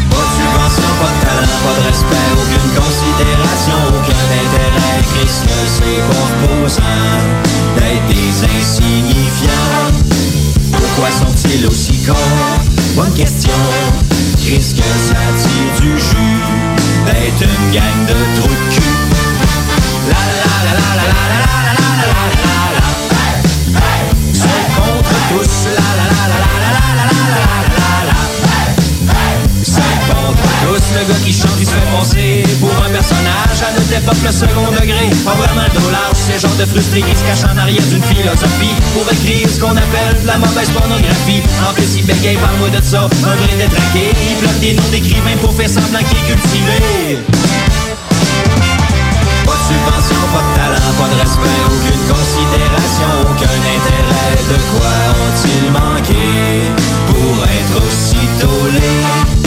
Pas 0.09 0.17
de 0.17 0.33
subvention, 0.39 0.93
pas 1.01 1.11
de 1.11 1.19
talent, 1.27 1.59
pas 1.65 1.75
de 1.81 1.85
respect, 1.89 2.31
aucune 2.39 2.71
considération, 2.81 3.79
aucun 3.89 4.25
intérêt. 4.39 5.03
Chris 5.15 5.35
que 5.43 5.59
c'est 5.67 6.03
pas 6.09 6.27
reposant 6.47 7.01
d'être 7.77 8.07
des 8.07 8.35
insignifiants. 8.45 9.91
Pourquoi 10.71 11.11
sont-ils 11.11 11.67
aussi 11.67 11.97
cons? 12.07 12.62
Bonne 12.95 13.15
question. 13.15 13.53
Chris 14.37 14.75
que 14.77 14.83
ça 14.83 15.15
tire 15.39 15.81
du 15.81 15.99
jus 15.99 16.43
d'être 17.07 17.43
une 17.43 17.73
gang 17.73 18.07
de 18.07 18.41
trous 18.41 18.49
de 18.49 18.75
cul. 18.75 18.83
Le 30.95 31.05
gars 31.09 31.21
qui 31.25 31.33
chante, 31.33 31.57
il 31.59 31.67
se 31.67 31.73
fait 31.73 31.91
penser 31.91 32.45
pour 32.61 32.73
un 32.85 32.91
personnage 32.91 33.59
à 33.65 33.73
notre 33.73 33.93
époque, 33.93 34.23
le 34.25 34.33
second 34.33 34.69
degré. 34.73 35.09
Pas 35.25 35.35
vraiment 35.35 35.65
le 35.65 35.73
dos 35.73 35.91
large, 35.91 36.19
c'est 36.27 36.41
genre 36.41 36.55
de 36.57 36.67
frustré 36.67 37.03
qui 37.03 37.15
se 37.17 37.25
cache 37.25 37.45
en 37.49 37.57
arrière 37.57 37.83
d'une 37.89 38.03
philosophie 38.03 38.77
pour 38.93 39.07
écrire 39.11 39.49
ce 39.49 39.59
qu'on 39.61 39.77
appelle 39.77 40.17
de 40.23 40.27
la 40.27 40.39
mauvaise 40.39 40.71
pornographie. 40.71 41.43
En 41.69 41.73
plus, 41.73 41.97
il 41.97 42.05
bégaye, 42.05 42.37
parle-moi 42.37 42.71
de 42.71 42.83
ça, 42.83 43.09
un 43.09 43.37
vrai 43.37 43.57
détraqué. 43.57 44.13
Il 44.13 44.37
bloque 44.41 44.61
des 44.61 44.75
noms 44.75 44.91
d'écrivains 44.91 45.39
pour 45.41 45.53
faire 45.55 45.69
semblant 45.69 46.05
qu'il 46.05 46.19
est 46.19 46.29
cultivé. 46.29 46.79
Pas 49.47 49.57
de 49.59 49.65
subvention, 49.67 50.23
pas 50.33 50.45
de 50.45 50.53
talent, 50.57 50.93
pas 50.99 51.09
de 51.09 51.17
respect, 51.21 51.61
aucune 51.67 52.05
considération, 52.11 53.11
aucun 53.27 53.57
intérêt. 53.77 54.39
De 54.51 54.59
quoi 54.71 54.95
ont-ils 55.25 55.69
manqué 55.73 56.27
pour 57.09 57.35
être 57.45 57.77
aussi 57.81 58.23
tolés? 58.39 59.42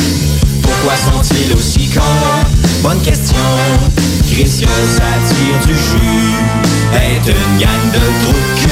Pourquoi 0.65 0.95
sont-ils 0.97 1.53
aussi 1.53 1.89
cons? 1.89 2.01
Bonne 2.81 3.01
question. 3.01 3.45
Chris 4.31 4.61
que 4.61 4.67
ça 4.97 5.11
tire 5.27 5.59
du 5.65 5.75
jus. 5.75 6.35
Est 6.93 7.25
une 7.27 7.53
gang 7.59 7.85
de 7.93 7.99
cul. 8.59 8.69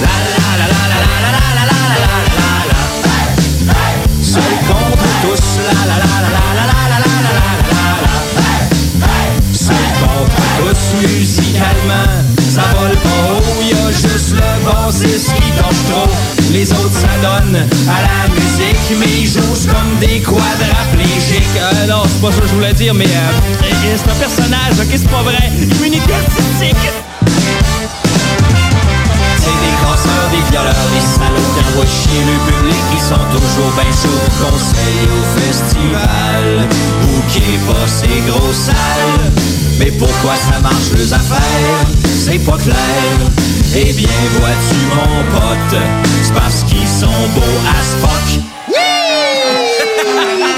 La 0.00 0.14
la 0.22 0.40
la 0.42 0.52
la 0.58 0.66
la 0.72 0.98
la 1.02 1.08
la 1.12 1.30
la 1.32 1.40
la 1.42 1.64
la 1.64 1.64
la 1.64 1.98
la 2.02 2.08
la 2.62 2.82
contre 4.68 5.08
tous. 5.22 5.44
La 5.68 5.72
la 5.90 5.96
la 6.00 6.08
la 6.12 6.30
la 6.30 6.42
la 6.42 6.64
la 6.64 6.76
la 6.88 6.98
la 6.98 7.20
la 7.22 7.32
la 7.32 7.44
la. 7.72 7.90
Seul 9.52 9.86
contre 10.00 10.42
tous. 10.58 10.82
Ça 12.52 12.64
vole 12.76 12.96
pas 12.96 13.31
Autres 17.02 17.12
s'adonnent 17.12 17.66
à 17.88 18.02
la 18.02 18.34
musique, 18.34 18.98
mais 18.98 19.20
ils 19.20 19.26
jouent 19.26 19.68
comme 19.68 19.98
des 20.00 20.20
quadraplégiques. 20.20 21.56
Euh, 21.56 21.86
non, 21.86 22.02
c'est 22.06 22.20
pas 22.20 22.32
ça 22.32 22.40
que 22.40 22.48
je 22.48 22.54
voulais 22.54 22.72
dire, 22.74 22.94
mais 22.94 23.06
euh, 23.06 23.66
c'est 23.96 24.10
un 24.10 24.14
personnage, 24.14 24.78
ok, 24.78 24.88
c'est 24.90 25.10
pas 25.10 25.22
vrai. 25.22 25.50
Immunité 25.78 26.12
artistique. 26.12 26.76
C'est 29.38 29.58
des 29.62 29.74
casseurs, 29.82 30.21
des 30.52 30.58
violeurs, 30.58 30.74
des 30.92 31.60
envoient 31.60 31.86
chier 31.86 32.20
le 32.24 32.52
public 32.52 32.82
Qui 32.90 33.00
sont 33.00 33.24
toujours 33.30 33.72
bien 33.74 33.90
chauds 33.90 34.08
de 34.08 34.30
conseils 34.44 35.08
au 35.08 35.40
festival 35.40 36.68
Bouquet 37.02 37.58
pas 37.66 37.86
ces 37.86 38.20
grosses 38.30 38.66
salles 38.66 39.32
Mais 39.78 39.90
pourquoi 39.92 40.34
ça 40.36 40.60
marche 40.60 40.92
les 40.96 41.12
affaires? 41.12 41.86
C'est 42.24 42.38
pas 42.38 42.58
clair. 42.58 42.76
Eh 43.74 43.92
bien 43.92 44.08
vois-tu 44.38 44.76
mon 44.94 45.38
pote 45.38 45.80
C'est 46.22 46.34
parce 46.34 46.62
qu'ils 46.64 46.88
sont 46.88 47.28
beaux 47.34 47.58
as 47.68 48.06
fuck. 48.06 48.40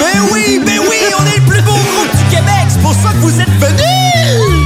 Ben 0.00 0.20
oui, 0.32 0.60
ben 0.64 0.78
oui, 0.88 0.96
on 1.18 1.26
est 1.26 1.38
le 1.38 1.44
plus 1.46 1.62
beau 1.62 1.72
groupe 1.72 2.16
du 2.16 2.24
Québec 2.36 2.66
C'est 2.68 2.80
pour 2.80 2.92
ça 2.92 3.10
que 3.12 3.18
vous 3.18 3.40
êtes 3.40 3.48
venus 3.60 4.63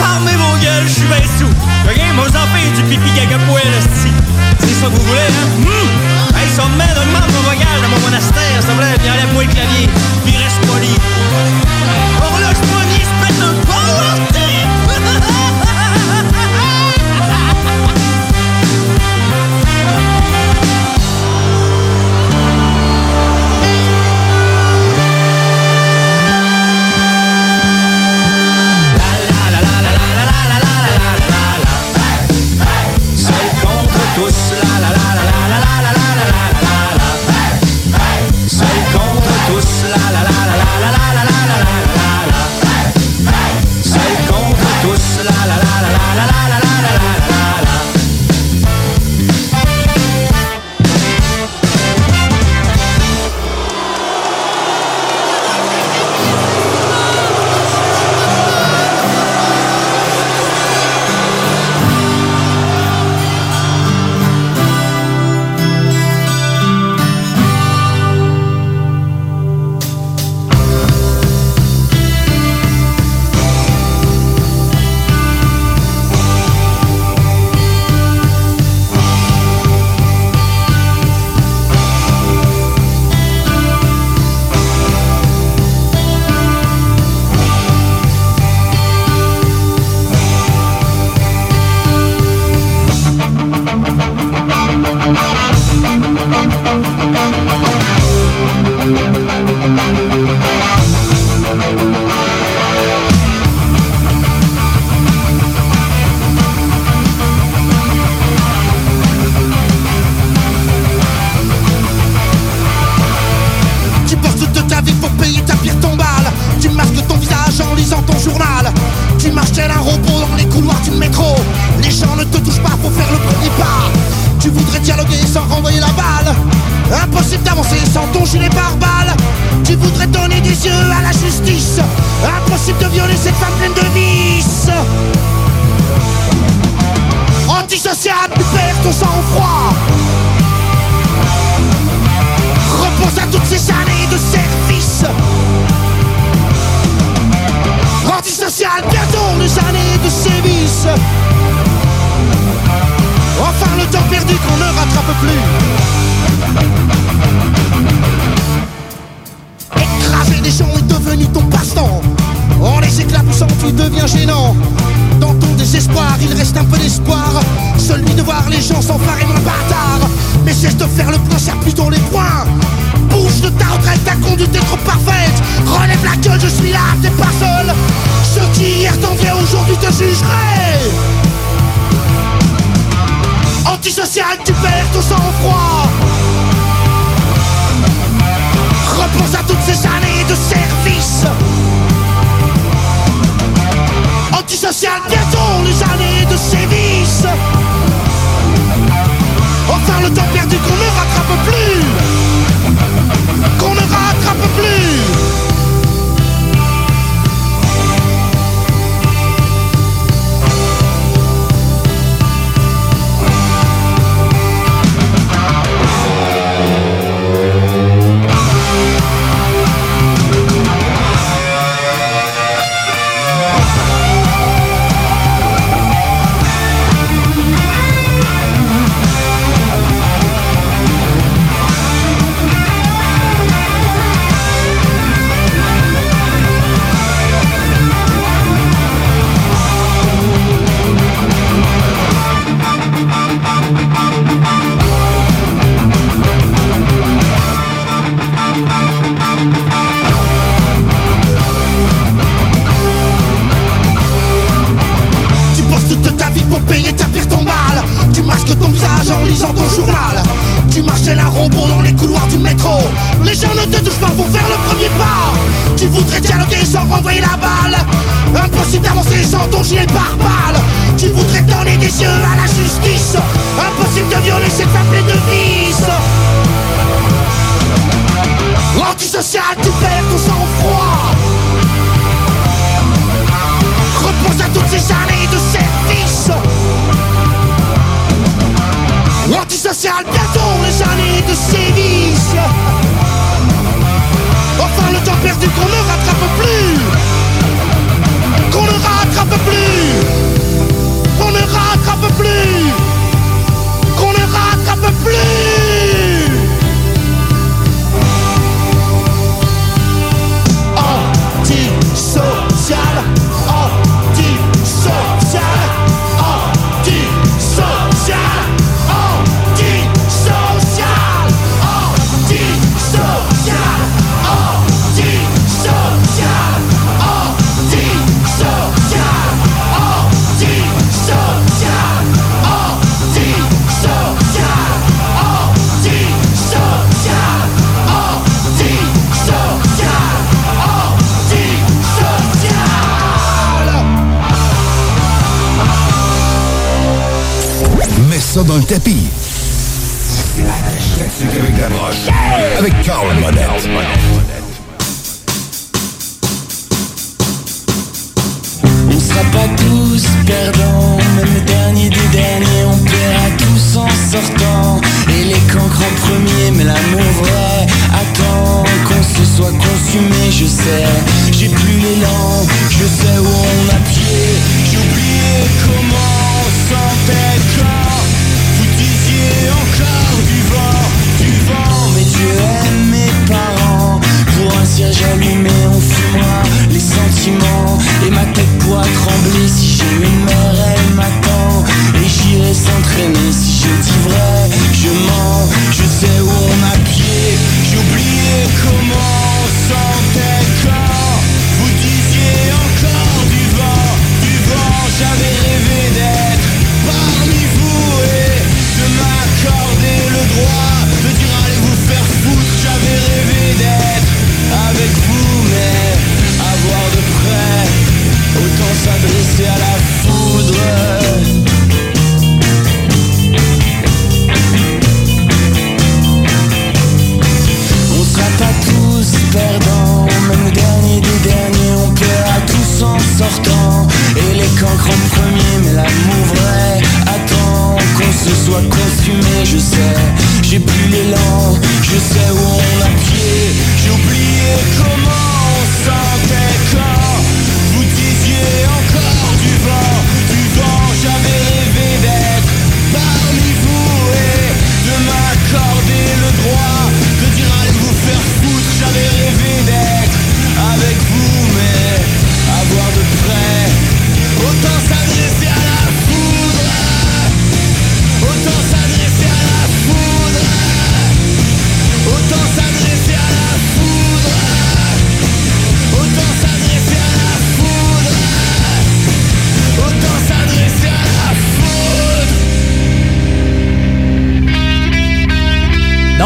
Fermez 0.00 0.36
vos 0.36 0.56
gueules, 0.56 0.88
je 0.88 0.94
suis 1.04 1.08
bien 1.12 1.20
sous. 1.36 1.52
Regarde, 1.84 2.14
moi 2.16 2.26
j'en 2.32 2.48
fais 2.56 2.72
du 2.72 2.82
pipi 2.88 3.10
gaga 3.12 3.36
poil, 3.46 3.62
C'est 4.60 4.76
ça 4.80 4.86
que 4.88 4.96
vous 4.96 5.04
voulez, 5.04 5.28
hein? 5.28 5.48
Mmh! 5.60 6.36
Hey, 6.36 6.48
ça 6.56 6.64
me 6.64 6.76
met 6.80 6.88
de 6.88 7.04
mon 7.04 7.42
vocal 7.44 7.76
dans 7.82 7.88
mon 7.92 8.00
monastère, 8.00 8.60
ça 8.64 8.72
me 8.72 8.80
lève, 8.80 8.98
viens 9.02 9.12
à 9.12 9.32
moi 9.32 9.44
le 9.44 9.52
clavier, 9.52 9.88
puis 10.24 10.36
reste 10.36 10.60
poli. 10.64 10.96
On 12.16 12.28
relâche 12.34 12.60
poignet, 12.64 13.04
se 13.04 13.14
pète 13.20 13.38
le 13.44 13.50
poids, 13.66 14.09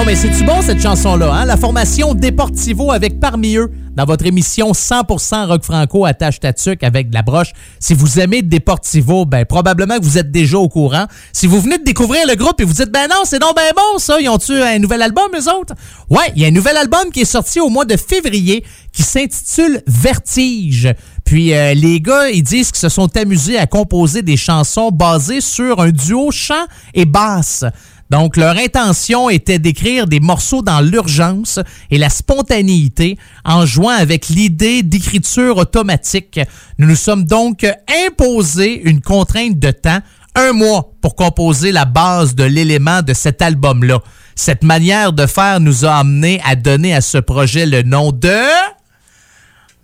Non, 0.06 0.14
c'est-tu 0.14 0.44
bon 0.44 0.60
cette 0.60 0.82
chanson-là, 0.82 1.32
hein? 1.32 1.44
La 1.46 1.56
formation 1.56 2.14
Deportivo 2.14 2.92
avec 2.92 3.20
parmi 3.20 3.56
eux 3.56 3.70
dans 3.96 4.04
votre 4.04 4.26
émission 4.26 4.72
100% 4.72 5.46
rock 5.46 5.62
franco 5.62 6.04
attache 6.04 6.40
tatuc 6.40 6.82
avec 6.82 7.08
de 7.08 7.14
la 7.14 7.22
broche. 7.22 7.52
Si 7.80 7.94
vous 7.94 8.20
aimez 8.20 8.42
Deportivo, 8.42 9.24
ben 9.24 9.46
probablement 9.46 9.98
que 9.98 10.04
vous 10.04 10.18
êtes 10.18 10.30
déjà 10.30 10.58
au 10.58 10.68
courant. 10.68 11.06
Si 11.32 11.46
vous 11.46 11.58
venez 11.58 11.78
de 11.78 11.84
découvrir 11.84 12.26
le 12.28 12.34
groupe 12.34 12.60
et 12.60 12.64
vous 12.64 12.74
dites 12.74 12.90
ben 12.90 13.08
non, 13.08 13.22
c'est 13.24 13.38
donc 13.38 13.56
ben 13.56 13.72
bon 13.74 13.98
ça, 13.98 14.20
ils 14.20 14.28
ont-tu 14.28 14.52
un 14.52 14.78
nouvel 14.78 15.00
album 15.00 15.28
les 15.32 15.48
autres? 15.48 15.74
Ouais, 16.10 16.32
il 16.36 16.42
y 16.42 16.44
a 16.44 16.48
un 16.48 16.52
nouvel 16.52 16.76
album 16.76 17.10
qui 17.10 17.22
est 17.22 17.24
sorti 17.24 17.60
au 17.60 17.70
mois 17.70 17.86
de 17.86 17.96
février 17.96 18.62
qui 18.92 19.02
s'intitule 19.02 19.82
Vertige. 19.86 20.92
Puis 21.24 21.54
euh, 21.54 21.72
les 21.72 22.00
gars, 22.02 22.28
ils 22.28 22.42
disent 22.42 22.70
qu'ils 22.70 22.80
se 22.80 22.90
sont 22.90 23.16
amusés 23.16 23.58
à 23.58 23.66
composer 23.66 24.20
des 24.20 24.36
chansons 24.36 24.90
basées 24.90 25.40
sur 25.40 25.80
un 25.80 25.90
duo 25.90 26.30
chant 26.30 26.66
et 26.92 27.06
basse. 27.06 27.64
Donc, 28.10 28.36
leur 28.36 28.56
intention 28.56 29.30
était 29.30 29.58
d'écrire 29.58 30.06
des 30.06 30.20
morceaux 30.20 30.62
dans 30.62 30.80
l'urgence 30.80 31.58
et 31.90 31.98
la 31.98 32.10
spontanéité 32.10 33.18
en 33.44 33.66
jouant 33.66 33.88
avec 33.88 34.28
l'idée 34.28 34.82
d'écriture 34.82 35.56
automatique. 35.56 36.40
Nous 36.78 36.86
nous 36.86 36.96
sommes 36.96 37.24
donc 37.24 37.66
imposé 38.06 38.82
une 38.82 39.00
contrainte 39.00 39.58
de 39.58 39.70
temps, 39.70 40.00
un 40.34 40.52
mois 40.52 40.90
pour 41.00 41.16
composer 41.16 41.72
la 41.72 41.84
base 41.84 42.34
de 42.34 42.44
l'élément 42.44 43.02
de 43.02 43.14
cet 43.14 43.40
album-là. 43.40 44.00
Cette 44.36 44.64
manière 44.64 45.12
de 45.12 45.26
faire 45.26 45.60
nous 45.60 45.84
a 45.84 45.94
amené 45.96 46.40
à 46.44 46.56
donner 46.56 46.94
à 46.94 47.00
ce 47.00 47.18
projet 47.18 47.66
le 47.66 47.82
nom 47.82 48.12
de... 48.12 48.38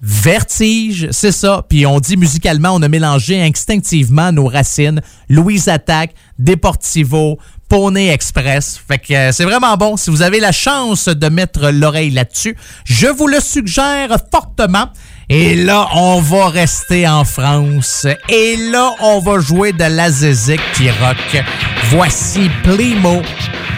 Vertige, 0.03 1.09
c'est 1.11 1.33
ça. 1.33 1.67
Puis 1.69 1.85
on 1.85 2.01
dit 2.01 2.17
musicalement, 2.17 2.71
on 2.71 2.81
a 2.81 2.89
mélangé 2.89 3.43
instinctivement 3.43 4.33
nos 4.33 4.47
racines. 4.47 5.03
Louise 5.29 5.69
Attack, 5.69 6.15
Deportivo, 6.39 7.39
Poney 7.71 8.09
Express. 8.09 8.79
Fait 8.87 8.99
que 8.99 9.15
euh, 9.15 9.33
c'est 9.33 9.45
vraiment 9.45 9.77
bon. 9.77 9.97
Si 9.97 10.11
vous 10.11 10.21
avez 10.21 10.41
la 10.41 10.53
chance 10.53 11.09
de 11.09 11.29
mettre 11.29 11.71
l'oreille 11.71 12.11
là-dessus, 12.11 12.57
je 12.85 13.07
vous 13.07 13.29
le 13.29 13.41
suggère 13.41 14.15
fortement. 14.31 14.91
Et 15.29 15.55
là, 15.55 15.87
on 15.95 16.21
va 16.21 16.49
rester 16.49 17.09
en 17.09 17.25
France. 17.25 18.07
Et 18.29 18.57
là, 18.73 18.91
on 19.01 19.21
va 19.21 19.39
jouer 19.39 19.73
de 19.73 19.85
la 19.85 20.11
zézique 20.11 20.61
qui 20.75 20.91
rock. 20.91 21.45
Voici 21.91 22.51
Plimo 22.65 23.23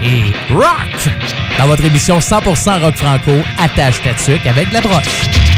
et 0.02 0.52
Rock 0.52 1.10
dans 1.58 1.66
votre 1.66 1.84
émission 1.84 2.18
100% 2.18 2.80
rock 2.80 2.96
franco, 2.96 3.32
attache 3.58 4.02
tatuc 4.02 4.46
avec 4.46 4.72
la 4.72 4.80
broche. 4.80 5.51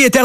Propriétaire 0.00 0.24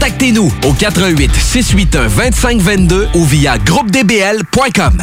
Contactez-nous 0.00 0.50
au 0.64 0.72
88 0.72 1.30
681 1.36 2.08
2522 2.08 3.08
ou 3.16 3.24
via 3.26 3.58
groupedbl.com. 3.58 5.02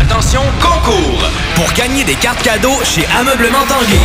Attention, 0.00 0.42
concours! 0.60 1.22
Pour 1.54 1.72
gagner 1.72 2.04
des 2.04 2.14
cartes 2.14 2.42
cadeaux 2.42 2.78
chez 2.84 3.06
Ameublement 3.18 3.64
Tanguay. 3.68 4.00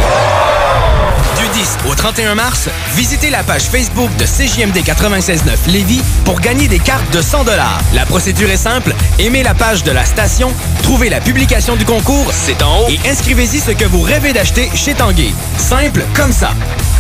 Du 1.40 1.48
10 1.60 1.78
au 1.90 1.96
31 1.96 2.36
mars, 2.36 2.70
visitez 2.96 3.30
la 3.30 3.44
page 3.44 3.64
Facebook 3.64 4.10
de 4.18 4.26
CJMD 4.26 4.78
96.9 4.78 5.72
Lévis 5.72 6.02
pour 6.26 6.40
gagner 6.40 6.68
des 6.68 6.80
cartes 6.80 7.10
de 7.14 7.22
100 7.22 7.46
La 7.94 8.06
procédure 8.06 8.50
est 8.50 8.58
simple. 8.58 8.94
Aimez 9.20 9.44
la 9.44 9.54
page 9.54 9.84
de 9.84 9.92
la 9.92 10.06
station, 10.06 10.52
trouvez 10.84 11.10
la 11.10 11.20
publication 11.20 11.76
du 11.76 11.86
concours, 11.86 12.32
c'est 12.32 12.62
en 12.62 12.82
haut, 12.82 12.90
et 12.90 13.00
inscrivez-y 13.10 13.60
ce 13.60 13.72
que 13.72 13.86
vous 13.86 14.02
rêvez 14.02 14.34
d'acheter 14.34 14.70
chez 14.76 14.94
Tanguay. 14.94 15.32
Simple 15.58 16.04
comme 16.14 16.34
ça. 16.34 16.52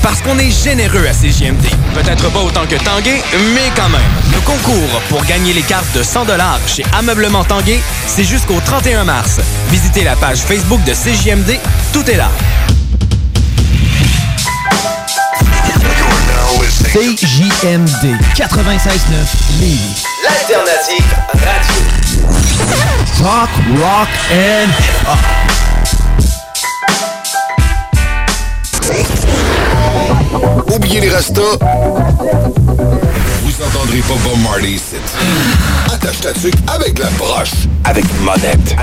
Parce 0.01 0.21
qu'on 0.21 0.39
est 0.39 0.51
généreux 0.51 1.05
à 1.07 1.13
CJMD. 1.13 1.65
Peut-être 1.93 2.29
pas 2.31 2.39
autant 2.39 2.65
que 2.65 2.75
Tanguay, 2.75 3.21
mais 3.53 3.71
quand 3.75 3.89
même. 3.89 4.01
Le 4.33 4.39
concours 4.41 5.01
pour 5.09 5.23
gagner 5.25 5.53
les 5.53 5.61
cartes 5.61 5.91
de 5.93 6.03
100 6.03 6.25
chez 6.67 6.83
Ameublement 6.97 7.43
Tanguay, 7.43 7.79
c'est 8.07 8.23
jusqu'au 8.23 8.59
31 8.63 9.03
mars. 9.03 9.39
Visitez 9.69 10.03
la 10.03 10.15
page 10.15 10.39
Facebook 10.39 10.83
de 10.83 10.93
CJMD, 10.93 11.59
tout 11.93 12.09
est 12.09 12.17
là. 12.17 12.29
CJMD 16.91 18.17
96.9 18.35 19.61
Lévis. 19.61 20.03
L'alternative 20.23 21.05
radio. 21.33 21.81
Talk, 23.17 23.49
rock 23.77 24.09
and 24.33 24.71
Oubliez 30.73 31.01
les 31.01 31.09
restos. 31.09 31.59
Vous 33.43 33.63
entendrez 33.63 33.99
pas 33.99 34.13
Bob 34.23 34.39
Marley. 34.43 34.77
Attache 35.91 36.21
ta 36.21 36.73
avec 36.73 36.99
la 36.99 37.09
broche. 37.17 37.51
Avec 37.83 38.05
monette. 38.21 38.75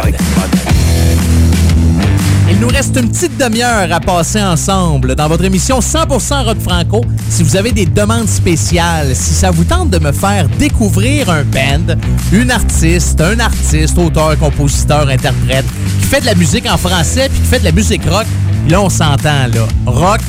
Il 2.50 2.60
nous 2.60 2.68
reste 2.68 2.96
une 2.96 3.10
petite 3.10 3.36
demi-heure 3.38 3.92
à 3.92 4.00
passer 4.00 4.42
ensemble 4.42 5.14
dans 5.14 5.28
votre 5.28 5.44
émission 5.44 5.80
100% 5.80 6.44
Rock 6.44 6.58
Franco. 6.60 7.04
Si 7.28 7.42
vous 7.42 7.56
avez 7.56 7.72
des 7.72 7.86
demandes 7.86 8.28
spéciales, 8.28 9.14
si 9.14 9.34
ça 9.34 9.50
vous 9.50 9.64
tente 9.64 9.90
de 9.90 9.98
me 9.98 10.12
faire 10.12 10.48
découvrir 10.58 11.30
un 11.30 11.44
band, 11.44 11.94
une 12.32 12.50
artiste, 12.50 13.20
un 13.20 13.38
artiste, 13.38 13.98
auteur, 13.98 14.38
compositeur, 14.38 15.08
interprète, 15.08 15.66
qui 16.00 16.06
fait 16.06 16.20
de 16.20 16.26
la 16.26 16.34
musique 16.34 16.66
en 16.70 16.78
français 16.78 17.28
puis 17.28 17.40
qui 17.40 17.46
fait 17.46 17.60
de 17.60 17.64
la 17.64 17.72
musique 17.72 18.04
rock, 18.08 18.26
là 18.68 18.80
on 18.80 18.88
s'entend 18.88 19.46
là. 19.52 19.66
Rock, 19.86 20.20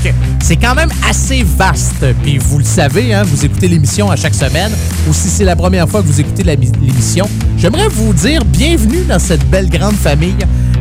c'est 0.42 0.58
quand 0.58 0.76
même 0.76 0.92
assez 1.10 1.44
vaste. 1.44 2.06
Puis 2.24 2.38
vous 2.38 2.60
le 2.60 2.64
savez, 2.64 3.14
hein, 3.14 3.24
vous 3.24 3.46
écoutez 3.46 3.68
l'émission 3.68 4.10
à 4.10 4.16
chaque 4.16 4.36
semaine, 4.36 4.72
ou 5.08 5.14
si 5.14 5.30
c'est 5.30 5.46
la 5.46 5.56
première 5.56 5.88
fois 5.88 6.02
que 6.02 6.08
vous 6.08 6.20
écoutez 6.20 6.44
l'émission, 6.44 7.30
j'aimerais 7.58 7.88
vous 7.88 8.14
dire 8.14 8.44
bienvenue 8.46 9.04
dans 9.06 9.20
cette 9.20 9.48
belle 9.50 9.70
grande 9.70 9.96
famille 9.96 10.36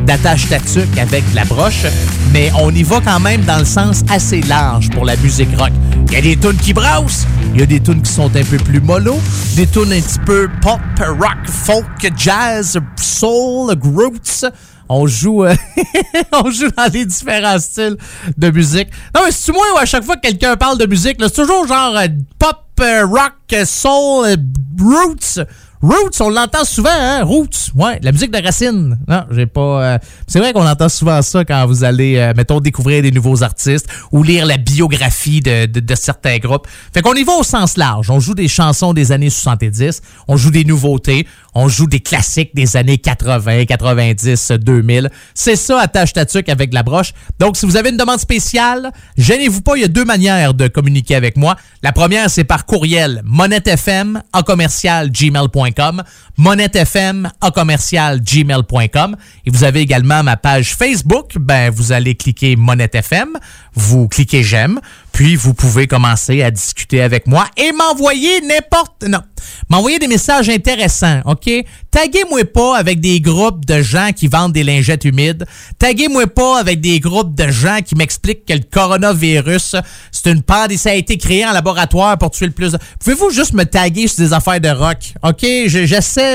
d'attache 0.07 0.49
tatuc 0.49 0.97
avec 0.97 1.23
la 1.35 1.45
broche, 1.45 1.85
mais 2.33 2.51
on 2.59 2.71
y 2.71 2.83
va 2.83 3.01
quand 3.05 3.21
même 3.21 3.43
dans 3.43 3.59
le 3.59 3.67
sens 3.67 4.03
assez 4.11 4.41
large 4.43 4.89
pour 4.91 5.05
la 5.05 5.17
musique 5.17 5.51
rock. 5.59 5.73
Il 6.07 6.15
y 6.15 6.17
a 6.17 6.23
des 6.23 6.37
tunes 6.37 6.57
qui 6.57 6.73
brassent, 6.73 7.27
il 7.53 7.61
y 7.61 7.63
a 7.63 7.67
des 7.67 7.81
tunes 7.81 8.01
qui 8.01 8.11
sont 8.11 8.35
un 8.35 8.45
peu 8.45 8.57
plus 8.57 8.81
mollo, 8.81 9.19
des 9.55 9.67
tunes 9.67 9.93
un 9.93 10.01
petit 10.01 10.19
peu 10.25 10.49
pop, 10.63 10.81
rock, 10.99 11.37
folk, 11.47 12.13
jazz, 12.17 12.79
soul, 12.97 13.75
roots. 13.83 14.47
On 14.89 15.07
joue, 15.07 15.45
euh, 15.45 15.55
on 16.33 16.51
joue 16.51 16.71
dans 16.77 16.91
les 16.93 17.05
différents 17.05 17.59
styles 17.59 17.97
de 18.37 18.51
musique. 18.51 18.89
Non, 19.15 19.23
mais 19.27 19.33
c'est 19.33 19.53
moi 19.53 19.65
où 19.75 19.79
à 19.79 19.85
chaque 19.87 20.05
fois 20.05 20.17
que 20.17 20.23
quelqu'un 20.29 20.57
parle 20.57 20.79
de 20.79 20.87
musique, 20.87 21.17
c'est 21.21 21.35
toujours 21.35 21.67
genre 21.67 21.97
euh, 21.97 22.07
pop, 22.39 22.65
euh, 22.81 23.05
rock, 23.07 23.33
euh, 23.53 23.65
soul, 23.65 24.27
euh, 24.27 24.37
roots. 24.81 25.41
Roots, 25.81 26.21
on 26.21 26.31
l'entend 26.31 26.65
souvent, 26.65 26.91
hein? 26.93 27.23
Roots, 27.23 27.71
ouais, 27.77 28.01
la 28.03 28.11
musique 28.11 28.33
de 28.33 28.43
racine. 28.43 28.99
Non, 29.07 29.23
j'ai 29.31 29.47
pas. 29.47 29.61
euh, 29.95 29.99
c'est 30.27 30.41
vrai 30.41 30.53
qu'on 30.53 30.67
entend 30.67 30.89
souvent 30.89 31.23
ça 31.23 31.45
quand 31.45 31.65
vous 31.69 31.85
allez, 31.85 32.17
euh, 32.17 32.33
mettons, 32.37 32.59
découvrir 32.59 33.01
des 33.01 33.13
nouveaux 33.13 33.45
artistes 33.45 33.87
ou 34.11 34.25
lire 34.25 34.45
la 34.45 34.57
biographie 34.57 35.41
de, 35.41 35.67
de, 35.67 35.79
de 35.79 35.95
certains 35.95 36.39
groupes. 36.39 36.67
Fait 36.93 37.01
qu'on 37.01 37.15
y 37.15 37.23
va 37.23 37.35
au 37.35 37.45
sens 37.45 37.77
large. 37.77 38.11
On 38.11 38.19
joue 38.19 38.35
des 38.35 38.49
chansons 38.49 38.93
des 38.93 39.13
années 39.13 39.31
70, 39.31 40.03
on 40.27 40.37
joue 40.37 40.51
des 40.51 40.65
nouveautés, 40.65 41.29
on 41.61 41.69
joue 41.69 41.89
des 41.89 41.99
classiques 41.99 42.55
des 42.55 42.77
années 42.77 42.99
80, 42.99 43.65
90, 43.65 44.53
2000. 44.53 45.11
C'est 45.35 45.57
ça, 45.57 45.81
attache 45.81 46.13
tatuc 46.13 46.49
avec 46.49 46.73
la 46.73 46.85
broche. 46.85 47.13
Donc, 47.41 47.57
si 47.57 47.67
vous 47.67 47.77
avez 47.77 47.91
une 47.91 47.97
demande 47.97 48.21
spéciale, 48.21 48.93
gênez-vous 49.17 49.63
pas, 49.63 49.75
il 49.75 49.81
y 49.81 49.85
a 49.85 49.89
deux 49.89 50.05
manières 50.05 50.55
de 50.55 50.69
communiquer 50.69 51.17
avec 51.17 51.37
moi. 51.37 51.57
La 51.83 51.91
première, 51.91 52.31
c'est 52.31 52.45
par 52.45 52.65
courriel 52.65 53.23
monettefm 53.25 54.23
en 54.33 54.43
commercial 54.43 55.11
gmail.com 55.11 56.05
monettefm 56.39 57.31
en 57.43 57.51
commercial 57.51 58.21
gmail.com 58.21 59.17
et 59.45 59.51
vous 59.51 59.65
avez 59.65 59.81
également 59.81 60.23
ma 60.23 60.37
page 60.37 60.75
Facebook. 60.75 61.33
Ben, 61.39 61.71
vous 61.71 61.93
allez 61.93 62.15
cliquer 62.15 62.57
Monette 62.57 62.95
FM. 62.95 63.37
vous 63.75 64.09
cliquez 64.09 64.43
j'aime, 64.43 64.81
puis 65.13 65.37
vous 65.37 65.53
pouvez 65.55 65.87
commencer 65.87 66.43
à 66.43 66.51
discuter 66.51 67.03
avec 67.03 67.27
moi 67.27 67.47
et 67.57 67.73
m'envoyer 67.73 68.41
n'importe... 68.41 69.05
Non, 69.09 69.21
m'envoyer 69.69 69.99
des 69.99 70.09
messages 70.09 70.49
intéressants, 70.49 71.21
OK? 71.27 71.49
Taguez-moi 71.91 72.45
pas 72.53 72.77
avec 72.77 73.01
des 73.01 73.21
groupes 73.21 73.65
de 73.65 73.83
gens 73.83 74.11
qui 74.15 74.27
vendent 74.29 74.53
des 74.53 74.65
lingettes 74.65 75.05
humides. 75.05 75.45
Taguez-moi 75.79 76.27
pas 76.27 76.59
avec 76.61 76.81
des 76.81 76.99
groupes 77.01 77.35
de 77.35 77.49
gens 77.51 77.79
qui 77.85 77.95
m'expliquent 77.95 78.47
que 78.47 78.53
le 78.55 78.63
coronavirus, 78.71 79.77
c'est 80.13 80.31
une 80.31 80.43
pandémie, 80.43 80.79
ça 80.79 80.91
a 80.91 80.95
été 80.95 81.17
créé 81.19 81.45
en 81.47 81.53
laboratoire 81.53 82.17
pour 82.19 82.31
tuer 82.31 82.47
le 82.47 82.53
plus... 82.53 82.77
Pouvez-vous 83.01 83.31
juste 83.31 83.55
me 83.55 83.65
taguer 83.65 84.07
sur 84.09 84.19
des 84.25 84.33
affaires 84.33 84.61
de 84.61 84.69
rock, 84.69 85.15
OK? 85.23 85.41
Je- 85.67 85.87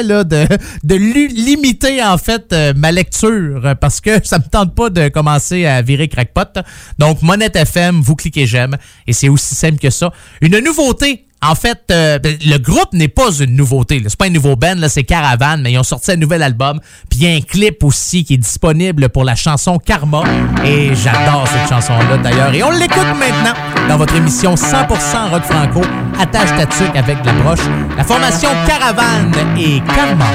De, 0.02 0.96
limiter, 0.96 2.04
en 2.04 2.18
fait, 2.18 2.52
euh, 2.52 2.74
ma 2.76 2.92
lecture 2.92 3.62
euh, 3.66 3.76
parce 3.76 4.02
que 4.02 4.12
ça 4.26 4.40
me 4.40 4.50
tente 4.50 4.74
pas 4.74 4.90
de 4.90 5.10
commencer 5.10 5.66
à 5.66 5.82
virer 5.82 6.08
crackpot. 6.08 6.62
Donc, 6.98 7.22
Monette 7.22 7.56
FM, 7.56 8.02
vous 8.02 8.16
cliquez 8.16 8.48
j'aime 8.48 8.78
et 9.06 9.14
c'est 9.14 9.30
aussi 9.30 9.54
simple 9.56 9.78
que 9.78 9.90
ça. 9.90 10.12
Une 10.42 10.60
nouveauté. 10.60 11.26
En 11.44 11.56
fait, 11.56 11.80
euh, 11.92 12.20
ben, 12.20 12.38
le 12.46 12.58
groupe 12.58 12.94
n'est 12.94 13.10
pas 13.10 13.30
une 13.40 13.56
nouveauté. 13.56 14.02
C'est 14.08 14.18
pas 14.18 14.28
un 14.28 14.30
nouveau 14.30 14.56
band, 14.56 14.76
c'est 14.88 15.04
Caravan, 15.04 15.58
mais 15.62 15.74
ils 15.74 15.78
ont 15.78 15.84
sorti 15.84 16.12
un 16.12 16.16
nouvel 16.16 16.42
album. 16.42 16.80
Puis 17.10 17.20
il 17.20 17.30
y 17.30 17.34
a 17.34 17.36
un 17.36 17.42
clip 17.42 17.84
aussi 17.84 18.24
qui 18.24 18.36
est 18.36 18.38
disponible 18.38 19.10
pour 19.10 19.26
la 19.26 19.36
chanson 19.36 19.78
Karma. 19.78 20.24
Et 20.64 20.96
j'adore 20.96 21.46
cette 21.48 21.70
chanson-là 21.70 22.18
d'ailleurs. 22.18 22.54
Et 22.54 22.64
on 22.64 22.72
l'écoute 22.72 22.98
maintenant 23.20 23.54
dans 23.90 23.98
votre 23.98 24.16
émission 24.16 24.56
100% 24.56 24.88
Rock 25.32 25.44
Franco. 25.44 25.82
Attache 26.18 26.50
ta 26.56 26.66
tuque 26.66 26.96
avec 26.96 27.18
la 27.26 27.34
broche. 27.34 27.66
La 27.98 28.04
formation 28.04 28.50
Caravan 28.66 29.32
et 29.58 29.82
Karma. 29.94 30.26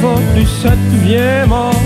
Va, 0.00 0.14
plus 0.34 0.46
ça 0.62 0.70
devient 0.92 1.46
mort. 1.48 1.82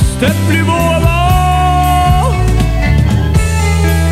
C'était 0.00 0.32
plus 0.48 0.62
beau 0.62 0.72
avant. 0.72 2.34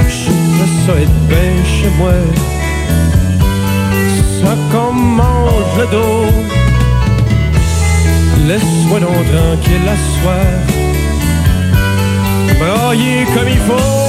J'aimerais 0.09 0.71
ça 0.87 0.93
être 1.05 1.21
bien 1.29 1.53
chez 1.77 1.91
moi. 1.99 2.13
Ça 4.41 4.55
qu'on 4.71 4.93
mange 4.93 5.75
le 5.79 5.87
dos. 5.97 6.27
Laisse-moi 8.49 9.01
donc 9.01 9.11
tranquille 9.11 9.85
la 9.85 9.97
soir. 10.15 10.47
Brailler 12.59 13.25
comme 13.35 13.49
il 13.49 13.59
faut. 13.59 14.00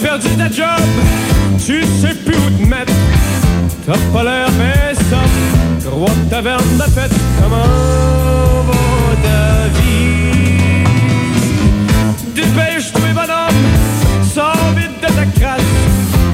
Perdu 0.00 0.28
ta 0.36 0.48
job, 0.48 0.88
tu 1.58 1.82
sais 1.82 2.14
plus 2.24 2.36
où 2.36 2.50
te 2.50 2.66
mettre. 2.66 2.92
T'as 3.84 3.98
pas 4.12 4.22
l'air 4.22 4.48
bien 4.52 4.94
ça, 4.94 5.20
roi 5.90 6.08
de 6.08 6.30
taverne 6.30 6.76
de 6.76 6.82
fête. 6.82 7.14
Comment 7.42 7.70
va 8.68 9.16
ta 9.22 9.40
vie? 9.76 10.84
Dépêche-toi, 12.34 13.08
bonhomme, 13.12 13.62
sors 14.32 14.72
vite 14.76 15.00
de 15.02 15.06
ta 15.08 15.26
crasse. 15.40 15.72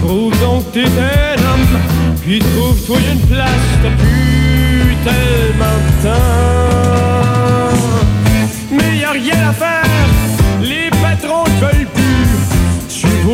Prouve 0.03 0.39
donc 0.41 0.63
t'es 0.73 0.85
un 0.85 1.37
homme, 1.43 1.75
puis 2.21 2.39
trouve-toi 2.41 2.99
une 3.13 3.23
place. 3.27 3.67
T'as 3.83 3.95
plus 3.97 4.97
tellement 5.05 5.79
de 5.87 5.91
temps. 6.05 7.77
Mais 8.71 8.93
y 8.99 9.05
a 9.05 9.11
rien 9.11 9.49
à 9.49 9.53
faire, 9.53 9.84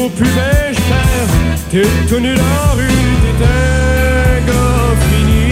Bien 0.09 0.73
cher, 0.73 1.29
t'es 1.71 1.83
tout 2.09 2.21
nu 2.21 2.35
dans 2.35 2.43
la 2.43 2.73
rue, 2.73 2.89
t'es 3.39 3.45
un 3.45 4.41
gars 4.47 4.95
fini. 5.11 5.45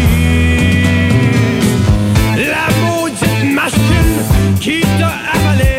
La 2.35 2.66
maudite 2.81 3.53
machine 3.53 4.15
qui 4.59 4.81
t'a 4.99 5.12
avalé, 5.35 5.75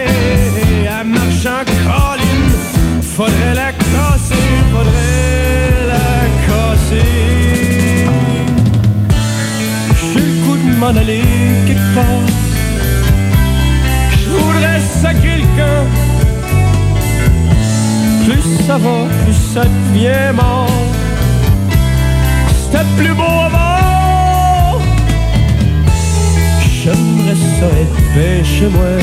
elle 0.85 1.07
marche 1.07 1.45
en 1.47 1.65
colline, 1.65 2.51
faudrait 3.01 3.55
la 3.55 3.71
casser, 3.71 4.47
faudrait 4.71 5.87
la 5.87 6.11
casser. 6.45 7.13
J'ai 10.13 10.19
le 10.19 10.33
coup 10.45 10.57
de 10.57 10.69
m'en 10.77 10.89
aller 10.95 11.23
quelque 11.65 11.89
part, 11.95 12.27
je 14.11 14.29
voudrais 14.29 14.79
camp. 15.57 15.85
Plus 15.87 15.98
ça 18.69 18.77
va, 18.77 18.97
plus 19.23 19.39
ça 19.53 19.63
devient 19.63 20.31
mort. 20.35 20.69
C'était 22.61 22.85
plus 22.97 23.15
beau 23.15 23.35
avant. 23.47 24.77
J'aimerais 26.77 27.39
ça 27.57 27.67
être 27.83 28.45
chez 28.45 28.69
moi. 28.75 28.93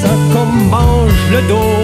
Ça 0.00 0.12
qu'on 0.32 0.46
mange 0.76 1.22
le 1.34 1.40
dos. 1.50 1.82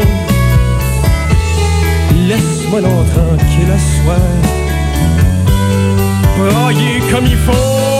Laisse-moi 2.28 2.80
donc 2.80 3.04
tranquille 3.16 3.72
à 3.78 3.80
soir. 3.92 4.26
Brailler 6.38 7.00
comme 7.10 7.26
il 7.26 7.36
faut. 7.46 7.91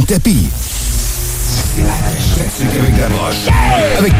Tapis. 0.00 0.50
Avec 2.78 3.00
la 3.00 3.08
broche. 3.08 3.48
Avec. 3.98 4.12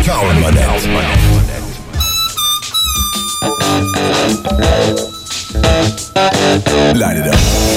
Light 6.94 7.18
it 7.18 7.26
up. 7.26 7.67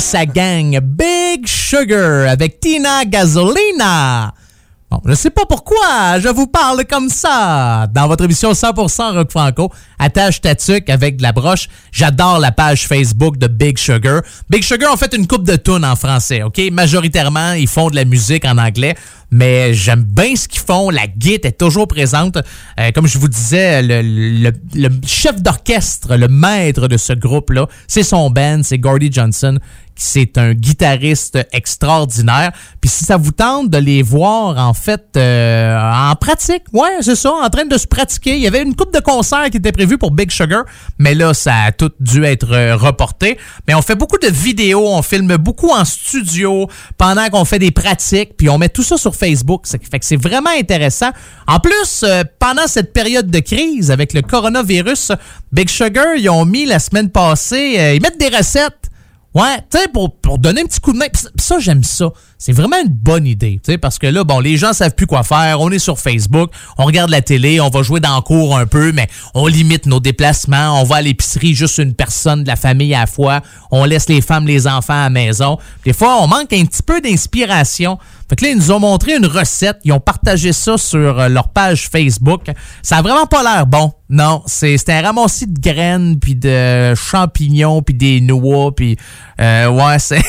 Sa 0.00 0.24
gang 0.24 0.80
Big 0.80 1.46
Sugar 1.46 2.28
avec 2.28 2.58
Tina 2.58 3.04
Gasolina. 3.04 4.32
Bon, 4.90 5.00
je 5.06 5.14
sais 5.14 5.30
pas 5.30 5.44
pourquoi 5.48 6.18
je 6.18 6.28
vous 6.28 6.48
parle 6.48 6.84
comme 6.84 7.08
ça. 7.08 7.86
Dans 7.94 8.08
votre 8.08 8.24
émission 8.24 8.50
100% 8.50 9.14
Rock 9.14 9.30
Franco, 9.30 9.70
attache 10.00 10.40
ta 10.40 10.54
avec 10.88 11.18
de 11.18 11.22
la 11.22 11.30
broche. 11.30 11.68
J'adore 11.92 12.40
la 12.40 12.50
page 12.50 12.88
Facebook 12.88 13.36
de 13.36 13.46
Big 13.46 13.78
Sugar. 13.78 14.22
Big 14.48 14.64
Sugar 14.64 14.92
ont 14.92 14.96
fait 14.96 15.14
une 15.14 15.28
coupe 15.28 15.44
de 15.44 15.54
tunes 15.54 15.84
en 15.84 15.94
français, 15.94 16.42
OK? 16.42 16.60
Majoritairement, 16.72 17.52
ils 17.52 17.68
font 17.68 17.88
de 17.88 17.94
la 17.94 18.04
musique 18.04 18.44
en 18.44 18.58
anglais, 18.58 18.96
mais 19.30 19.74
j'aime 19.74 20.02
bien 20.02 20.34
ce 20.34 20.48
qu'ils 20.48 20.60
font. 20.60 20.90
La 20.90 21.06
guide 21.06 21.46
est 21.46 21.58
toujours 21.58 21.86
présente. 21.86 22.38
Euh, 22.80 22.90
comme 22.92 23.06
je 23.06 23.18
vous 23.18 23.28
disais, 23.28 23.82
le 23.82 24.88
chef 25.06 25.40
d'orchestre, 25.40 26.16
le 26.16 26.26
maître 26.26 26.88
de 26.88 26.96
ce 26.96 27.12
groupe-là, 27.12 27.68
c'est 27.86 28.02
son 28.02 28.28
band, 28.30 28.62
c'est 28.64 28.78
Gordy 28.78 29.12
Johnson. 29.12 29.60
C'est 30.02 30.38
un 30.38 30.54
guitariste 30.54 31.38
extraordinaire. 31.52 32.52
Puis 32.80 32.88
si 32.88 33.04
ça 33.04 33.18
vous 33.18 33.32
tente 33.32 33.68
de 33.68 33.76
les 33.76 34.00
voir 34.02 34.56
en 34.56 34.72
fait 34.72 35.04
euh, 35.18 35.78
en 35.78 36.14
pratique, 36.14 36.62
ouais, 36.72 37.02
c'est 37.02 37.16
ça, 37.16 37.30
en 37.30 37.50
train 37.50 37.66
de 37.66 37.76
se 37.76 37.86
pratiquer. 37.86 38.34
Il 38.34 38.40
y 38.40 38.46
avait 38.46 38.62
une 38.62 38.74
coupe 38.74 38.94
de 38.94 39.00
concerts 39.00 39.50
qui 39.50 39.58
était 39.58 39.72
prévue 39.72 39.98
pour 39.98 40.10
Big 40.10 40.30
Sugar, 40.30 40.64
mais 40.98 41.14
là 41.14 41.34
ça 41.34 41.54
a 41.66 41.72
tout 41.72 41.90
dû 42.00 42.24
être 42.24 42.50
euh, 42.50 42.76
reporté. 42.76 43.36
Mais 43.68 43.74
on 43.74 43.82
fait 43.82 43.94
beaucoup 43.94 44.16
de 44.16 44.28
vidéos, 44.28 44.88
on 44.88 45.02
filme 45.02 45.36
beaucoup 45.36 45.68
en 45.68 45.84
studio 45.84 46.66
pendant 46.96 47.28
qu'on 47.28 47.44
fait 47.44 47.58
des 47.58 47.70
pratiques, 47.70 48.38
puis 48.38 48.48
on 48.48 48.56
met 48.56 48.70
tout 48.70 48.82
ça 48.82 48.96
sur 48.96 49.14
Facebook. 49.14 49.66
Fait 49.66 49.98
que 49.98 50.06
c'est 50.06 50.16
vraiment 50.16 50.50
intéressant. 50.58 51.10
En 51.46 51.60
plus, 51.60 52.04
euh, 52.04 52.22
pendant 52.38 52.66
cette 52.68 52.94
période 52.94 53.30
de 53.30 53.40
crise 53.40 53.90
avec 53.90 54.14
le 54.14 54.22
coronavirus, 54.22 55.12
Big 55.52 55.68
Sugar, 55.68 56.16
ils 56.16 56.30
ont 56.30 56.46
mis 56.46 56.64
la 56.64 56.78
semaine 56.78 57.10
passée, 57.10 57.94
ils 57.94 58.00
mettent 58.00 58.18
des 58.18 58.34
recettes 58.34 58.89
Ouais, 59.32 59.58
tu 59.70 59.78
sais, 59.78 59.86
pour, 59.86 60.38
donner 60.38 60.62
un 60.62 60.64
petit 60.64 60.80
coup 60.80 60.92
de 60.92 60.98
main. 60.98 61.06
Pis 61.08 61.22
ça, 61.36 61.60
j'aime 61.60 61.84
ça. 61.84 62.10
C'est 62.36 62.52
vraiment 62.52 62.80
une 62.82 62.90
bonne 62.90 63.26
idée, 63.26 63.60
tu 63.62 63.72
sais, 63.72 63.78
parce 63.78 63.98
que 63.98 64.08
là, 64.08 64.24
bon, 64.24 64.40
les 64.40 64.56
gens 64.56 64.72
savent 64.72 64.94
plus 64.94 65.06
quoi 65.06 65.22
faire. 65.22 65.60
On 65.60 65.70
est 65.70 65.78
sur 65.78 66.00
Facebook, 66.00 66.50
on 66.78 66.84
regarde 66.84 67.10
la 67.10 67.22
télé, 67.22 67.60
on 67.60 67.68
va 67.68 67.82
jouer 67.82 68.00
dans 68.00 68.16
le 68.16 68.22
cours 68.22 68.56
un 68.56 68.66
peu, 68.66 68.90
mais 68.90 69.08
on 69.34 69.46
limite 69.46 69.86
nos 69.86 70.00
déplacements. 70.00 70.80
On 70.80 70.84
va 70.84 70.96
à 70.96 71.02
l'épicerie, 71.02 71.54
juste 71.54 71.78
une 71.78 71.94
personne 71.94 72.42
de 72.42 72.48
la 72.48 72.56
famille 72.56 72.92
à 72.92 73.00
la 73.00 73.06
fois. 73.06 73.40
On 73.70 73.84
laisse 73.84 74.08
les 74.08 74.20
femmes, 74.20 74.48
les 74.48 74.66
enfants 74.66 74.94
à 74.94 75.04
la 75.04 75.10
maison. 75.10 75.58
Des 75.84 75.92
fois, 75.92 76.20
on 76.22 76.26
manque 76.26 76.52
un 76.52 76.64
petit 76.64 76.82
peu 76.82 77.00
d'inspiration. 77.00 77.98
Fait 78.28 78.34
que 78.34 78.44
là, 78.44 78.50
ils 78.50 78.56
nous 78.56 78.72
ont 78.72 78.80
montré 78.80 79.16
une 79.16 79.26
recette. 79.26 79.78
Ils 79.84 79.92
ont 79.92 80.00
partagé 80.00 80.52
ça 80.52 80.76
sur 80.76 81.20
euh, 81.20 81.28
leur 81.28 81.48
page 81.48 81.88
Facebook. 81.88 82.50
Ça 82.82 82.96
a 82.96 83.02
vraiment 83.02 83.26
pas 83.26 83.44
l'air 83.44 83.66
bon. 83.66 83.92
Non, 84.10 84.42
c'est 84.46 84.88
un 84.88 85.02
ramassis 85.02 85.46
de 85.46 85.60
graines, 85.60 86.18
puis 86.18 86.34
de 86.34 86.96
champignons, 86.96 87.80
puis 87.80 87.94
des 87.94 88.20
noix, 88.20 88.74
puis... 88.74 88.96
euh, 89.40 89.68
ouais, 89.68 90.00
c'est... 90.00 90.20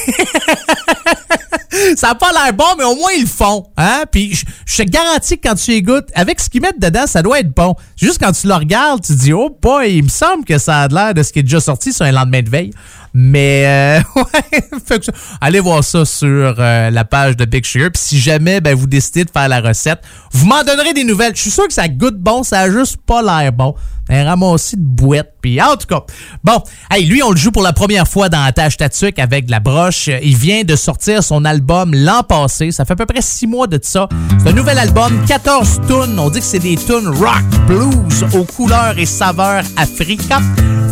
ça 1.95 2.11
a 2.11 2.15
pas 2.15 2.31
l'air 2.31 2.53
bon, 2.53 2.65
mais 2.77 2.83
au 2.83 2.95
moins 2.95 3.11
ils 3.17 3.23
le 3.23 3.27
font. 3.27 3.65
Hein? 3.77 4.03
Puis 4.11 4.33
je 4.33 4.45
je 4.65 4.83
te 4.83 4.89
garantis 4.89 5.37
que 5.37 5.49
quand 5.49 5.55
tu 5.55 5.71
y 5.71 5.81
goûtes, 5.81 6.07
avec 6.15 6.39
ce 6.39 6.49
qu'ils 6.49 6.61
mettent 6.61 6.79
dedans, 6.79 7.05
ça 7.05 7.21
doit 7.21 7.39
être 7.39 7.53
bon. 7.53 7.75
Juste 7.97 8.23
quand 8.23 8.31
tu 8.31 8.47
le 8.47 8.53
regardes, 8.53 9.01
tu 9.01 9.13
te 9.13 9.19
dis, 9.19 9.33
oh 9.33 9.57
boy, 9.61 9.97
il 9.97 10.03
me 10.03 10.09
semble 10.09 10.45
que 10.45 10.57
ça 10.57 10.81
a 10.81 10.87
l'air 10.87 11.13
de 11.13 11.23
ce 11.23 11.33
qui 11.33 11.39
est 11.39 11.43
déjà 11.43 11.59
sorti 11.59 11.91
sur 11.91 12.05
un 12.05 12.11
lendemain 12.11 12.41
de 12.41 12.49
veille. 12.49 12.71
Mais 13.13 13.65
euh, 13.67 14.01
ouais, 14.15 14.99
allez 15.41 15.59
voir 15.59 15.83
ça 15.83 16.05
sur 16.05 16.55
euh, 16.57 16.89
la 16.89 17.03
page 17.03 17.35
de 17.35 17.43
Big 17.43 17.65
Sugar. 17.65 17.89
Puis 17.91 18.01
si 18.01 18.19
jamais 18.19 18.61
ben, 18.61 18.73
vous 18.73 18.87
décidez 18.87 19.25
de 19.25 19.29
faire 19.29 19.49
la 19.49 19.59
recette, 19.59 19.99
vous 20.31 20.45
m'en 20.45 20.63
donnerez 20.63 20.93
des 20.93 21.03
nouvelles. 21.03 21.35
Je 21.35 21.41
suis 21.41 21.51
sûr 21.51 21.67
que 21.67 21.73
ça 21.73 21.89
goûte 21.89 22.17
bon, 22.17 22.43
ça 22.43 22.61
a 22.61 22.71
juste 22.71 22.97
pas 23.05 23.21
l'air 23.21 23.51
bon. 23.51 23.70
now 23.71 23.77
Un 24.11 24.25
ramassis 24.25 24.77
de 24.77 24.83
bouettes. 24.83 25.33
Puis 25.41 25.61
en 25.61 25.75
tout 25.75 25.87
cas, 25.87 26.01
bon, 26.43 26.61
hey, 26.91 27.05
lui, 27.05 27.23
on 27.23 27.31
le 27.31 27.37
joue 27.37 27.51
pour 27.51 27.63
la 27.63 27.73
première 27.73 28.07
fois 28.07 28.29
dans 28.29 28.43
Attache 28.43 28.77
Tatuc 28.77 29.17
avec 29.17 29.45
de 29.45 29.51
la 29.51 29.59
broche. 29.59 30.09
Il 30.21 30.35
vient 30.35 30.63
de 30.63 30.75
sortir 30.75 31.23
son 31.23 31.45
album 31.45 31.95
l'an 31.95 32.21
passé. 32.23 32.71
Ça 32.71 32.85
fait 32.85 32.93
à 32.93 32.95
peu 32.95 33.05
près 33.05 33.21
six 33.21 33.47
mois 33.47 33.67
de 33.67 33.79
ça. 33.81 34.07
C'est 34.43 34.49
un 34.49 34.53
nouvel 34.53 34.77
album, 34.77 35.23
14 35.27 35.81
tunes. 35.87 36.19
On 36.19 36.29
dit 36.29 36.39
que 36.39 36.45
c'est 36.45 36.59
des 36.59 36.75
tunes 36.75 37.07
rock, 37.07 37.43
blues, 37.67 38.25
aux 38.33 38.43
couleurs 38.43 38.97
et 38.97 39.05
saveurs 39.05 39.63
Africa. 39.77 40.39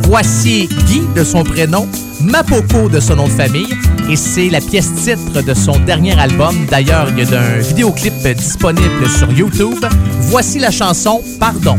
Voici 0.03 0.67
Guy 0.87 1.03
de 1.15 1.23
son 1.23 1.43
prénom, 1.43 1.87
Mapoko 2.21 2.89
de 2.89 2.99
son 2.99 3.17
nom 3.17 3.27
de 3.27 3.33
famille, 3.33 3.77
et 4.09 4.15
c'est 4.15 4.49
la 4.49 4.59
pièce 4.59 4.91
titre 4.95 5.43
de 5.43 5.53
son 5.53 5.77
dernier 5.79 6.19
album. 6.19 6.65
D'ailleurs, 6.65 7.09
il 7.15 7.29
y 7.29 7.35
a 7.35 7.39
un 7.39 7.59
vidéoclip 7.59 8.27
disponible 8.35 9.07
sur 9.07 9.31
YouTube. 9.31 9.85
Voici 10.21 10.57
la 10.57 10.71
chanson 10.71 11.21
Pardon. 11.39 11.77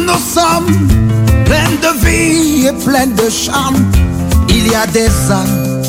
Nous 0.00 0.40
sommes, 0.40 0.88
pleine 1.44 1.78
de 1.80 2.06
vie 2.06 2.66
et 2.66 2.84
pleine 2.84 3.14
de 3.14 3.30
charme, 3.30 3.76
il 4.48 4.66
y 4.68 4.74
a 4.74 4.86
des 4.86 5.08
âmes 5.30 5.82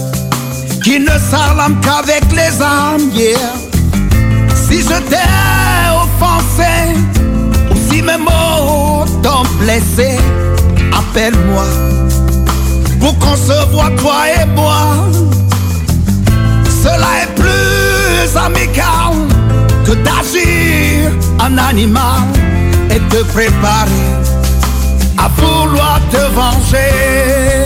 qui 0.84 1.00
ne 1.00 1.18
s'arment 1.30 1.76
qu'avec 1.82 2.24
les 2.32 2.62
armes, 2.62 3.10
yeah. 3.14 3.38
Si 4.56 4.82
je 4.82 5.00
t'ai 5.10 5.30
offensé, 6.04 6.96
ou 7.72 7.76
si 7.90 8.02
mes 8.02 8.18
mots 8.18 9.06
t'ont 9.24 9.44
blessé, 9.60 10.18
appelle-moi 10.96 11.66
pour 13.00 13.18
qu'on 13.20 13.36
se 13.36 13.72
voit 13.72 13.92
toi 13.98 14.16
et 14.40 14.46
moi. 14.56 14.86
Cela 16.84 17.24
est 17.24 17.36
plus 17.36 18.38
amical 18.38 19.14
que 19.86 19.92
d'agir 19.92 21.12
en 21.40 21.58
animal 21.58 22.45
et 22.96 23.00
te 23.10 23.24
préparer 23.24 24.08
à 25.18 25.28
vouloir 25.38 26.00
te 26.10 26.24
venger. 26.40 27.64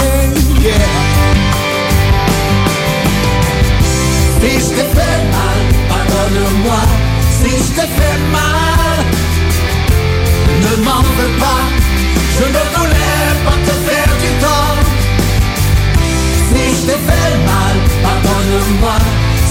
Si 4.41 4.51
je 4.63 4.69
t'ai 4.75 4.87
fait 4.95 5.21
mal, 5.35 5.59
pardonne-moi. 5.89 6.81
Si 7.39 7.49
je 7.49 7.69
t'ai 7.75 7.89
fait 7.97 8.19
mal, 8.31 8.97
ne 10.63 10.83
m'en 10.83 11.01
veux 11.17 11.33
pas. 11.43 11.63
Je 12.37 12.45
ne 12.55 12.63
voulais 12.75 13.29
pas 13.45 13.57
te 13.67 13.75
faire 13.87 14.11
du 14.23 14.31
tort. 14.43 14.79
Si 16.49 16.63
je 16.75 16.81
t'ai 16.87 16.99
fait 17.09 17.35
mal, 17.51 17.75
pardonne-moi. 18.03 18.97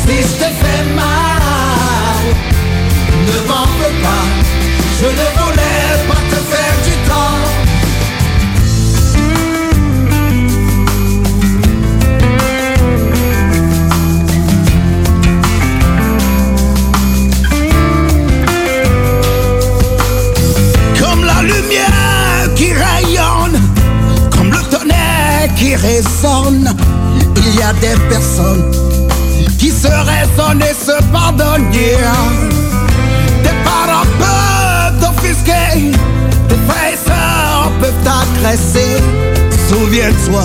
Si 0.02 0.16
je 0.28 0.34
t'ai 0.40 0.52
fait 0.62 0.84
mal, 0.96 2.24
ne 3.28 3.48
m'en 3.48 3.66
veux 3.78 3.96
pas. 4.02 4.47
Je 5.00 5.04
ne 5.04 5.10
voulais 5.10 5.96
pas 6.08 6.22
te 6.28 6.38
faire 6.50 6.76
du 6.84 6.94
tort. 7.08 7.46
Comme 20.98 21.24
la 21.24 21.42
lumière 21.42 22.54
qui 22.56 22.72
rayonne, 22.72 23.60
comme 24.36 24.50
le 24.50 24.62
tonnerre 24.68 25.54
qui 25.54 25.76
résonne, 25.76 26.76
il 27.36 27.54
y 27.54 27.62
a 27.62 27.72
des 27.74 27.96
personnes 28.08 28.68
qui 29.60 29.70
se 29.70 29.86
raisonnent 29.86 30.62
et 30.62 30.74
se 30.74 31.00
pardonnent. 31.12 31.38
souviens-toi, 39.68 40.42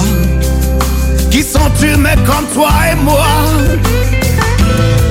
qui 1.30 1.44
sont 1.44 1.72
humains 1.82 2.16
comme 2.26 2.46
toi 2.54 2.70
et 2.92 2.96
moi. 2.96 3.26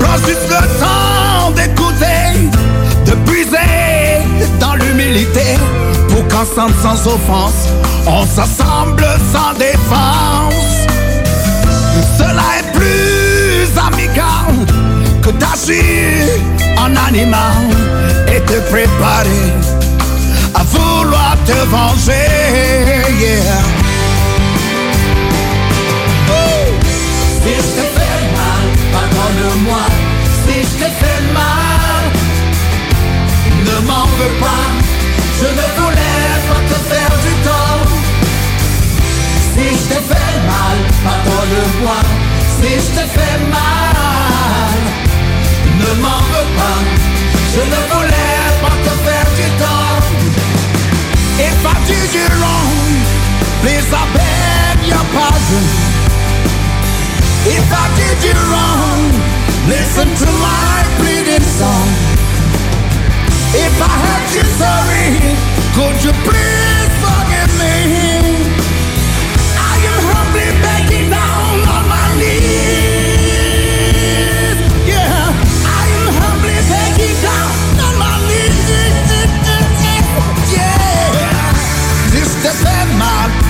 Prends 0.00 0.16
juste 0.26 0.48
le 0.48 0.62
temps 0.80 1.50
d'écouter, 1.52 2.48
de 3.06 3.12
puiser 3.30 4.22
dans 4.58 4.74
l'humilité, 4.74 5.56
pour 6.08 6.26
qu'ensemble 6.28 6.74
sans 6.82 7.06
offense, 7.06 7.68
on 8.06 8.26
s'assemble 8.26 9.06
sans 9.32 9.52
défense. 9.58 10.86
Cela 12.18 12.42
est 12.58 12.72
plus 12.78 13.68
amical 13.78 14.66
que 15.22 15.30
d'agir 15.30 16.26
en 16.78 16.96
animal 17.08 17.70
et 18.28 18.40
te 18.40 18.58
préparer 18.70 19.52
à 20.54 20.62
vouloir 20.64 21.31
te 21.44 21.66
venger. 21.70 23.02
Yeah. 23.20 23.62
Si 27.42 27.54
je 27.56 27.70
te 27.78 27.84
fais 27.96 28.20
mal, 28.38 28.64
pardonne-moi. 28.92 29.84
Si 30.44 30.54
je 30.62 30.74
te 30.82 30.88
fais 31.00 31.22
mal, 31.34 32.04
ne 33.66 33.86
m'en 33.86 34.06
veux 34.18 34.34
pas. 34.40 34.66
Je 35.40 35.48
ne 35.58 35.66
voulais 35.78 36.32
pas 36.48 36.62
te 36.70 36.78
faire 36.90 37.14
du 37.24 37.32
tort. 37.48 37.86
Si 39.54 39.64
je 39.80 39.84
te 39.92 39.98
fais 40.10 40.34
mal, 40.52 40.76
pardonne-moi. 41.04 42.00
Si 42.60 42.70
je 42.84 42.90
te 42.98 43.04
fais 43.14 43.38
mal, 43.50 44.78
ne 45.80 45.90
m'en 46.02 46.20
veux 46.32 46.50
pas. 46.58 46.78
Je 47.54 47.60
ne 47.72 47.80
voulais 47.92 48.31
If 51.62 51.68
I 51.68 51.78
did 51.86 52.10
you 52.12 52.26
wrong, 52.42 52.74
please 53.62 53.86
I 53.94 54.02
beg 54.18 54.82
your 54.82 55.06
pardon. 55.14 55.64
If 57.46 57.70
I 57.70 57.86
did 57.94 58.18
you 58.26 58.34
wrong, 58.50 58.98
listen 59.70 60.08
to 60.10 60.28
my 60.42 60.82
pleading 60.98 61.46
song. 61.46 61.86
If 63.54 63.74
I 63.78 63.94
hurt 63.94 64.28
you 64.34 64.46
sorry, 64.58 65.06
could 65.78 66.02
you 66.02 66.10
please 66.26 67.21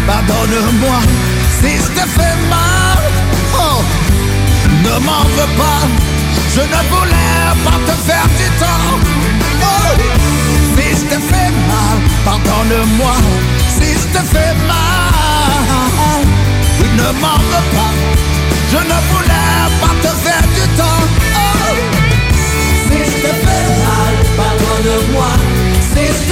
pardonne-moi. 0.07 0.99
Si 1.61 1.71
je 1.77 1.89
te 1.99 2.05
fais 2.17 2.37
mal, 2.51 3.03
oh, 3.55 3.83
ne 4.85 4.95
m'en 5.07 5.25
veux 5.37 5.53
pas. 5.57 5.83
Je 6.55 6.61
ne 6.61 6.81
voulais 6.91 7.47
pas 7.65 7.79
te 7.87 7.95
faire 8.07 8.29
du 8.39 8.49
tort. 8.59 8.99
Oh, 9.63 9.93
si 10.77 10.87
je 10.99 11.05
te 11.07 11.19
fais 11.31 11.51
mal, 11.71 11.97
pardonne-moi. 12.25 13.15
Si 13.69 13.93
je 14.01 14.07
te 14.15 14.23
fais 14.33 14.55
mal, 14.67 16.21
ne 16.97 17.09
m'en 17.21 17.39
veux 17.51 17.67
pas. 17.77 17.93
Je 18.73 18.79
ne 18.79 18.99
voulais 19.11 19.63
pas 19.81 19.95
te 20.03 20.13
faire 20.25 20.47
du 20.57 20.65
tort. 20.77 21.09
Oh, 21.35 21.75
Si 22.89 22.99
je 22.99 23.17
te 23.25 23.33
fais 23.45 23.67
mal, 23.87 24.15
pardonne-moi. 24.37 25.33
Si 25.95 26.07
je 26.07 26.23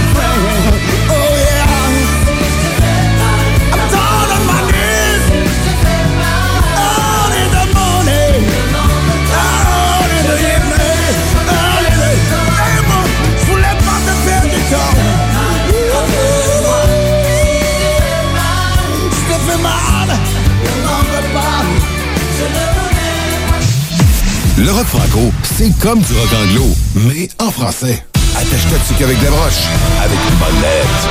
Le 24.63 24.71
rock 24.71 24.85
franco, 24.85 25.33
c'est 25.57 25.75
comme 25.79 25.99
du 26.01 26.13
rock 26.13 26.29
anglo, 26.39 26.67
mais 26.93 27.27
en 27.39 27.49
français. 27.49 28.05
Attache-toi 28.35 28.77
dessus 28.77 28.93
qu'avec 28.99 29.19
des 29.19 29.25
broches, 29.25 29.65
avec 29.99 30.19
une 30.29 30.37
bonne 30.37 30.61
lettre. 30.61 31.09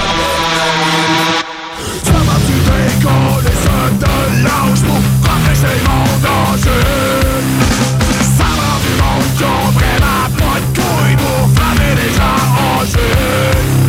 Ça 2.04 2.12
m'a 2.12 2.38
du 2.46 2.54
déco, 2.62 3.10
les 3.42 3.56
jeunes 3.64 3.98
de 3.98 4.44
l'ange 4.44 4.80
pour 4.82 5.00
protéger 5.24 5.82
mon 5.84 6.06
danger. 6.22 6.86
Ça 8.38 8.48
m'a 8.54 8.78
du 8.84 8.92
monde 9.02 9.28
qui 9.36 9.42
ont 9.42 9.70
vraiment 9.72 10.28
pas 10.38 10.60
de 10.60 11.16
pour 11.16 11.50
flammer 11.56 11.94
les 11.96 12.14
gens 12.14 12.42
en 12.56 12.84
jeu. 12.84 13.79